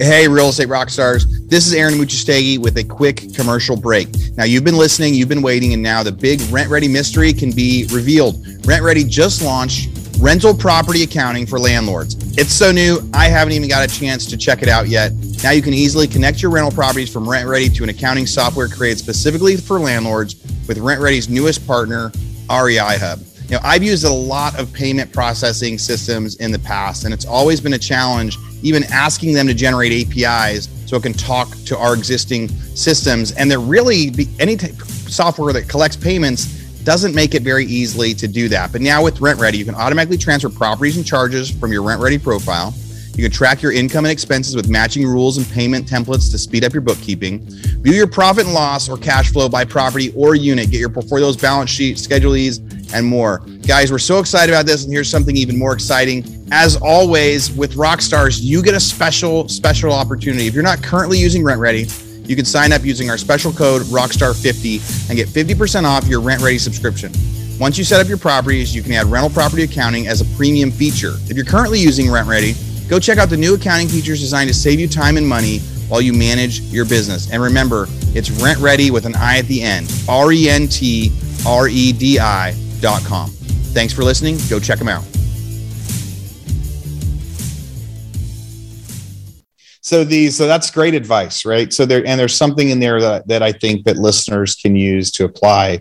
Hey, 0.00 0.28
real 0.28 0.50
estate 0.50 0.68
rock 0.68 0.90
stars. 0.90 1.26
This 1.48 1.66
is 1.66 1.74
Aaron 1.74 1.94
Amuchastegui 1.94 2.58
with 2.60 2.76
a 2.76 2.84
quick 2.84 3.34
commercial 3.34 3.76
break. 3.76 4.08
Now, 4.36 4.44
you've 4.44 4.62
been 4.62 4.76
listening, 4.76 5.12
you've 5.12 5.28
been 5.28 5.42
waiting, 5.42 5.72
and 5.72 5.82
now 5.82 6.04
the 6.04 6.12
big 6.12 6.40
Rent 6.52 6.70
Ready 6.70 6.86
mystery 6.86 7.32
can 7.32 7.50
be 7.50 7.84
revealed. 7.90 8.36
Rent 8.64 8.84
Ready 8.84 9.02
just 9.02 9.42
launched 9.42 9.88
rental 10.20 10.52
property 10.52 11.04
accounting 11.04 11.46
for 11.46 11.58
landlords. 11.58 12.16
It's 12.36 12.52
so 12.52 12.72
new, 12.72 13.08
I 13.14 13.26
haven't 13.26 13.52
even 13.52 13.68
got 13.68 13.88
a 13.88 13.92
chance 13.92 14.26
to 14.26 14.36
check 14.36 14.62
it 14.62 14.68
out 14.68 14.88
yet. 14.88 15.12
Now 15.42 15.52
you 15.52 15.62
can 15.62 15.74
easily 15.74 16.08
connect 16.08 16.42
your 16.42 16.50
rental 16.50 16.72
properties 16.72 17.12
from 17.12 17.24
RentRedi 17.24 17.74
to 17.76 17.84
an 17.84 17.88
accounting 17.88 18.26
software 18.26 18.68
created 18.68 18.98
specifically 18.98 19.56
for 19.56 19.78
landlords 19.78 20.34
with 20.66 20.78
RentRedi's 20.78 21.28
newest 21.28 21.66
partner, 21.66 22.10
REI 22.50 22.98
Hub. 22.98 23.20
Know, 23.50 23.60
I've 23.62 23.82
used 23.82 24.04
a 24.04 24.10
lot 24.10 24.58
of 24.58 24.70
payment 24.74 25.10
processing 25.10 25.78
systems 25.78 26.36
in 26.36 26.52
the 26.52 26.58
past, 26.58 27.04
and 27.04 27.14
it's 27.14 27.24
always 27.24 27.62
been 27.62 27.72
a 27.72 27.78
challenge 27.78 28.36
even 28.60 28.84
asking 28.92 29.32
them 29.32 29.46
to 29.46 29.54
generate 29.54 29.92
APIs 29.92 30.68
so 30.86 30.96
it 30.96 31.02
can 31.02 31.14
talk 31.14 31.48
to 31.64 31.78
our 31.78 31.94
existing 31.94 32.48
systems. 32.48 33.32
And 33.32 33.50
they're 33.50 33.58
really 33.58 34.10
any 34.38 34.58
software 34.58 35.52
that 35.54 35.68
collects 35.68 35.96
payments 35.96 36.67
doesn't 36.88 37.14
make 37.14 37.34
it 37.34 37.42
very 37.42 37.66
easily 37.66 38.14
to 38.14 38.26
do 38.26 38.48
that. 38.48 38.72
But 38.72 38.80
now 38.80 39.04
with 39.04 39.18
RentRedi, 39.18 39.58
you 39.58 39.66
can 39.66 39.74
automatically 39.74 40.16
transfer 40.16 40.48
properties 40.48 40.96
and 40.96 41.04
charges 41.04 41.50
from 41.50 41.70
your 41.70 41.82
RentRedi 41.82 42.22
profile. 42.22 42.72
You 43.14 43.24
can 43.24 43.30
track 43.30 43.60
your 43.60 43.72
income 43.72 44.06
and 44.06 44.10
expenses 44.10 44.56
with 44.56 44.70
matching 44.70 45.06
rules 45.06 45.36
and 45.36 45.46
payment 45.50 45.86
templates 45.86 46.30
to 46.30 46.38
speed 46.38 46.64
up 46.64 46.72
your 46.72 46.80
bookkeeping. 46.80 47.40
View 47.82 47.92
your 47.92 48.06
profit 48.06 48.46
and 48.46 48.54
loss 48.54 48.88
or 48.88 48.96
cash 48.96 49.30
flow 49.30 49.50
by 49.50 49.66
property 49.66 50.14
or 50.16 50.34
unit. 50.34 50.70
Get 50.70 50.80
your 50.80 50.88
portfolio's 50.88 51.36
balance 51.36 51.68
sheet, 51.68 51.98
schedules, 51.98 52.56
and 52.94 53.04
more. 53.04 53.40
Guys, 53.66 53.92
we're 53.92 53.98
so 53.98 54.18
excited 54.18 54.50
about 54.50 54.64
this. 54.64 54.84
And 54.84 54.90
here's 54.90 55.10
something 55.10 55.36
even 55.36 55.58
more 55.58 55.74
exciting. 55.74 56.24
As 56.52 56.76
always, 56.76 57.52
with 57.52 57.74
Rockstars, 57.74 58.40
you 58.40 58.62
get 58.62 58.72
a 58.72 58.80
special, 58.80 59.46
special 59.48 59.92
opportunity. 59.92 60.46
If 60.46 60.54
you're 60.54 60.62
not 60.62 60.82
currently 60.82 61.18
using 61.18 61.42
RentRedi, 61.42 62.07
you 62.28 62.36
can 62.36 62.44
sign 62.44 62.72
up 62.72 62.84
using 62.84 63.08
our 63.10 63.16
special 63.16 63.52
code 63.52 63.82
Rockstar50 63.82 65.08
and 65.08 65.16
get 65.16 65.28
50% 65.28 65.84
off 65.84 66.06
your 66.06 66.20
RentRedi 66.20 66.60
subscription. 66.60 67.10
Once 67.58 67.78
you 67.78 67.84
set 67.84 68.00
up 68.00 68.06
your 68.06 68.18
properties, 68.18 68.74
you 68.74 68.82
can 68.82 68.92
add 68.92 69.06
rental 69.06 69.30
property 69.30 69.64
accounting 69.64 70.06
as 70.06 70.20
a 70.20 70.36
premium 70.36 70.70
feature. 70.70 71.14
If 71.28 71.36
you're 71.36 71.44
currently 71.44 71.80
using 71.80 72.06
RentRedi, 72.06 72.88
go 72.88 73.00
check 73.00 73.18
out 73.18 73.30
the 73.30 73.36
new 73.36 73.54
accounting 73.54 73.88
features 73.88 74.20
designed 74.20 74.48
to 74.48 74.54
save 74.54 74.78
you 74.78 74.86
time 74.86 75.16
and 75.16 75.26
money 75.26 75.58
while 75.88 76.02
you 76.02 76.12
manage 76.12 76.60
your 76.60 76.84
business. 76.84 77.30
And 77.32 77.42
remember, 77.42 77.86
it's 78.14 78.28
RentRedi 78.28 78.90
with 78.90 79.06
an 79.06 79.16
I 79.16 79.38
at 79.38 79.46
the 79.46 79.62
end. 79.62 79.90
R 80.08 80.30
E 80.30 80.48
N 80.48 80.68
T 80.68 81.12
R 81.46 81.66
E 81.66 81.92
D 81.92 82.20
I 82.20 82.54
dot 82.80 83.02
com. 83.04 83.30
Thanks 83.30 83.92
for 83.92 84.04
listening. 84.04 84.38
Go 84.48 84.60
check 84.60 84.78
them 84.78 84.88
out. 84.88 85.02
So 89.88 90.04
the 90.04 90.28
so 90.28 90.46
that's 90.46 90.70
great 90.70 90.92
advice 90.92 91.46
right? 91.46 91.72
So 91.72 91.86
there 91.86 92.06
and 92.06 92.20
there's 92.20 92.36
something 92.36 92.68
in 92.68 92.78
there 92.78 93.00
that, 93.00 93.26
that 93.28 93.42
i 93.42 93.52
think 93.52 93.84
that 93.86 93.96
listeners 93.96 94.54
can 94.54 94.76
use 94.76 95.10
to 95.12 95.24
apply. 95.24 95.80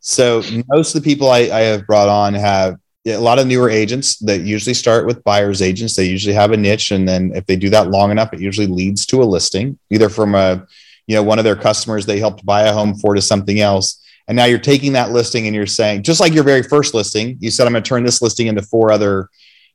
So 0.00 0.42
most 0.68 0.94
of 0.94 1.02
the 1.02 1.10
people 1.10 1.30
I, 1.30 1.38
I 1.38 1.60
have 1.60 1.86
brought 1.86 2.08
on 2.08 2.34
have 2.34 2.76
a 3.06 3.16
lot 3.16 3.38
of 3.38 3.46
newer 3.46 3.70
agents 3.70 4.18
that 4.18 4.42
usually 4.42 4.74
start 4.74 5.06
with 5.06 5.24
buyers 5.24 5.62
agents. 5.62 5.96
They 5.96 6.04
usually 6.04 6.34
have 6.34 6.52
a 6.52 6.58
niche 6.58 6.90
and 6.90 7.08
then 7.08 7.32
if 7.34 7.46
they 7.46 7.56
do 7.56 7.70
that 7.70 7.88
long 7.88 8.10
enough 8.10 8.34
it 8.34 8.40
usually 8.40 8.66
leads 8.66 9.06
to 9.06 9.22
a 9.22 9.24
listing 9.24 9.78
either 9.88 10.10
from 10.10 10.34
a 10.34 10.66
you 11.06 11.16
know 11.16 11.22
one 11.22 11.38
of 11.38 11.44
their 11.46 11.56
customers 11.56 12.04
they 12.04 12.18
helped 12.18 12.44
buy 12.44 12.62
a 12.64 12.72
home 12.72 12.96
for 12.96 13.14
to 13.14 13.22
something 13.22 13.60
else. 13.60 14.04
And 14.28 14.36
now 14.36 14.44
you're 14.44 14.58
taking 14.58 14.92
that 14.92 15.10
listing 15.10 15.46
and 15.46 15.56
you're 15.56 15.66
saying 15.66 16.02
just 16.02 16.20
like 16.20 16.34
your 16.34 16.44
very 16.44 16.62
first 16.62 16.92
listing 16.92 17.38
you 17.40 17.50
said 17.50 17.66
i'm 17.66 17.72
going 17.72 17.82
to 17.82 17.88
turn 17.88 18.04
this 18.04 18.20
listing 18.20 18.48
into 18.48 18.60
four 18.60 18.92
other 18.92 19.30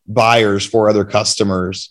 buyers 0.06 0.64
four 0.64 0.90
other 0.90 1.04
customers 1.04 1.90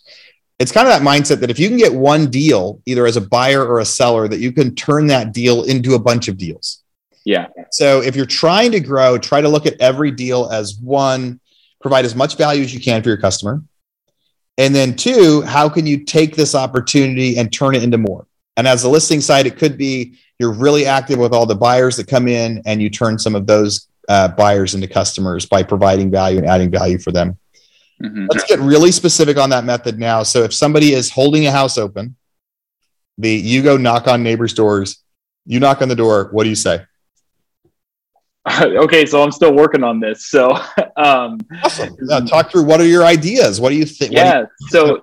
it's 0.59 0.73
kind 0.73 0.87
of 0.87 0.93
that 0.93 1.03
mindset 1.03 1.41
that 1.41 1.51
if 1.51 1.59
you 1.59 1.69
can 1.69 1.77
get 1.77 1.93
one 1.93 2.31
deal, 2.31 2.81
either 2.87 3.07
as 3.07 3.17
a 3.17 3.21
buyer 3.21 3.65
or 3.65 3.81
a 3.81 3.85
seller, 3.85 4.29
that 4.29 4.39
you 4.39 4.53
can 4.53 4.75
turn 4.75 5.07
that 5.09 5.33
deal 5.33 5.65
into 5.65 5.95
a 5.95 5.99
bunch 5.99 6.29
of 6.29 6.37
deals. 6.37 6.83
Yeah. 7.25 7.49
So 7.71 8.01
if 8.03 8.17
you're 8.17 8.27
trying 8.27 8.73
to 8.73 8.81
grow, 8.81 9.19
try 9.19 9.41
to 9.41 9.49
look 9.49 9.67
at 9.67 9.81
every 9.81 10.11
deal 10.11 10.49
as 10.51 10.77
one, 10.77 11.41
provide 11.81 12.05
as 12.05 12.15
much 12.15 12.37
value 12.37 12.63
as 12.63 12.75
you 12.75 12.81
can 12.81 13.03
for 13.03 13.09
your 13.09 13.19
customer. 13.19 13.63
And 14.59 14.75
then 14.75 14.95
two, 14.97 15.43
how 15.43 15.69
can 15.69 15.87
you 15.87 16.05
take 16.05 16.37
this 16.37 16.55
opportunity 16.55 17.39
and 17.39 17.53
turn 17.53 17.75
it 17.75 17.83
into 17.83 17.99
more? 17.99 18.27
And 18.57 18.69
as 18.69 18.85
a 18.85 18.89
listing 18.89 19.21
site, 19.21 19.47
it 19.47 19.57
could 19.57 19.79
be 19.79 20.19
you're 20.39 20.53
really 20.53 20.87
active 20.87 21.19
with 21.19 21.33
all 21.33 21.47
the 21.47 21.55
buyers 21.55 21.97
that 21.97 22.07
come 22.07 22.29
in 22.29 22.63
and 22.67 22.83
you 22.83 22.91
turn 22.91 23.19
some 23.19 23.35
of 23.35 23.47
those 23.47 23.89
uh, 24.09 24.29
buyers 24.29 24.75
into 24.75 24.89
customers 24.89 25.47
by 25.47 25.63
providing 25.63 26.11
value 26.11 26.39
and 26.39 26.47
adding 26.47 26.71
value 26.71 26.99
for 26.99 27.13
them. 27.13 27.39
Mm-hmm. 28.03 28.27
Let's 28.33 28.45
get 28.45 28.59
really 28.59 28.91
specific 28.91 29.37
on 29.37 29.51
that 29.51 29.65
method 29.65 29.99
now. 29.99 30.23
So 30.23 30.43
if 30.43 30.53
somebody 30.53 30.93
is 30.93 31.11
holding 31.11 31.47
a 31.47 31.53
house 31.53 31.79
open, 31.79 32.17
the 33.19 33.31
you 33.31 33.63
go 33.63 33.77
knock 33.77 34.09
on 34.09 34.23
neighbors' 34.23 34.55
doors, 34.55 35.03
you 35.47 35.61
knock 35.61 35.83
on 35.83 35.89
the 35.89 35.95
door, 35.95 36.29
what 36.33 36.45
do 36.45 36.49
you 36.49 36.57
say? 36.57 36.85
okay, 38.61 39.07
so 39.07 39.23
I'm 39.23 39.31
still 39.31 39.55
working 39.55 39.85
on 39.85 40.01
this. 40.01 40.27
So 40.27 40.51
um 40.97 41.39
awesome. 41.63 41.97
talk 42.27 42.51
through 42.51 42.65
what 42.65 42.81
are 42.81 42.87
your 42.87 43.05
ideas? 43.05 43.61
What 43.61 43.71
do 43.71 43.77
you 43.77 43.87
think? 43.87 44.13
Yeah. 44.13 44.41
You- 44.41 44.69
so 44.69 45.03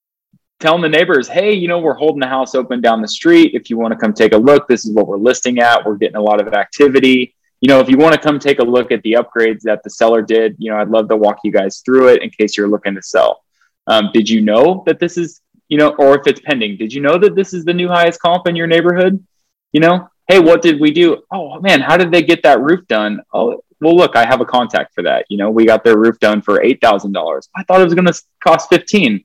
telling 0.60 0.82
the 0.82 0.88
neighbors, 0.88 1.28
hey, 1.28 1.52
you 1.52 1.66
know, 1.66 1.80
we're 1.80 1.94
holding 1.94 2.20
the 2.20 2.28
house 2.28 2.54
open 2.54 2.80
down 2.80 3.02
the 3.02 3.08
street. 3.08 3.54
If 3.54 3.68
you 3.70 3.76
want 3.76 3.92
to 3.92 3.98
come 3.98 4.12
take 4.12 4.32
a 4.32 4.38
look, 4.38 4.68
this 4.68 4.86
is 4.86 4.94
what 4.94 5.08
we're 5.08 5.18
listing 5.18 5.58
at. 5.58 5.84
We're 5.84 5.96
getting 5.96 6.16
a 6.16 6.22
lot 6.22 6.40
of 6.40 6.54
activity 6.54 7.34
you 7.60 7.68
know, 7.68 7.80
if 7.80 7.88
you 7.88 7.96
want 7.96 8.14
to 8.14 8.20
come 8.20 8.38
take 8.38 8.58
a 8.58 8.64
look 8.64 8.92
at 8.92 9.02
the 9.02 9.12
upgrades 9.12 9.62
that 9.62 9.82
the 9.82 9.90
seller 9.90 10.22
did, 10.22 10.56
you 10.58 10.70
know, 10.70 10.78
I'd 10.78 10.88
love 10.88 11.08
to 11.08 11.16
walk 11.16 11.38
you 11.42 11.50
guys 11.50 11.78
through 11.78 12.08
it 12.08 12.22
in 12.22 12.30
case 12.30 12.56
you're 12.56 12.68
looking 12.68 12.94
to 12.94 13.02
sell. 13.02 13.42
Um, 13.86 14.10
did 14.12 14.28
you 14.28 14.40
know 14.40 14.82
that 14.86 14.98
this 14.98 15.16
is, 15.16 15.40
you 15.68 15.78
know, 15.78 15.94
or 15.98 16.18
if 16.18 16.26
it's 16.26 16.40
pending, 16.40 16.76
did 16.76 16.92
you 16.92 17.00
know 17.00 17.18
that 17.18 17.34
this 17.34 17.54
is 17.54 17.64
the 17.64 17.74
new 17.74 17.88
highest 17.88 18.20
comp 18.20 18.46
in 18.46 18.56
your 18.56 18.66
neighborhood? 18.66 19.24
You 19.72 19.80
know, 19.80 20.08
hey, 20.28 20.38
what 20.38 20.62
did 20.62 20.80
we 20.80 20.90
do? 20.90 21.22
Oh 21.30 21.60
man, 21.60 21.80
how 21.80 21.96
did 21.96 22.10
they 22.10 22.22
get 22.22 22.42
that 22.42 22.60
roof 22.60 22.86
done? 22.88 23.20
Oh, 23.32 23.62
well, 23.80 23.96
look, 23.96 24.16
I 24.16 24.24
have 24.24 24.40
a 24.40 24.46
contact 24.46 24.94
for 24.94 25.02
that. 25.02 25.26
You 25.28 25.38
know, 25.38 25.50
we 25.50 25.66
got 25.66 25.84
their 25.84 25.98
roof 25.98 26.18
done 26.18 26.40
for 26.40 26.62
eight 26.62 26.80
thousand 26.80 27.12
dollars. 27.12 27.48
I 27.54 27.62
thought 27.62 27.80
it 27.80 27.84
was 27.84 27.94
going 27.94 28.06
to 28.06 28.22
cost 28.42 28.68
fifteen. 28.68 29.24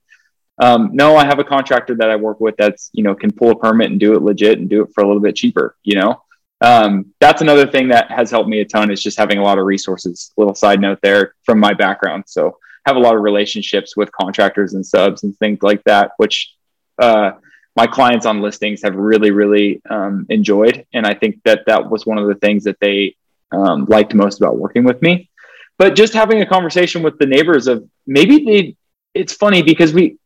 Um, 0.58 0.90
no, 0.92 1.16
I 1.16 1.24
have 1.24 1.38
a 1.38 1.44
contractor 1.44 1.94
that 1.96 2.10
I 2.10 2.16
work 2.16 2.40
with 2.40 2.56
that's 2.56 2.90
you 2.92 3.02
know 3.02 3.14
can 3.14 3.32
pull 3.32 3.50
a 3.50 3.58
permit 3.58 3.90
and 3.90 3.98
do 3.98 4.14
it 4.14 4.22
legit 4.22 4.58
and 4.58 4.68
do 4.68 4.82
it 4.82 4.90
for 4.94 5.02
a 5.02 5.06
little 5.06 5.22
bit 5.22 5.36
cheaper. 5.36 5.76
You 5.82 5.96
know, 5.96 6.22
um, 6.62 7.12
that's 7.20 7.42
another 7.42 7.66
thing 7.66 7.88
that 7.88 8.10
has 8.10 8.30
helped 8.30 8.48
me 8.48 8.60
a 8.60 8.64
ton 8.64 8.90
is 8.90 9.02
just 9.02 9.18
having 9.18 9.38
a 9.38 9.42
lot 9.42 9.58
of 9.58 9.66
resources. 9.66 10.32
Little 10.36 10.54
side 10.54 10.80
note 10.80 11.00
there 11.02 11.34
from 11.44 11.58
my 11.58 11.74
background. 11.74 12.24
So 12.26 12.58
have 12.86 12.96
a 12.96 13.00
lot 13.00 13.16
of 13.16 13.22
relationships 13.22 13.96
with 13.96 14.10
contractors 14.12 14.74
and 14.74 14.86
subs 14.86 15.24
and 15.24 15.36
things 15.38 15.58
like 15.62 15.82
that, 15.84 16.12
which 16.16 16.54
uh, 17.00 17.32
my 17.74 17.86
clients 17.86 18.26
on 18.26 18.40
listings 18.40 18.82
have 18.82 18.94
really, 18.94 19.32
really 19.32 19.80
um, 19.90 20.26
enjoyed. 20.28 20.86
And 20.92 21.06
I 21.06 21.14
think 21.14 21.40
that 21.44 21.62
that 21.66 21.90
was 21.90 22.06
one 22.06 22.18
of 22.18 22.28
the 22.28 22.34
things 22.36 22.64
that 22.64 22.78
they 22.80 23.16
um, 23.50 23.86
liked 23.86 24.14
most 24.14 24.40
about 24.40 24.56
working 24.56 24.84
with 24.84 25.02
me. 25.02 25.30
But 25.78 25.96
just 25.96 26.12
having 26.12 26.42
a 26.42 26.46
conversation 26.46 27.02
with 27.02 27.18
the 27.18 27.26
neighbors 27.26 27.66
of 27.66 27.88
maybe 28.06 28.44
they, 28.44 28.76
it's 29.14 29.32
funny 29.32 29.62
because 29.62 29.92
we, 29.92 30.18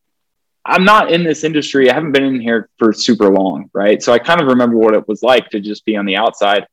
I'm 0.69 0.85
not 0.85 1.13
in 1.13 1.23
this 1.23 1.45
industry. 1.45 1.89
I 1.89 1.95
haven't 1.95 2.11
been 2.13 2.25
in 2.25 2.41
here 2.41 2.69
for 2.77 2.93
super 2.93 3.31
long, 3.31 3.71
right? 3.73 4.03
So 4.03 4.13
I 4.13 4.19
kind 4.19 4.41
of 4.41 4.49
remember 4.49 4.77
what 4.77 4.95
it 4.95 5.07
was 5.07 5.23
like 5.23 5.49
to 5.51 5.61
just 5.61 5.85
be 5.85 5.97
on 5.97 6.07
the 6.07 6.17
outside. 6.17 6.67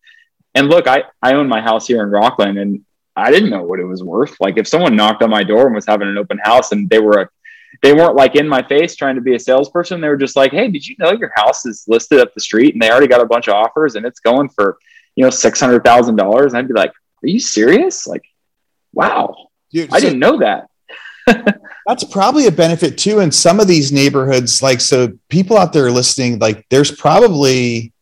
And 0.55 0.67
look, 0.67 0.87
I, 0.87 1.03
I 1.21 1.33
own 1.35 1.47
my 1.47 1.61
house 1.61 1.87
here 1.87 2.01
in 2.03 2.09
Rocklin 2.09 2.59
and 2.59 2.83
I 3.15 3.29
didn't 3.31 3.51
know 3.51 3.61
what 3.63 3.79
it 3.79 3.85
was 3.85 4.03
worth. 4.03 4.35
Like 4.39 4.57
if 4.57 4.67
someone 4.67 4.95
knocked 4.95 5.21
on 5.21 5.29
my 5.29 5.43
door 5.43 5.67
and 5.67 5.75
was 5.75 5.85
having 5.85 6.07
an 6.07 6.17
open 6.17 6.39
house 6.43 6.71
and 6.71 6.89
they 6.89 6.99
were 6.99 7.21
a, 7.21 7.29
they 7.83 7.93
weren't 7.93 8.15
like 8.15 8.35
in 8.35 8.47
my 8.47 8.63
face 8.63 8.95
trying 8.95 9.15
to 9.15 9.21
be 9.21 9.35
a 9.35 9.39
salesperson. 9.39 10.01
They 10.01 10.07
were 10.09 10.17
just 10.17 10.35
like, 10.35 10.51
Hey, 10.51 10.69
did 10.69 10.87
you 10.87 10.95
know 10.97 11.11
your 11.11 11.31
house 11.35 11.65
is 11.67 11.85
listed 11.87 12.19
up 12.19 12.33
the 12.33 12.41
street 12.41 12.73
and 12.73 12.81
they 12.81 12.89
already 12.89 13.07
got 13.07 13.21
a 13.21 13.27
bunch 13.27 13.47
of 13.47 13.53
offers 13.53 13.95
and 13.95 14.05
it's 14.07 14.19
going 14.19 14.49
for, 14.49 14.77
you 15.15 15.23
know, 15.23 15.29
$600,000. 15.29 16.53
I'd 16.55 16.67
be 16.67 16.73
like, 16.73 16.89
are 16.91 17.27
you 17.27 17.39
serious? 17.39 18.07
Like, 18.07 18.23
wow, 18.91 19.35
Dude, 19.71 19.93
I 19.93 19.99
so- 19.99 20.05
didn't 20.05 20.19
know 20.19 20.39
that. 20.39 20.67
That's 21.25 22.03
probably 22.05 22.47
a 22.47 22.51
benefit 22.51 22.97
too 22.97 23.19
in 23.19 23.31
some 23.31 23.59
of 23.59 23.67
these 23.67 23.91
neighborhoods. 23.91 24.61
Like, 24.61 24.81
so 24.81 25.09
people 25.29 25.57
out 25.57 25.73
there 25.73 25.91
listening, 25.91 26.39
like, 26.39 26.65
there's 26.69 26.91
probably 26.91 27.93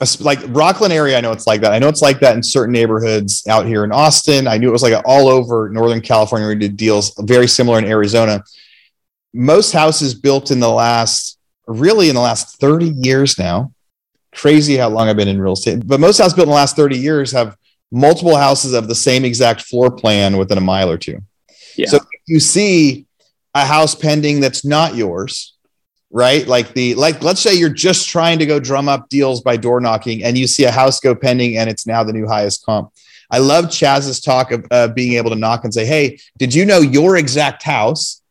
a, 0.00 0.06
like 0.20 0.40
Rocklin 0.40 0.90
area. 0.90 1.16
I 1.16 1.20
know 1.20 1.32
it's 1.32 1.46
like 1.46 1.60
that. 1.62 1.72
I 1.72 1.78
know 1.78 1.88
it's 1.88 2.02
like 2.02 2.20
that 2.20 2.36
in 2.36 2.42
certain 2.42 2.72
neighborhoods 2.72 3.46
out 3.46 3.66
here 3.66 3.84
in 3.84 3.92
Austin. 3.92 4.46
I 4.46 4.58
knew 4.58 4.68
it 4.68 4.72
was 4.72 4.82
like 4.82 5.02
all 5.04 5.28
over 5.28 5.68
Northern 5.70 6.00
California. 6.00 6.46
We 6.48 6.54
did 6.54 6.76
deals 6.76 7.14
very 7.20 7.48
similar 7.48 7.78
in 7.78 7.84
Arizona. 7.84 8.44
Most 9.32 9.72
houses 9.72 10.14
built 10.14 10.50
in 10.50 10.60
the 10.60 10.70
last, 10.70 11.38
really 11.66 12.08
in 12.08 12.14
the 12.14 12.20
last 12.20 12.60
30 12.60 12.94
years 12.96 13.38
now. 13.38 13.72
Crazy 14.32 14.76
how 14.76 14.90
long 14.90 15.08
I've 15.08 15.16
been 15.16 15.28
in 15.28 15.40
real 15.40 15.54
estate, 15.54 15.86
but 15.86 15.98
most 15.98 16.18
houses 16.18 16.34
built 16.34 16.46
in 16.46 16.50
the 16.50 16.56
last 16.56 16.76
30 16.76 16.98
years 16.98 17.32
have 17.32 17.56
multiple 17.90 18.36
houses 18.36 18.74
of 18.74 18.88
the 18.88 18.94
same 18.94 19.24
exact 19.24 19.62
floor 19.62 19.90
plan 19.90 20.36
within 20.36 20.58
a 20.58 20.60
mile 20.60 20.90
or 20.90 20.98
two. 20.98 21.22
Yeah. 21.76 21.88
So 21.88 22.00
you 22.26 22.40
see 22.40 23.06
a 23.54 23.64
house 23.64 23.94
pending 23.94 24.40
that's 24.40 24.64
not 24.64 24.94
yours, 24.94 25.54
right? 26.10 26.46
Like 26.46 26.74
the 26.74 26.94
like 26.94 27.22
let's 27.22 27.40
say 27.40 27.54
you're 27.54 27.70
just 27.70 28.08
trying 28.08 28.38
to 28.38 28.46
go 28.46 28.60
drum 28.60 28.88
up 28.88 29.08
deals 29.08 29.40
by 29.40 29.56
door 29.56 29.80
knocking 29.80 30.22
and 30.24 30.36
you 30.36 30.46
see 30.46 30.64
a 30.64 30.70
house 30.70 31.00
go 31.00 31.14
pending 31.14 31.56
and 31.56 31.70
it's 31.70 31.86
now 31.86 32.04
the 32.04 32.12
new 32.12 32.26
highest 32.26 32.64
comp. 32.64 32.92
I 33.30 33.38
love 33.38 33.66
Chaz's 33.66 34.20
talk 34.20 34.52
of 34.52 34.66
uh, 34.70 34.88
being 34.88 35.14
able 35.14 35.30
to 35.30 35.36
knock 35.36 35.64
and 35.64 35.74
say, 35.74 35.84
"Hey, 35.84 36.18
did 36.38 36.54
you 36.54 36.64
know 36.64 36.78
your 36.78 37.16
exact 37.16 37.62
house 37.62 38.22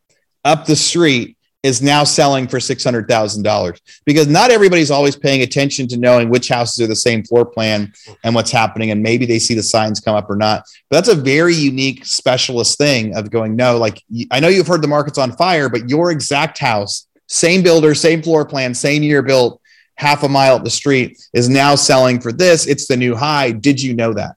up 0.46 0.66
the 0.66 0.76
street 0.76 1.38
is 1.66 1.82
now 1.82 2.04
selling 2.04 2.48
for 2.48 2.60
$600,000 2.60 3.82
because 4.06 4.28
not 4.28 4.52
everybody's 4.52 4.92
always 4.92 5.16
paying 5.16 5.42
attention 5.42 5.88
to 5.88 5.98
knowing 5.98 6.30
which 6.30 6.48
houses 6.48 6.80
are 6.80 6.86
the 6.86 6.96
same 6.96 7.24
floor 7.24 7.44
plan 7.44 7.92
and 8.24 8.36
what's 8.36 8.52
happening. 8.52 8.92
And 8.92 9.02
maybe 9.02 9.26
they 9.26 9.40
see 9.40 9.56
the 9.56 9.64
signs 9.64 10.00
come 10.00 10.16
up 10.16 10.30
or 10.30 10.36
not. 10.36 10.64
But 10.92 10.98
that's 10.98 11.18
a 11.18 11.20
very 11.20 11.56
unique 11.56 12.06
specialist 12.06 12.78
thing 12.78 13.18
of 13.18 13.32
going, 13.32 13.56
no, 13.56 13.80
like 13.80 14.00
I 14.30 14.40
know 14.40 14.48
you've 14.48 14.68
heard 14.68 14.84
the 14.84 14.88
market's 14.88 15.18
on 15.18 15.32
fire, 15.32 15.68
but 15.68 15.90
your 15.90 16.12
exact 16.12 16.60
house, 16.60 17.08
same 17.28 17.64
builder, 17.64 17.96
same 17.96 18.22
floor 18.22 18.46
plan, 18.46 18.76
same 18.76 19.02
year 19.02 19.24
built, 19.24 19.60
half 19.96 20.22
a 20.22 20.30
mile 20.30 20.58
up 20.58 20.64
the 20.64 20.70
street 20.70 21.18
is 21.34 21.50
now 21.50 21.74
selling 21.74 22.20
for 22.20 22.32
this. 22.32 22.68
It's 22.68 22.86
the 22.86 22.96
new 22.96 23.16
high. 23.16 23.54
Did 23.54 23.82
you 23.82 23.96
know 23.96 24.14
that? 24.14 24.36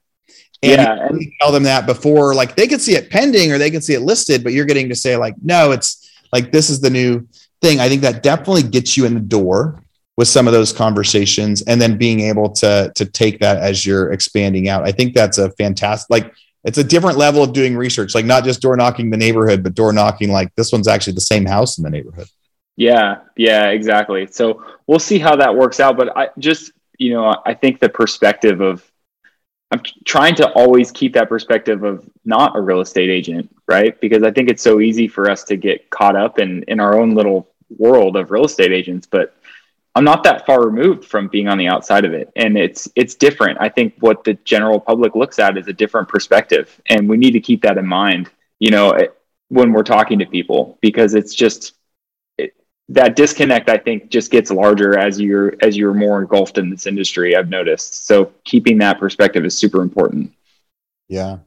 And 0.63 0.81
yeah, 0.81 1.27
tell 1.39 1.51
them 1.51 1.63
that 1.63 1.85
before, 1.85 2.33
like 2.33 2.55
they 2.55 2.65
can 2.65 2.79
see 2.79 2.95
it 2.95 3.11
pending 3.11 3.51
or 3.51 3.59
they 3.59 3.69
can 3.69 3.81
see 3.81 3.93
it 3.93 4.01
listed, 4.01 4.43
but 4.43 4.51
you're 4.51 4.65
getting 4.65 4.89
to 4.89 4.95
say, 4.95 5.15
like, 5.15 5.35
no, 5.43 5.71
it's 5.71 6.08
like 6.31 6.51
this 6.51 6.69
is 6.69 6.81
the 6.81 6.89
new 6.89 7.27
thing. 7.61 7.79
I 7.79 7.89
think 7.89 8.01
that 8.01 8.23
definitely 8.23 8.63
gets 8.63 8.97
you 8.97 9.05
in 9.05 9.13
the 9.13 9.19
door 9.19 9.81
with 10.17 10.27
some 10.27 10.47
of 10.47 10.53
those 10.53 10.73
conversations 10.73 11.61
and 11.63 11.81
then 11.81 11.97
being 11.97 12.19
able 12.21 12.49
to 12.51 12.91
to 12.95 13.05
take 13.05 13.39
that 13.39 13.57
as 13.57 13.85
you're 13.85 14.11
expanding 14.11 14.67
out. 14.67 14.83
I 14.83 14.91
think 14.91 15.13
that's 15.13 15.37
a 15.37 15.51
fantastic 15.51 16.09
like 16.09 16.33
it's 16.63 16.77
a 16.77 16.83
different 16.83 17.17
level 17.17 17.41
of 17.41 17.53
doing 17.53 17.77
research, 17.77 18.13
like 18.13 18.25
not 18.25 18.43
just 18.43 18.61
door 18.61 18.75
knocking 18.75 19.09
the 19.09 19.17
neighborhood, 19.17 19.63
but 19.63 19.75
door 19.75 19.93
knocking 19.93 20.31
like 20.31 20.53
this 20.55 20.71
one's 20.71 20.87
actually 20.87 21.13
the 21.13 21.21
same 21.21 21.45
house 21.45 21.77
in 21.77 21.83
the 21.83 21.89
neighborhood. 21.89 22.27
Yeah, 22.75 23.19
yeah, 23.37 23.69
exactly. 23.69 24.27
So 24.27 24.63
we'll 24.87 24.99
see 24.99 25.19
how 25.19 25.35
that 25.37 25.55
works 25.55 25.79
out. 25.79 25.97
But 25.97 26.15
I 26.17 26.29
just, 26.37 26.71
you 26.97 27.13
know, 27.13 27.35
I 27.45 27.53
think 27.53 27.79
the 27.79 27.89
perspective 27.89 28.61
of 28.61 28.88
I'm 29.71 29.81
trying 30.03 30.35
to 30.35 30.51
always 30.53 30.91
keep 30.91 31.13
that 31.13 31.29
perspective 31.29 31.83
of 31.83 32.09
not 32.25 32.55
a 32.55 32.61
real 32.61 32.81
estate 32.81 33.09
agent, 33.09 33.55
right? 33.67 33.99
Because 34.01 34.23
I 34.23 34.31
think 34.31 34.49
it's 34.49 34.63
so 34.63 34.79
easy 34.79 35.07
for 35.07 35.29
us 35.29 35.43
to 35.45 35.57
get 35.57 35.89
caught 35.89 36.15
up 36.15 36.39
in 36.39 36.63
in 36.63 36.79
our 36.79 36.99
own 36.99 37.13
little 37.13 37.49
world 37.77 38.15
of 38.15 38.31
real 38.31 38.45
estate 38.45 38.71
agents, 38.71 39.05
but 39.05 39.35
I'm 39.95 40.03
not 40.03 40.23
that 40.23 40.45
far 40.45 40.65
removed 40.65 41.05
from 41.05 41.27
being 41.27 41.47
on 41.47 41.57
the 41.57 41.67
outside 41.67 42.05
of 42.05 42.13
it, 42.13 42.31
and 42.35 42.57
it's 42.57 42.87
it's 42.95 43.15
different. 43.15 43.57
I 43.59 43.69
think 43.69 43.95
what 43.99 44.23
the 44.23 44.35
general 44.45 44.79
public 44.79 45.15
looks 45.15 45.39
at 45.39 45.57
is 45.57 45.67
a 45.67 45.73
different 45.73 46.07
perspective, 46.07 46.79
and 46.89 47.09
we 47.09 47.17
need 47.17 47.31
to 47.31 47.39
keep 47.39 47.61
that 47.63 47.77
in 47.77 47.85
mind. 47.85 48.29
You 48.59 48.71
know, 48.71 48.91
eh, 48.91 49.07
when 49.49 49.73
we're 49.73 49.83
talking 49.83 50.19
to 50.19 50.25
people, 50.25 50.77
because 50.81 51.15
it's 51.15 51.33
just 51.35 51.73
that 52.89 53.15
disconnect 53.15 53.69
i 53.69 53.77
think 53.77 54.09
just 54.09 54.31
gets 54.31 54.51
larger 54.51 54.97
as 54.97 55.19
you're 55.19 55.53
as 55.61 55.77
you're 55.77 55.93
more 55.93 56.21
engulfed 56.21 56.57
in 56.57 56.69
this 56.69 56.87
industry 56.87 57.35
i've 57.35 57.49
noticed. 57.49 58.07
So 58.07 58.31
keeping 58.43 58.79
that 58.79 58.99
perspective 58.99 59.45
is 59.45 59.57
super 59.57 59.81
important. 59.81 60.33
Yeah. 61.07 61.37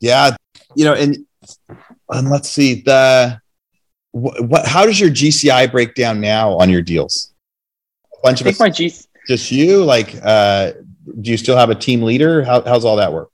Yeah. 0.00 0.36
You 0.74 0.84
know 0.84 0.94
and 0.94 1.18
and 2.10 2.30
let's 2.30 2.48
see 2.48 2.82
the 2.82 3.40
what, 4.12 4.42
what 4.44 4.66
how 4.66 4.86
does 4.86 4.98
your 4.98 5.10
gci 5.10 5.70
break 5.70 5.94
down 5.94 6.20
now 6.20 6.52
on 6.52 6.70
your 6.70 6.82
deals? 6.82 7.32
A 8.14 8.22
bunch 8.22 8.42
I 8.42 8.48
of 8.48 8.54
us, 8.54 8.60
my 8.60 8.70
G- 8.70 8.94
just 9.26 9.50
you? 9.50 9.84
Like 9.84 10.14
uh 10.22 10.72
do 11.20 11.30
you 11.30 11.36
still 11.36 11.56
have 11.56 11.70
a 11.70 11.74
team 11.74 12.02
leader? 12.02 12.42
How, 12.44 12.62
how's 12.62 12.84
all 12.84 12.96
that 12.96 13.12
work 13.12 13.30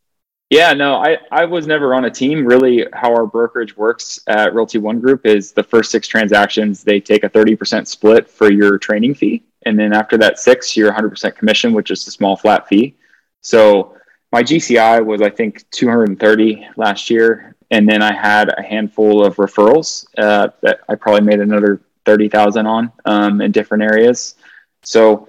yeah, 0.55 0.72
no, 0.72 0.94
I, 0.94 1.18
I 1.32 1.46
was 1.46 1.66
never 1.66 1.96
on 1.96 2.05
a 2.05 2.11
team. 2.11 2.46
Really, 2.46 2.86
how 2.92 3.12
our 3.12 3.26
brokerage 3.26 3.76
works 3.76 4.20
at 4.28 4.55
Realty 4.55 4.78
One 4.78 5.00
Group 5.00 5.26
is 5.26 5.50
the 5.50 5.64
first 5.64 5.90
six 5.90 6.07
transactions, 6.07 6.84
they 6.84 7.00
take 7.00 7.24
a 7.24 7.28
30% 7.28 7.88
split 7.88 8.30
for 8.30 8.52
your 8.52 8.78
training 8.78 9.14
fee. 9.14 9.42
And 9.66 9.76
then 9.76 9.92
after 9.92 10.16
that 10.18 10.38
six, 10.38 10.76
you're 10.76 10.92
100% 10.92 11.34
commission, 11.34 11.72
which 11.72 11.90
is 11.90 12.07
a 12.07 12.12
small 12.12 12.36
flat 12.36 12.68
fee. 12.68 12.94
So 13.40 13.96
my 14.30 14.44
GCI 14.44 15.05
was, 15.05 15.22
I 15.22 15.28
think, 15.28 15.68
230 15.72 16.68
last 16.76 17.11
year. 17.11 17.57
And 17.72 17.88
then 17.88 18.00
I 18.00 18.14
had 18.14 18.48
a 18.57 18.62
handful 18.62 19.26
of 19.26 19.34
referrals 19.36 20.07
uh, 20.18 20.50
that 20.61 20.82
I 20.88 20.94
probably 20.94 21.22
made 21.22 21.40
another 21.40 21.80
30,000 22.05 22.64
on 22.64 22.92
um, 23.07 23.40
in 23.40 23.50
different 23.50 23.82
areas. 23.82 24.36
So 24.84 25.26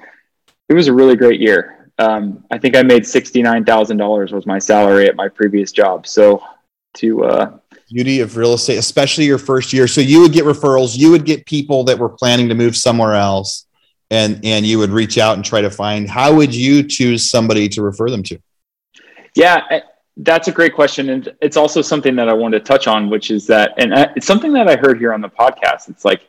it 0.69 0.75
was 0.75 0.87
a 0.87 0.93
really 0.93 1.15
great 1.15 1.39
year 1.39 1.84
um, 1.97 2.43
I 2.51 2.57
think 2.57 2.75
I 2.75 2.83
made 2.83 3.05
sixty 3.05 3.41
nine 3.41 3.63
thousand 3.63 3.97
dollars 3.97 4.31
was 4.31 4.45
my 4.45 4.59
salary 4.59 5.07
at 5.07 5.15
my 5.15 5.29
previous 5.29 5.71
job. 5.71 6.07
So 6.07 6.43
to 6.95 7.25
uh, 7.25 7.57
beauty 7.89 8.19
of 8.19 8.35
real 8.35 8.53
estate, 8.53 8.77
especially 8.77 9.25
your 9.25 9.37
first 9.37 9.71
year. 9.71 9.87
So 9.87 10.01
you 10.01 10.21
would 10.21 10.33
get 10.33 10.45
referrals. 10.45 10.97
You 10.97 11.11
would 11.11 11.25
get 11.25 11.45
people 11.45 11.83
that 11.85 11.97
were 11.97 12.09
planning 12.09 12.49
to 12.49 12.55
move 12.55 12.75
somewhere 12.75 13.13
else, 13.13 13.65
and 14.11 14.43
and 14.43 14.65
you 14.65 14.77
would 14.79 14.89
reach 14.89 15.17
out 15.17 15.35
and 15.35 15.45
try 15.45 15.61
to 15.61 15.69
find. 15.69 16.09
How 16.09 16.33
would 16.33 16.53
you 16.53 16.83
choose 16.83 17.29
somebody 17.29 17.69
to 17.69 17.81
refer 17.81 18.09
them 18.09 18.23
to? 18.23 18.39
Yeah. 19.35 19.81
That's 20.17 20.47
a 20.47 20.51
great 20.53 20.73
question, 20.73 21.09
and 21.09 21.35
it's 21.41 21.57
also 21.57 21.81
something 21.81 22.15
that 22.15 22.29
I 22.29 22.33
wanted 22.33 22.59
to 22.59 22.65
touch 22.65 22.87
on, 22.87 23.09
which 23.09 23.31
is 23.31 23.45
that, 23.47 23.73
and 23.77 23.91
it's 24.15 24.25
something 24.25 24.53
that 24.53 24.69
I 24.69 24.77
heard 24.77 24.97
here 24.97 25.11
on 25.11 25.19
the 25.19 25.27
podcast. 25.27 25.89
It's 25.89 26.05
like 26.05 26.21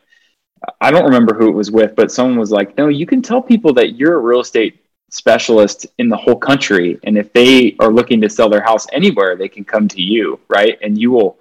I 0.81 0.91
don't 0.91 1.05
remember 1.05 1.33
who 1.33 1.47
it 1.47 1.53
was 1.53 1.71
with, 1.71 1.95
but 1.95 2.11
someone 2.11 2.37
was 2.37 2.51
like, 2.51 2.77
"No, 2.77 2.89
you 2.89 3.05
can 3.05 3.21
tell 3.21 3.41
people 3.41 3.73
that 3.75 3.95
you're 3.95 4.15
a 4.15 4.19
real 4.19 4.41
estate 4.41 4.83
specialist 5.09 5.87
in 5.97 6.09
the 6.09 6.17
whole 6.17 6.35
country. 6.35 6.99
And 7.03 7.17
if 7.17 7.31
they 7.33 7.75
are 7.79 7.91
looking 7.91 8.21
to 8.21 8.29
sell 8.29 8.49
their 8.49 8.61
house 8.61 8.87
anywhere, 8.91 9.35
they 9.35 9.47
can 9.47 9.63
come 9.63 9.87
to 9.89 10.01
you, 10.01 10.39
right? 10.49 10.77
And 10.81 10.99
you 10.99 11.11
will 11.11 11.39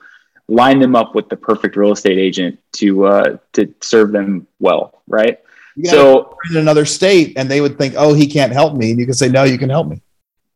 line 0.49 0.79
them 0.79 0.95
up 0.95 1.15
with 1.15 1.29
the 1.29 1.37
perfect 1.37 1.77
real 1.77 1.93
estate 1.93 2.19
agent 2.19 2.59
to 2.73 3.07
uh, 3.07 3.37
to 3.53 3.75
serve 3.81 4.13
them 4.13 4.47
well, 4.61 5.03
right? 5.09 5.41
so 5.85 6.37
in 6.51 6.57
another 6.57 6.87
state, 6.87 7.35
and 7.37 7.51
they 7.51 7.61
would 7.61 7.77
think, 7.77 7.95
"Oh, 7.97 8.15
he 8.15 8.27
can't 8.27 8.53
help 8.53 8.75
me," 8.75 8.91
and 8.93 9.01
you 9.01 9.05
can 9.05 9.15
say, 9.15 9.29
"No, 9.29 9.45
you 9.45 9.59
can 9.59 9.69
help 9.69 9.89
me." 9.89 10.01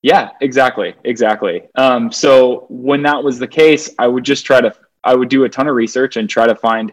Yeah, 0.02 0.30
exactly, 0.40 0.94
exactly. 1.04 1.62
Um, 1.74 2.10
so 2.10 2.66
when 2.70 3.02
that 3.02 3.22
was 3.22 3.38
the 3.38 3.46
case, 3.46 3.90
I 3.98 4.06
would 4.06 4.24
just 4.24 4.46
try 4.46 4.60
to 4.60 4.74
I 5.04 5.14
would 5.14 5.28
do 5.28 5.44
a 5.44 5.48
ton 5.48 5.68
of 5.68 5.74
research 5.74 6.16
and 6.16 6.28
try 6.28 6.46
to 6.46 6.54
find 6.54 6.92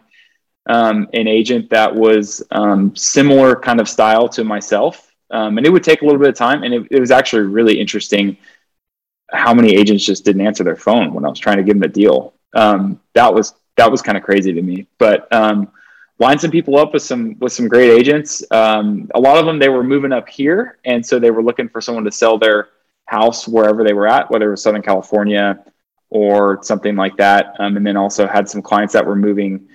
um, 0.68 1.08
an 1.14 1.26
agent 1.26 1.70
that 1.70 1.94
was 1.94 2.42
um, 2.50 2.94
similar 2.94 3.56
kind 3.56 3.80
of 3.80 3.88
style 3.88 4.28
to 4.30 4.44
myself 4.44 5.07
um, 5.30 5.58
and 5.58 5.66
it 5.66 5.70
would 5.70 5.84
take 5.84 6.02
a 6.02 6.04
little 6.04 6.20
bit 6.20 6.28
of 6.28 6.34
time. 6.34 6.62
And 6.62 6.74
it, 6.74 6.86
it, 6.90 7.00
was 7.00 7.10
actually 7.10 7.42
really 7.42 7.78
interesting 7.78 8.36
how 9.30 9.52
many 9.52 9.76
agents 9.76 10.04
just 10.04 10.24
didn't 10.24 10.46
answer 10.46 10.64
their 10.64 10.76
phone 10.76 11.12
when 11.12 11.24
I 11.24 11.28
was 11.28 11.38
trying 11.38 11.58
to 11.58 11.62
give 11.62 11.76
them 11.76 11.82
a 11.82 11.92
deal. 11.92 12.34
Um, 12.54 13.00
that 13.14 13.32
was 13.32 13.54
that 13.76 13.90
was 13.90 14.02
kind 14.02 14.16
of 14.18 14.24
crazy 14.24 14.52
to 14.52 14.62
me. 14.62 14.86
But 14.98 15.32
um, 15.32 15.70
line 16.18 16.38
some 16.38 16.50
people 16.50 16.78
up 16.78 16.92
with 16.92 17.02
some 17.02 17.38
with 17.38 17.52
some 17.52 17.68
great 17.68 17.90
agents. 17.90 18.42
Um, 18.50 19.10
a 19.14 19.20
lot 19.20 19.38
of 19.38 19.46
them 19.46 19.58
they 19.58 19.68
were 19.68 19.84
moving 19.84 20.12
up 20.12 20.28
here, 20.28 20.78
and 20.84 21.04
so 21.04 21.18
they 21.18 21.30
were 21.30 21.42
looking 21.42 21.68
for 21.68 21.80
someone 21.80 22.04
to 22.04 22.12
sell 22.12 22.38
their 22.38 22.70
house 23.06 23.46
wherever 23.48 23.84
they 23.84 23.92
were 23.92 24.06
at, 24.06 24.30
whether 24.30 24.48
it 24.48 24.50
was 24.50 24.62
Southern 24.62 24.82
California 24.82 25.64
or 26.10 26.58
something 26.62 26.96
like 26.96 27.16
that. 27.18 27.54
Um, 27.58 27.76
and 27.76 27.86
then 27.86 27.96
also 27.96 28.26
had 28.26 28.48
some 28.48 28.62
clients 28.62 28.94
that 28.94 29.04
were 29.04 29.16
moving 29.16 29.68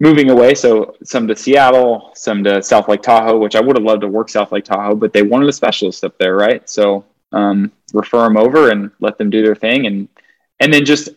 moving 0.00 0.30
away. 0.30 0.54
So 0.54 0.96
some 1.02 1.26
to 1.28 1.36
Seattle, 1.36 2.12
some 2.14 2.44
to 2.44 2.62
South 2.62 2.88
Lake 2.88 3.02
Tahoe, 3.02 3.38
which 3.38 3.56
I 3.56 3.60
would 3.60 3.76
have 3.76 3.84
loved 3.84 4.02
to 4.02 4.08
work 4.08 4.28
South 4.28 4.52
Lake 4.52 4.64
Tahoe, 4.64 4.94
but 4.94 5.12
they 5.12 5.22
wanted 5.22 5.48
a 5.48 5.52
specialist 5.52 6.04
up 6.04 6.16
there, 6.18 6.36
right? 6.36 6.68
So 6.68 7.04
um, 7.32 7.72
refer 7.92 8.22
them 8.24 8.36
over 8.36 8.70
and 8.70 8.90
let 9.00 9.18
them 9.18 9.30
do 9.30 9.42
their 9.42 9.54
thing, 9.54 9.86
and 9.86 10.08
and 10.60 10.72
then 10.72 10.84
just 10.84 11.10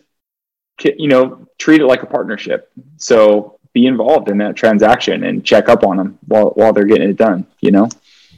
you 0.84 1.08
know 1.08 1.46
treat 1.58 1.80
it 1.80 1.86
like 1.86 2.02
a 2.02 2.06
partnership. 2.06 2.70
So 2.96 3.58
be 3.72 3.86
involved 3.86 4.28
in 4.28 4.38
that 4.38 4.56
transaction 4.56 5.24
and 5.24 5.44
check 5.44 5.68
up 5.68 5.84
on 5.84 5.96
them 5.96 6.18
while 6.26 6.50
while 6.50 6.72
they're 6.72 6.84
getting 6.84 7.10
it 7.10 7.16
done. 7.16 7.46
You 7.60 7.70
know, 7.70 7.88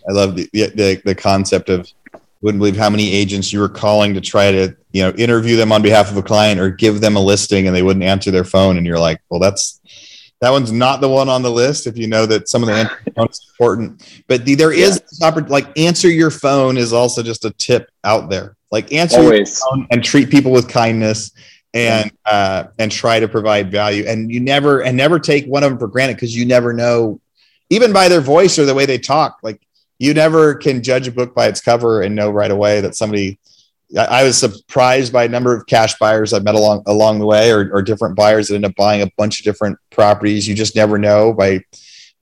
I 0.08 0.12
love 0.12 0.36
the 0.36 0.48
the, 0.52 1.00
the 1.04 1.14
concept 1.14 1.68
of 1.68 1.90
wouldn't 2.42 2.60
believe 2.60 2.76
how 2.76 2.90
many 2.90 3.10
agents 3.10 3.54
you 3.54 3.58
were 3.58 3.70
calling 3.70 4.12
to 4.12 4.20
try 4.20 4.52
to 4.52 4.76
you 4.92 5.02
know 5.02 5.10
interview 5.12 5.56
them 5.56 5.72
on 5.72 5.80
behalf 5.80 6.10
of 6.10 6.16
a 6.18 6.22
client 6.22 6.60
or 6.60 6.68
give 6.68 7.00
them 7.00 7.16
a 7.16 7.20
listing 7.20 7.66
and 7.66 7.74
they 7.74 7.82
wouldn't 7.82 8.04
answer 8.04 8.30
their 8.30 8.44
phone 8.44 8.76
and 8.76 8.86
you're 8.86 8.98
like 8.98 9.18
well 9.30 9.40
that's 9.40 9.80
that 10.40 10.50
one's 10.50 10.72
not 10.72 11.00
the 11.00 11.08
one 11.08 11.28
on 11.28 11.42
the 11.42 11.50
list 11.50 11.86
if 11.86 11.96
you 11.96 12.06
know 12.06 12.26
that 12.26 12.48
some 12.48 12.62
of 12.62 12.68
the 12.68 12.90
components 13.04 13.50
important. 13.50 14.22
But 14.26 14.44
the, 14.44 14.54
there 14.54 14.72
is 14.72 15.02
yeah. 15.20 15.30
like 15.48 15.78
answer 15.78 16.08
your 16.08 16.30
phone 16.30 16.76
is 16.76 16.92
also 16.92 17.22
just 17.22 17.44
a 17.44 17.50
tip 17.50 17.90
out 18.04 18.28
there. 18.28 18.56
Like 18.70 18.92
answer 18.92 19.20
Always. 19.20 19.60
your 19.60 19.70
phone 19.70 19.86
and 19.90 20.02
treat 20.04 20.30
people 20.30 20.52
with 20.52 20.68
kindness 20.68 21.30
and 21.72 22.10
uh, 22.24 22.64
and 22.78 22.90
try 22.90 23.20
to 23.20 23.28
provide 23.28 23.70
value. 23.70 24.04
And 24.06 24.30
you 24.30 24.40
never 24.40 24.82
and 24.82 24.96
never 24.96 25.18
take 25.18 25.46
one 25.46 25.62
of 25.62 25.70
them 25.70 25.78
for 25.78 25.88
granted 25.88 26.14
because 26.14 26.34
you 26.34 26.44
never 26.44 26.72
know, 26.72 27.20
even 27.70 27.92
by 27.92 28.08
their 28.08 28.20
voice 28.20 28.58
or 28.58 28.64
the 28.64 28.74
way 28.74 28.86
they 28.86 28.98
talk. 28.98 29.38
Like 29.42 29.60
you 29.98 30.14
never 30.14 30.54
can 30.54 30.82
judge 30.82 31.08
a 31.08 31.12
book 31.12 31.34
by 31.34 31.46
its 31.46 31.60
cover 31.60 32.02
and 32.02 32.14
know 32.14 32.30
right 32.30 32.50
away 32.50 32.80
that 32.80 32.96
somebody 32.96 33.38
I 33.96 34.24
was 34.24 34.36
surprised 34.36 35.12
by 35.12 35.24
a 35.24 35.28
number 35.28 35.56
of 35.56 35.66
cash 35.66 35.96
buyers 35.98 36.32
I 36.32 36.40
met 36.40 36.54
along 36.54 36.82
along 36.86 37.18
the 37.18 37.26
way, 37.26 37.50
or, 37.50 37.70
or, 37.72 37.82
different 37.82 38.16
buyers 38.16 38.48
that 38.48 38.56
end 38.56 38.64
up 38.64 38.74
buying 38.74 39.02
a 39.02 39.10
bunch 39.16 39.40
of 39.40 39.44
different 39.44 39.78
properties. 39.90 40.48
You 40.48 40.54
just 40.54 40.74
never 40.74 40.98
know 40.98 41.32
by 41.32 41.60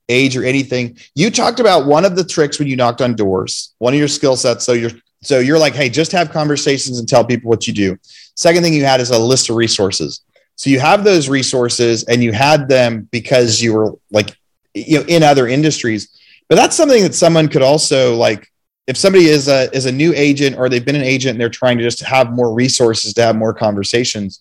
age 0.08 0.36
or 0.36 0.44
anything. 0.44 0.98
You 1.14 1.30
talked 1.30 1.60
about 1.60 1.86
one 1.86 2.04
of 2.04 2.16
the 2.16 2.24
tricks 2.24 2.58
when 2.58 2.68
you 2.68 2.76
knocked 2.76 3.00
on 3.00 3.14
doors, 3.14 3.74
one 3.78 3.94
of 3.94 3.98
your 3.98 4.08
skill 4.08 4.36
sets. 4.36 4.64
So 4.64 4.72
you're 4.72 4.90
so 5.22 5.38
you're 5.38 5.58
like, 5.58 5.74
hey, 5.74 5.88
just 5.88 6.12
have 6.12 6.30
conversations 6.30 6.98
and 6.98 7.08
tell 7.08 7.24
people 7.24 7.48
what 7.48 7.66
you 7.66 7.72
do. 7.72 7.96
Second 8.36 8.62
thing 8.62 8.74
you 8.74 8.84
had 8.84 9.00
is 9.00 9.10
a 9.10 9.18
list 9.18 9.48
of 9.50 9.56
resources. 9.56 10.22
So 10.56 10.68
you 10.68 10.80
have 10.80 11.04
those 11.04 11.28
resources, 11.28 12.04
and 12.04 12.22
you 12.22 12.32
had 12.32 12.68
them 12.68 13.08
because 13.10 13.62
you 13.62 13.72
were 13.72 13.94
like, 14.10 14.36
you 14.74 14.98
know, 14.98 15.04
in 15.06 15.22
other 15.22 15.48
industries. 15.48 16.08
But 16.48 16.56
that's 16.56 16.76
something 16.76 17.02
that 17.02 17.14
someone 17.14 17.48
could 17.48 17.62
also 17.62 18.14
like 18.16 18.51
if 18.86 18.96
somebody 18.96 19.26
is 19.26 19.48
a 19.48 19.70
is 19.74 19.86
a 19.86 19.92
new 19.92 20.12
agent 20.14 20.56
or 20.56 20.68
they've 20.68 20.84
been 20.84 20.96
an 20.96 21.02
agent 21.02 21.32
and 21.32 21.40
they're 21.40 21.48
trying 21.48 21.78
to 21.78 21.84
just 21.84 22.00
have 22.00 22.32
more 22.32 22.52
resources 22.52 23.14
to 23.14 23.22
have 23.22 23.36
more 23.36 23.54
conversations 23.54 24.40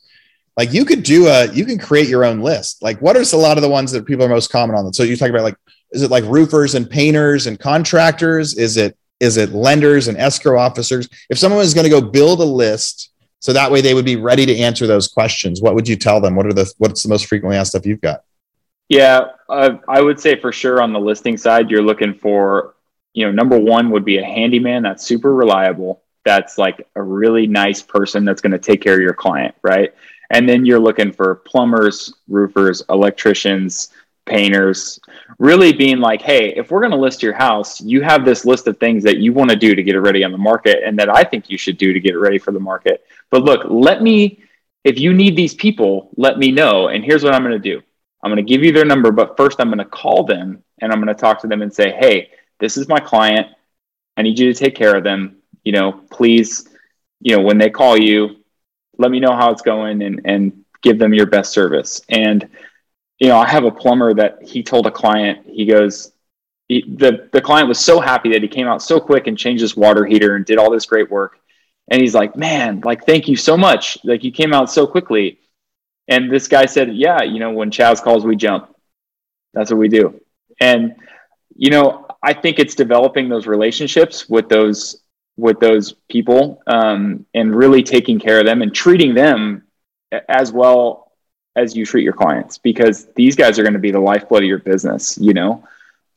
like 0.58 0.74
you 0.74 0.86
could 0.86 1.04
do 1.04 1.28
a 1.28 1.52
you 1.54 1.66
can 1.66 1.78
create 1.78 2.08
your 2.08 2.26
own 2.26 2.42
list. 2.42 2.82
Like 2.82 3.02
what 3.02 3.16
are 3.16 3.22
a 3.22 3.38
lot 3.38 3.58
of 3.58 3.62
the 3.62 3.70
ones 3.70 3.92
that 3.92 4.06
people 4.06 4.26
are 4.26 4.30
most 4.30 4.52
common 4.52 4.76
on? 4.76 4.92
So 4.94 5.04
you 5.04 5.16
talk 5.16 5.30
about 5.30 5.44
like 5.44 5.56
is 5.92 6.02
it 6.04 6.12
like 6.12 6.24
roofers 6.26 6.76
and 6.76 6.90
painters 6.90 7.48
and 7.48 7.60
contractors? 7.60 8.56
Is 8.58 8.78
it 8.78 8.98
is 9.20 9.38
it 9.38 9.52
lenders 9.52 10.08
and 10.08 10.18
escrow 10.18 10.60
officers? 10.60 11.08
If 11.30 11.38
someone 11.38 11.62
is 11.62 11.74
going 11.74 11.84
to 11.84 11.90
go 11.90 12.02
build 12.02 12.40
a 12.42 12.46
list 12.46 13.12
so 13.40 13.54
that 13.54 13.72
way 13.72 13.82
they 13.82 13.94
would 13.94 14.06
be 14.06 14.18
ready 14.18 14.46
to 14.46 14.58
answer 14.58 14.88
those 14.88 15.08
questions 15.08 15.62
what 15.62 15.76
would 15.76 15.88
you 15.88 15.96
tell 15.96 16.20
them? 16.20 16.36
What 16.36 16.46
are 16.46 16.54
the 16.54 16.72
what's 16.78 17.04
the 17.04 17.10
most 17.10 17.28
frequently 17.28 17.58
asked 17.58 17.72
stuff 17.72 17.86
you've 17.86 18.02
got? 18.02 18.22
Yeah 18.90 19.28
uh, 19.50 19.78
i 19.88 20.02
would 20.02 20.20
say 20.20 20.40
for 20.40 20.52
sure 20.52 20.82
on 20.82 20.92
the 20.92 21.00
listing 21.00 21.38
side 21.38 21.70
you're 21.70 21.82
looking 21.82 22.14
for 22.14 22.76
you 23.14 23.26
know 23.26 23.32
number 23.32 23.60
one 23.60 23.90
would 23.92 24.06
be 24.06 24.18
a 24.18 24.26
handyman 24.26 24.84
that's 24.84 25.04
super 25.04 25.34
reliable 25.34 26.04
that's 26.24 26.58
like 26.58 26.88
a 26.96 27.02
really 27.02 27.48
nice 27.48 27.82
person 27.82 28.24
that's 28.26 28.42
going 28.42 28.52
to 28.52 28.60
take 28.60 28.82
care 28.82 28.94
of 28.94 29.02
your 29.02 29.14
client 29.14 29.56
right 29.64 29.94
and 30.32 30.48
then 30.48 30.66
you're 30.66 30.80
looking 30.80 31.12
for 31.12 31.36
plumbers, 31.36 32.14
roofers, 32.30 32.82
electricians, 32.90 33.90
painters, 34.26 35.00
really 35.40 35.74
being 35.74 35.98
like, 35.98 36.22
hey, 36.22 36.54
if 36.56 36.72
we're 36.72 36.80
going 36.80 36.92
to 36.92 36.98
list 36.98 37.22
your 37.22 37.34
house, 37.34 37.82
you 37.82 38.02
have 38.02 38.24
this 38.24 38.46
list 38.46 38.66
of 38.68 38.78
things 38.78 39.04
that 39.04 39.18
you 39.18 39.34
want 39.34 39.50
to 39.50 39.58
do 39.58 39.76
to 39.76 39.84
get 39.84 39.96
it 39.96 40.00
ready 40.00 40.24
on 40.24 40.32
the 40.32 40.38
market 40.38 40.84
and 40.86 40.98
that 40.98 41.10
I 41.14 41.24
think 41.24 41.50
you 41.50 41.58
should 41.58 41.78
do 41.78 41.92
to 41.92 42.00
get 42.00 42.14
it 42.14 42.20
ready 42.20 42.38
for 42.38 42.52
the 42.52 42.60
market. 42.60 43.06
But 43.30 43.44
look, 43.44 43.66
let 43.70 44.02
me, 44.02 44.42
if 44.86 44.98
you 45.00 45.14
need 45.14 45.36
these 45.36 45.54
people, 45.54 46.12
let 46.16 46.38
me 46.38 46.50
know. 46.50 46.88
And 46.88 47.04
here's 47.04 47.24
what 47.24 47.34
I'm 47.34 47.44
going 47.44 47.52
to 47.52 47.60
do 47.60 47.82
I'm 48.24 48.32
going 48.32 48.44
to 48.46 48.50
give 48.50 48.64
you 48.64 48.72
their 48.72 48.86
number, 48.86 49.12
but 49.12 49.36
first 49.36 49.60
I'm 49.60 49.68
going 49.68 49.80
to 49.80 49.86
call 49.86 50.24
them 50.24 50.64
and 50.80 50.94
I'm 50.94 51.02
going 51.02 51.14
to 51.14 51.20
talk 51.20 51.42
to 51.42 51.48
them 51.48 51.62
and 51.62 51.74
say, 51.74 51.92
hey, 51.92 52.30
this 52.62 52.78
is 52.78 52.88
my 52.88 53.00
client. 53.00 53.48
I 54.16 54.22
need 54.22 54.40
you 54.40 54.54
to 54.54 54.58
take 54.58 54.76
care 54.76 54.96
of 54.96 55.04
them. 55.04 55.38
You 55.64 55.74
know, 55.74 55.92
please, 56.10 56.70
you 57.20 57.36
know, 57.36 57.44
when 57.44 57.58
they 57.58 57.70
call 57.70 57.98
you, 57.98 58.38
let 58.98 59.12
me 59.12 59.20
know 59.20 59.36
how 59.36 59.52
it's 59.52 59.62
going 59.62 60.02
and 60.02 60.22
and 60.24 60.64
give 60.82 60.98
them 60.98 61.14
your 61.14 61.26
best 61.26 61.52
service. 61.52 62.02
And 62.08 62.50
you 63.22 63.28
know 63.28 63.38
i 63.38 63.48
have 63.48 63.64
a 63.64 63.72
plumber 63.72 64.14
that 64.16 64.42
he 64.42 64.64
told 64.64 64.88
a 64.88 64.92
client 64.92 65.46
he 65.46 65.66
goes 65.66 66.12
he, 66.68 66.84
the 66.98 67.30
the 67.32 67.42
client 67.42 67.68
was 67.68 67.80
so 67.80 68.00
happy 68.00 68.32
that 68.32 68.42
he 68.42 68.48
came 68.48 68.68
out 68.68 68.82
so 68.82 69.00
quick 69.00 69.28
and 69.28 69.38
changed 69.38 69.62
his 69.62 69.78
water 69.78 70.06
heater 70.06 70.36
and 70.36 70.46
did 70.46 70.58
all 70.58 70.72
this 70.72 70.86
great 70.86 71.12
work. 71.12 71.38
And 71.90 72.02
he's 72.02 72.16
like 72.16 72.36
man 72.36 72.82
like 72.84 73.06
thank 73.06 73.28
you 73.28 73.36
so 73.36 73.58
much. 73.58 73.98
Like 74.04 74.24
you 74.24 74.32
came 74.32 74.54
out 74.54 74.72
so 74.72 74.88
quickly. 74.88 75.40
And 76.08 76.32
this 76.32 76.48
guy 76.48 76.66
said 76.66 76.96
yeah 76.96 77.24
you 77.24 77.40
know 77.40 77.52
when 77.52 77.72
chaz 77.72 78.02
calls 78.02 78.26
we 78.26 78.36
jump. 78.36 78.74
That's 79.54 79.70
what 79.70 79.80
we 79.80 79.90
do. 79.90 80.22
And 80.60 80.96
you 81.56 81.72
know 81.72 82.08
i 82.24 82.34
think 82.34 82.60
it's 82.60 82.76
developing 82.76 83.30
those 83.30 83.48
relationships 83.48 84.30
with 84.30 84.50
those 84.50 85.02
with 85.38 85.60
those 85.60 85.94
people 86.10 86.62
um, 86.68 87.26
and 87.34 87.56
really 87.56 87.82
taking 87.82 88.20
care 88.20 88.40
of 88.40 88.46
them 88.46 88.62
and 88.62 88.76
treating 88.76 89.14
them 89.14 89.64
as 90.28 90.52
well 90.52 91.12
as 91.56 91.76
you 91.76 91.86
treat 91.86 92.04
your 92.04 92.14
clients 92.14 92.58
because 92.58 93.08
these 93.16 93.36
guys 93.36 93.58
are 93.58 93.64
going 93.64 93.74
to 93.74 93.80
be 93.80 93.92
the 93.92 94.00
lifeblood 94.00 94.44
of 94.44 94.48
your 94.48 94.60
business 94.60 95.18
you 95.18 95.34
know? 95.34 95.64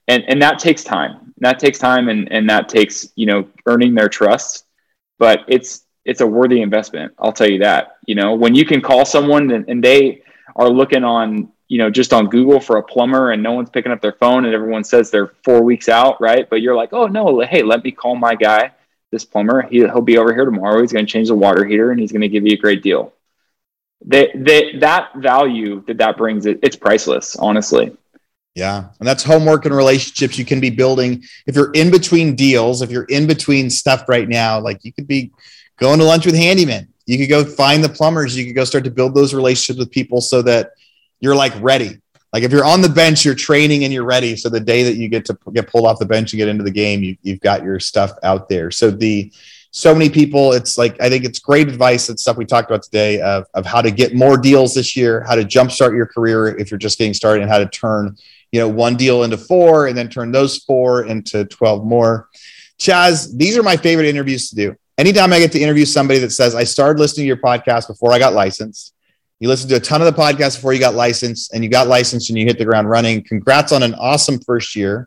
And 0.08 0.24
and 0.28 0.42
that 0.42 0.58
takes 0.58 0.84
time. 0.84 1.32
That 1.38 1.58
takes 1.58 1.78
time 1.78 2.08
and 2.08 2.30
and 2.30 2.48
that 2.50 2.68
takes 2.68 3.08
you 3.16 3.26
know 3.26 3.48
earning 3.66 3.94
their 3.94 4.08
trust. 4.08 4.66
But 5.18 5.40
it's 5.48 5.86
it's 6.04 6.20
a 6.20 6.26
worthy 6.26 6.60
investment 6.60 7.14
i'll 7.18 7.32
tell 7.32 7.48
you 7.48 7.60
that 7.60 7.96
you 8.06 8.14
know? 8.14 8.34
When 8.34 8.54
you 8.54 8.66
can 8.66 8.80
call 8.82 9.04
someone 9.06 9.50
and, 9.50 9.68
and 9.68 9.82
they 9.82 10.22
are 10.56 10.68
looking 10.68 11.04
on 11.04 11.48
you 11.68 11.78
know 11.78 11.90
just 11.90 12.12
on 12.12 12.28
google 12.28 12.60
for 12.60 12.76
a 12.76 12.82
plumber 12.82 13.30
and 13.30 13.42
no 13.42 13.52
one's 13.52 13.70
picking 13.70 13.92
up 13.92 14.00
their 14.00 14.12
phone 14.12 14.44
and 14.44 14.54
everyone 14.54 14.84
says 14.84 15.10
they're 15.10 15.32
four 15.44 15.62
weeks 15.62 15.88
out 15.88 16.20
right 16.20 16.48
but 16.50 16.60
you're 16.60 16.76
like 16.76 16.92
oh 16.92 17.06
no 17.06 17.40
hey 17.40 17.62
let 17.62 17.82
me 17.82 17.90
call 17.90 18.14
my 18.14 18.34
guy 18.34 18.70
this 19.14 19.24
plumber, 19.24 19.62
he, 19.62 19.78
he'll 19.78 20.02
be 20.02 20.18
over 20.18 20.34
here 20.34 20.44
tomorrow. 20.44 20.82
He's 20.82 20.92
going 20.92 21.06
to 21.06 21.10
change 21.10 21.28
the 21.28 21.34
water 21.34 21.64
heater 21.64 21.90
and 21.90 21.98
he's 21.98 22.12
going 22.12 22.20
to 22.20 22.28
give 22.28 22.44
you 22.44 22.52
a 22.52 22.58
great 22.58 22.82
deal. 22.82 23.14
They, 24.04 24.30
they, 24.34 24.76
that 24.80 25.14
value 25.14 25.82
that 25.86 25.96
that 25.98 26.18
brings, 26.18 26.44
it, 26.44 26.58
it's 26.62 26.76
priceless, 26.76 27.36
honestly. 27.36 27.96
Yeah. 28.54 28.88
And 28.98 29.08
that's 29.08 29.22
homework 29.22 29.64
and 29.64 29.74
relationships 29.74 30.38
you 30.38 30.44
can 30.44 30.60
be 30.60 30.70
building. 30.70 31.24
If 31.46 31.56
you're 31.56 31.72
in 31.72 31.90
between 31.90 32.36
deals, 32.36 32.82
if 32.82 32.90
you're 32.90 33.04
in 33.04 33.26
between 33.26 33.70
stuff 33.70 34.08
right 34.08 34.28
now, 34.28 34.60
like 34.60 34.84
you 34.84 34.92
could 34.92 35.06
be 35.06 35.32
going 35.78 35.98
to 36.00 36.04
lunch 36.04 36.26
with 36.26 36.34
handyman. 36.34 36.88
You 37.06 37.18
could 37.18 37.28
go 37.28 37.44
find 37.44 37.82
the 37.82 37.88
plumbers. 37.88 38.36
You 38.36 38.44
could 38.44 38.54
go 38.54 38.64
start 38.64 38.84
to 38.84 38.90
build 38.90 39.14
those 39.14 39.32
relationships 39.32 39.78
with 39.78 39.90
people 39.90 40.20
so 40.20 40.42
that 40.42 40.72
you're 41.20 41.36
like 41.36 41.52
ready. 41.60 41.98
Like 42.32 42.42
if 42.42 42.50
you're 42.50 42.64
on 42.64 42.82
the 42.82 42.88
bench, 42.88 43.24
you're 43.24 43.36
training 43.36 43.84
and 43.84 43.92
you're 43.92 44.04
ready. 44.04 44.34
So 44.34 44.48
the 44.48 44.58
day 44.58 44.82
that 44.82 44.96
you 44.96 45.08
get 45.08 45.24
to 45.26 45.38
get 45.52 45.68
pulled 45.68 45.86
off 45.86 46.00
the 46.00 46.04
bench 46.04 46.32
and 46.32 46.38
get 46.38 46.48
into 46.48 46.64
the 46.64 46.70
game, 46.70 47.02
you, 47.02 47.16
you've 47.22 47.40
got 47.40 47.62
your 47.62 47.78
stuff 47.78 48.10
out 48.24 48.48
there. 48.48 48.72
So 48.72 48.90
the 48.90 49.32
so 49.70 49.92
many 49.92 50.08
people, 50.08 50.52
it's 50.52 50.76
like 50.76 51.00
I 51.00 51.08
think 51.08 51.24
it's 51.24 51.38
great 51.38 51.68
advice 51.68 52.08
and 52.08 52.18
stuff 52.18 52.36
we 52.36 52.44
talked 52.44 52.70
about 52.70 52.82
today 52.82 53.20
of, 53.20 53.46
of 53.54 53.64
how 53.66 53.80
to 53.80 53.90
get 53.90 54.14
more 54.14 54.36
deals 54.36 54.74
this 54.74 54.96
year, 54.96 55.24
how 55.26 55.36
to 55.36 55.44
jumpstart 55.44 55.96
your 55.96 56.06
career 56.06 56.58
if 56.58 56.70
you're 56.70 56.78
just 56.78 56.98
getting 56.98 57.14
started, 57.14 57.42
and 57.42 57.50
how 57.50 57.58
to 57.58 57.66
turn 57.66 58.16
you 58.50 58.60
know 58.60 58.68
one 58.68 58.96
deal 58.96 59.22
into 59.22 59.36
four 59.36 59.86
and 59.86 59.96
then 59.98 60.08
turn 60.08 60.32
those 60.32 60.58
four 60.58 61.06
into 61.06 61.44
12 61.44 61.84
more. 61.84 62.28
Chaz, 62.78 63.36
these 63.36 63.56
are 63.56 63.62
my 63.62 63.76
favorite 63.76 64.06
interviews 64.06 64.48
to 64.50 64.56
do. 64.56 64.76
Anytime 64.98 65.32
I 65.32 65.38
get 65.38 65.52
to 65.52 65.60
interview 65.60 65.84
somebody 65.84 66.20
that 66.20 66.30
says, 66.30 66.54
I 66.54 66.64
started 66.64 67.00
listening 67.00 67.24
to 67.24 67.28
your 67.28 67.36
podcast 67.36 67.88
before 67.88 68.12
I 68.12 68.18
got 68.18 68.32
licensed 68.32 68.93
you 69.44 69.50
listened 69.50 69.68
to 69.68 69.76
a 69.76 69.80
ton 69.80 70.00
of 70.00 70.06
the 70.06 70.18
podcasts 70.18 70.56
before 70.56 70.72
you 70.72 70.80
got 70.80 70.94
licensed 70.94 71.52
and 71.52 71.62
you 71.62 71.68
got 71.68 71.86
licensed 71.86 72.30
and 72.30 72.38
you 72.38 72.46
hit 72.46 72.56
the 72.56 72.64
ground 72.64 72.88
running. 72.88 73.22
Congrats 73.22 73.72
on 73.72 73.82
an 73.82 73.92
awesome 73.96 74.40
first 74.40 74.74
year. 74.74 75.06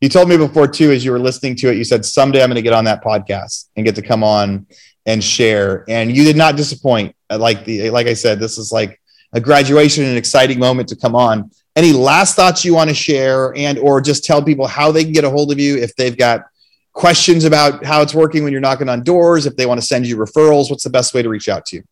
You 0.00 0.08
told 0.08 0.28
me 0.28 0.36
before 0.36 0.68
too, 0.68 0.92
as 0.92 1.04
you 1.04 1.10
were 1.10 1.18
listening 1.18 1.56
to 1.56 1.68
it, 1.68 1.76
you 1.76 1.82
said 1.82 2.04
someday 2.04 2.44
I'm 2.44 2.48
going 2.48 2.54
to 2.54 2.62
get 2.62 2.74
on 2.74 2.84
that 2.84 3.02
podcast 3.02 3.70
and 3.74 3.84
get 3.84 3.96
to 3.96 4.02
come 4.02 4.22
on 4.22 4.68
and 5.04 5.22
share. 5.22 5.84
And 5.88 6.16
you 6.16 6.22
did 6.22 6.36
not 6.36 6.54
disappoint. 6.54 7.16
Uh, 7.28 7.38
like 7.38 7.64
the 7.64 7.90
like 7.90 8.06
I 8.06 8.14
said, 8.14 8.38
this 8.38 8.56
is 8.56 8.70
like 8.70 9.00
a 9.32 9.40
graduation 9.40 10.04
and 10.04 10.12
an 10.12 10.16
exciting 10.16 10.60
moment 10.60 10.88
to 10.90 10.94
come 10.94 11.16
on. 11.16 11.50
Any 11.74 11.90
last 11.90 12.36
thoughts 12.36 12.64
you 12.64 12.74
want 12.74 12.88
to 12.88 12.94
share 12.94 13.52
and 13.56 13.80
or 13.80 14.00
just 14.00 14.24
tell 14.24 14.44
people 14.44 14.68
how 14.68 14.92
they 14.92 15.02
can 15.02 15.12
get 15.12 15.24
a 15.24 15.30
hold 15.30 15.50
of 15.50 15.58
you 15.58 15.76
if 15.76 15.96
they've 15.96 16.16
got 16.16 16.44
questions 16.92 17.44
about 17.44 17.84
how 17.84 18.00
it's 18.00 18.14
working 18.14 18.44
when 18.44 18.52
you're 18.52 18.60
knocking 18.60 18.88
on 18.88 19.02
doors, 19.02 19.44
if 19.44 19.56
they 19.56 19.66
want 19.66 19.80
to 19.80 19.84
send 19.84 20.06
you 20.06 20.16
referrals, 20.16 20.70
what's 20.70 20.84
the 20.84 20.90
best 20.90 21.14
way 21.14 21.22
to 21.22 21.28
reach 21.28 21.48
out 21.48 21.66
to 21.66 21.78
you? 21.78 21.82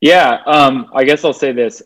Yeah, 0.00 0.42
um, 0.46 0.90
I 0.94 1.04
guess 1.04 1.24
I'll 1.24 1.32
say 1.32 1.52
this: 1.52 1.82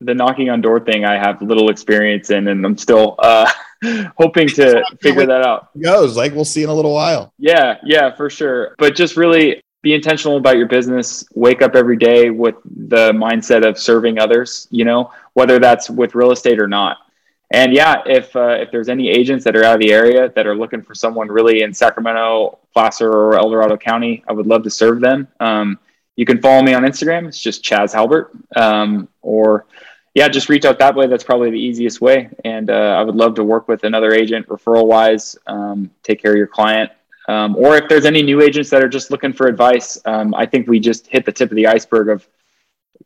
the 0.00 0.14
knocking 0.14 0.50
on 0.50 0.60
door 0.60 0.80
thing, 0.80 1.04
I 1.04 1.14
have 1.14 1.42
little 1.42 1.70
experience 1.70 2.30
in, 2.30 2.48
and 2.48 2.64
I'm 2.64 2.78
still 2.78 3.16
uh, 3.18 3.50
hoping 4.16 4.48
to 4.48 4.82
figure 5.00 5.26
that 5.26 5.42
out. 5.42 5.68
Goes 5.78 6.16
like 6.16 6.34
we'll 6.34 6.44
see 6.44 6.62
in 6.62 6.68
a 6.68 6.74
little 6.74 6.94
while. 6.94 7.32
Yeah, 7.38 7.78
yeah, 7.84 8.14
for 8.14 8.30
sure. 8.30 8.74
But 8.78 8.94
just 8.94 9.16
really 9.16 9.60
be 9.82 9.94
intentional 9.94 10.36
about 10.36 10.56
your 10.56 10.68
business. 10.68 11.24
Wake 11.34 11.62
up 11.62 11.74
every 11.74 11.96
day 11.96 12.30
with 12.30 12.56
the 12.64 13.12
mindset 13.12 13.66
of 13.66 13.78
serving 13.78 14.18
others. 14.18 14.66
You 14.70 14.84
know, 14.84 15.12
whether 15.34 15.58
that's 15.58 15.90
with 15.90 16.14
real 16.14 16.32
estate 16.32 16.60
or 16.60 16.68
not. 16.68 16.98
And 17.50 17.72
yeah, 17.72 18.02
if 18.06 18.34
uh, 18.36 18.56
if 18.60 18.70
there's 18.70 18.88
any 18.88 19.08
agents 19.08 19.44
that 19.44 19.56
are 19.56 19.64
out 19.64 19.74
of 19.74 19.80
the 19.80 19.92
area 19.92 20.30
that 20.34 20.46
are 20.46 20.54
looking 20.54 20.82
for 20.82 20.94
someone 20.94 21.28
really 21.28 21.62
in 21.62 21.72
Sacramento, 21.72 22.58
Placer, 22.74 23.10
or 23.10 23.38
El 23.38 23.50
Dorado 23.50 23.76
County, 23.76 24.22
I 24.28 24.32
would 24.32 24.46
love 24.46 24.62
to 24.64 24.70
serve 24.70 25.00
them. 25.00 25.26
Um, 25.40 25.78
you 26.18 26.24
can 26.24 26.42
follow 26.42 26.62
me 26.64 26.74
on 26.74 26.82
Instagram. 26.82 27.28
It's 27.28 27.40
just 27.40 27.62
Chaz 27.62 27.92
Halbert. 27.92 28.32
Um, 28.56 29.08
or 29.22 29.66
yeah, 30.14 30.26
just 30.26 30.48
reach 30.48 30.64
out 30.64 30.80
that 30.80 30.96
way. 30.96 31.06
That's 31.06 31.22
probably 31.22 31.52
the 31.52 31.60
easiest 31.60 32.00
way. 32.00 32.28
And 32.44 32.70
uh, 32.70 32.96
I 32.98 33.04
would 33.04 33.14
love 33.14 33.36
to 33.36 33.44
work 33.44 33.68
with 33.68 33.84
another 33.84 34.12
agent 34.12 34.48
referral 34.48 34.88
wise, 34.88 35.38
um, 35.46 35.92
take 36.02 36.20
care 36.20 36.32
of 36.32 36.36
your 36.36 36.48
client. 36.48 36.90
Um, 37.28 37.54
or 37.54 37.76
if 37.76 37.88
there's 37.88 38.04
any 38.04 38.22
new 38.22 38.42
agents 38.42 38.68
that 38.70 38.82
are 38.82 38.88
just 38.88 39.12
looking 39.12 39.32
for 39.32 39.46
advice, 39.46 39.96
um, 40.06 40.34
I 40.34 40.44
think 40.44 40.66
we 40.66 40.80
just 40.80 41.06
hit 41.06 41.24
the 41.24 41.30
tip 41.30 41.52
of 41.52 41.54
the 41.56 41.68
iceberg 41.68 42.08
of 42.08 42.26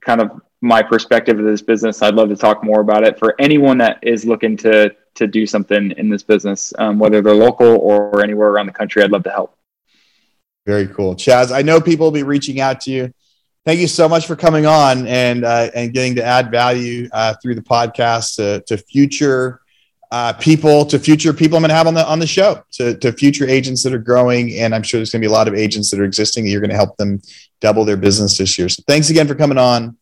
kind 0.00 0.22
of 0.22 0.40
my 0.62 0.82
perspective 0.82 1.38
of 1.38 1.44
this 1.44 1.60
business. 1.60 2.00
I'd 2.00 2.14
love 2.14 2.30
to 2.30 2.36
talk 2.36 2.64
more 2.64 2.80
about 2.80 3.04
it 3.04 3.18
for 3.18 3.38
anyone 3.38 3.76
that 3.78 3.98
is 4.00 4.24
looking 4.24 4.56
to 4.58 4.96
to 5.16 5.26
do 5.26 5.46
something 5.46 5.90
in 5.98 6.08
this 6.08 6.22
business, 6.22 6.72
um, 6.78 6.98
whether 6.98 7.20
they're 7.20 7.34
local 7.34 7.76
or 7.76 8.24
anywhere 8.24 8.48
around 8.48 8.64
the 8.64 8.72
country. 8.72 9.02
I'd 9.02 9.12
love 9.12 9.24
to 9.24 9.30
help. 9.30 9.54
Very 10.66 10.86
cool. 10.86 11.14
Chaz, 11.16 11.52
I 11.52 11.62
know 11.62 11.80
people 11.80 12.06
will 12.06 12.12
be 12.12 12.22
reaching 12.22 12.60
out 12.60 12.80
to 12.82 12.90
you. 12.90 13.12
Thank 13.64 13.80
you 13.80 13.88
so 13.88 14.08
much 14.08 14.26
for 14.26 14.36
coming 14.36 14.66
on 14.66 15.06
and 15.06 15.44
uh, 15.44 15.70
and 15.74 15.92
getting 15.92 16.16
to 16.16 16.24
add 16.24 16.50
value 16.50 17.08
uh, 17.12 17.34
through 17.40 17.54
the 17.54 17.62
podcast 17.62 18.36
to, 18.36 18.62
to 18.66 18.76
future 18.76 19.60
uh, 20.10 20.32
people, 20.34 20.84
to 20.86 20.98
future 20.98 21.32
people 21.32 21.56
I'm 21.56 21.62
going 21.62 21.70
to 21.70 21.74
have 21.74 21.86
on 21.86 21.94
the 21.94 22.06
on 22.06 22.18
the 22.18 22.26
show, 22.26 22.62
to, 22.72 22.96
to 22.98 23.12
future 23.12 23.48
agents 23.48 23.82
that 23.84 23.94
are 23.94 23.98
growing, 23.98 24.58
and 24.58 24.74
I'm 24.74 24.82
sure 24.82 24.98
there's 24.98 25.10
going 25.10 25.22
to 25.22 25.28
be 25.28 25.30
a 25.30 25.34
lot 25.34 25.46
of 25.46 25.54
agents 25.54 25.90
that 25.90 26.00
are 26.00 26.04
existing 26.04 26.44
that 26.44 26.50
you're 26.50 26.60
going 26.60 26.70
to 26.70 26.76
help 26.76 26.96
them 26.96 27.22
double 27.60 27.84
their 27.84 27.96
business 27.96 28.36
this 28.36 28.58
year. 28.58 28.68
So 28.68 28.82
thanks 28.86 29.10
again 29.10 29.28
for 29.28 29.36
coming 29.36 29.58
on, 29.58 29.96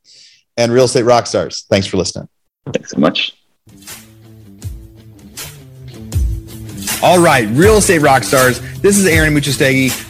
and 0.57 0.73
Real 0.73 0.85
Estate 0.85 1.05
rock 1.05 1.27
stars. 1.27 1.67
Thanks 1.71 1.87
for 1.87 1.97
listening. 1.99 2.29
Thanks 2.73 2.91
so 2.91 2.99
much. 2.99 3.37
All 7.03 7.19
right, 7.19 7.49
real 7.53 7.77
estate 7.77 8.01
rock 8.01 8.25
stars. 8.25 8.61
This 8.81 8.99
is 8.99 9.07
Aaron 9.07 9.33
Amuchastegui 9.33 10.10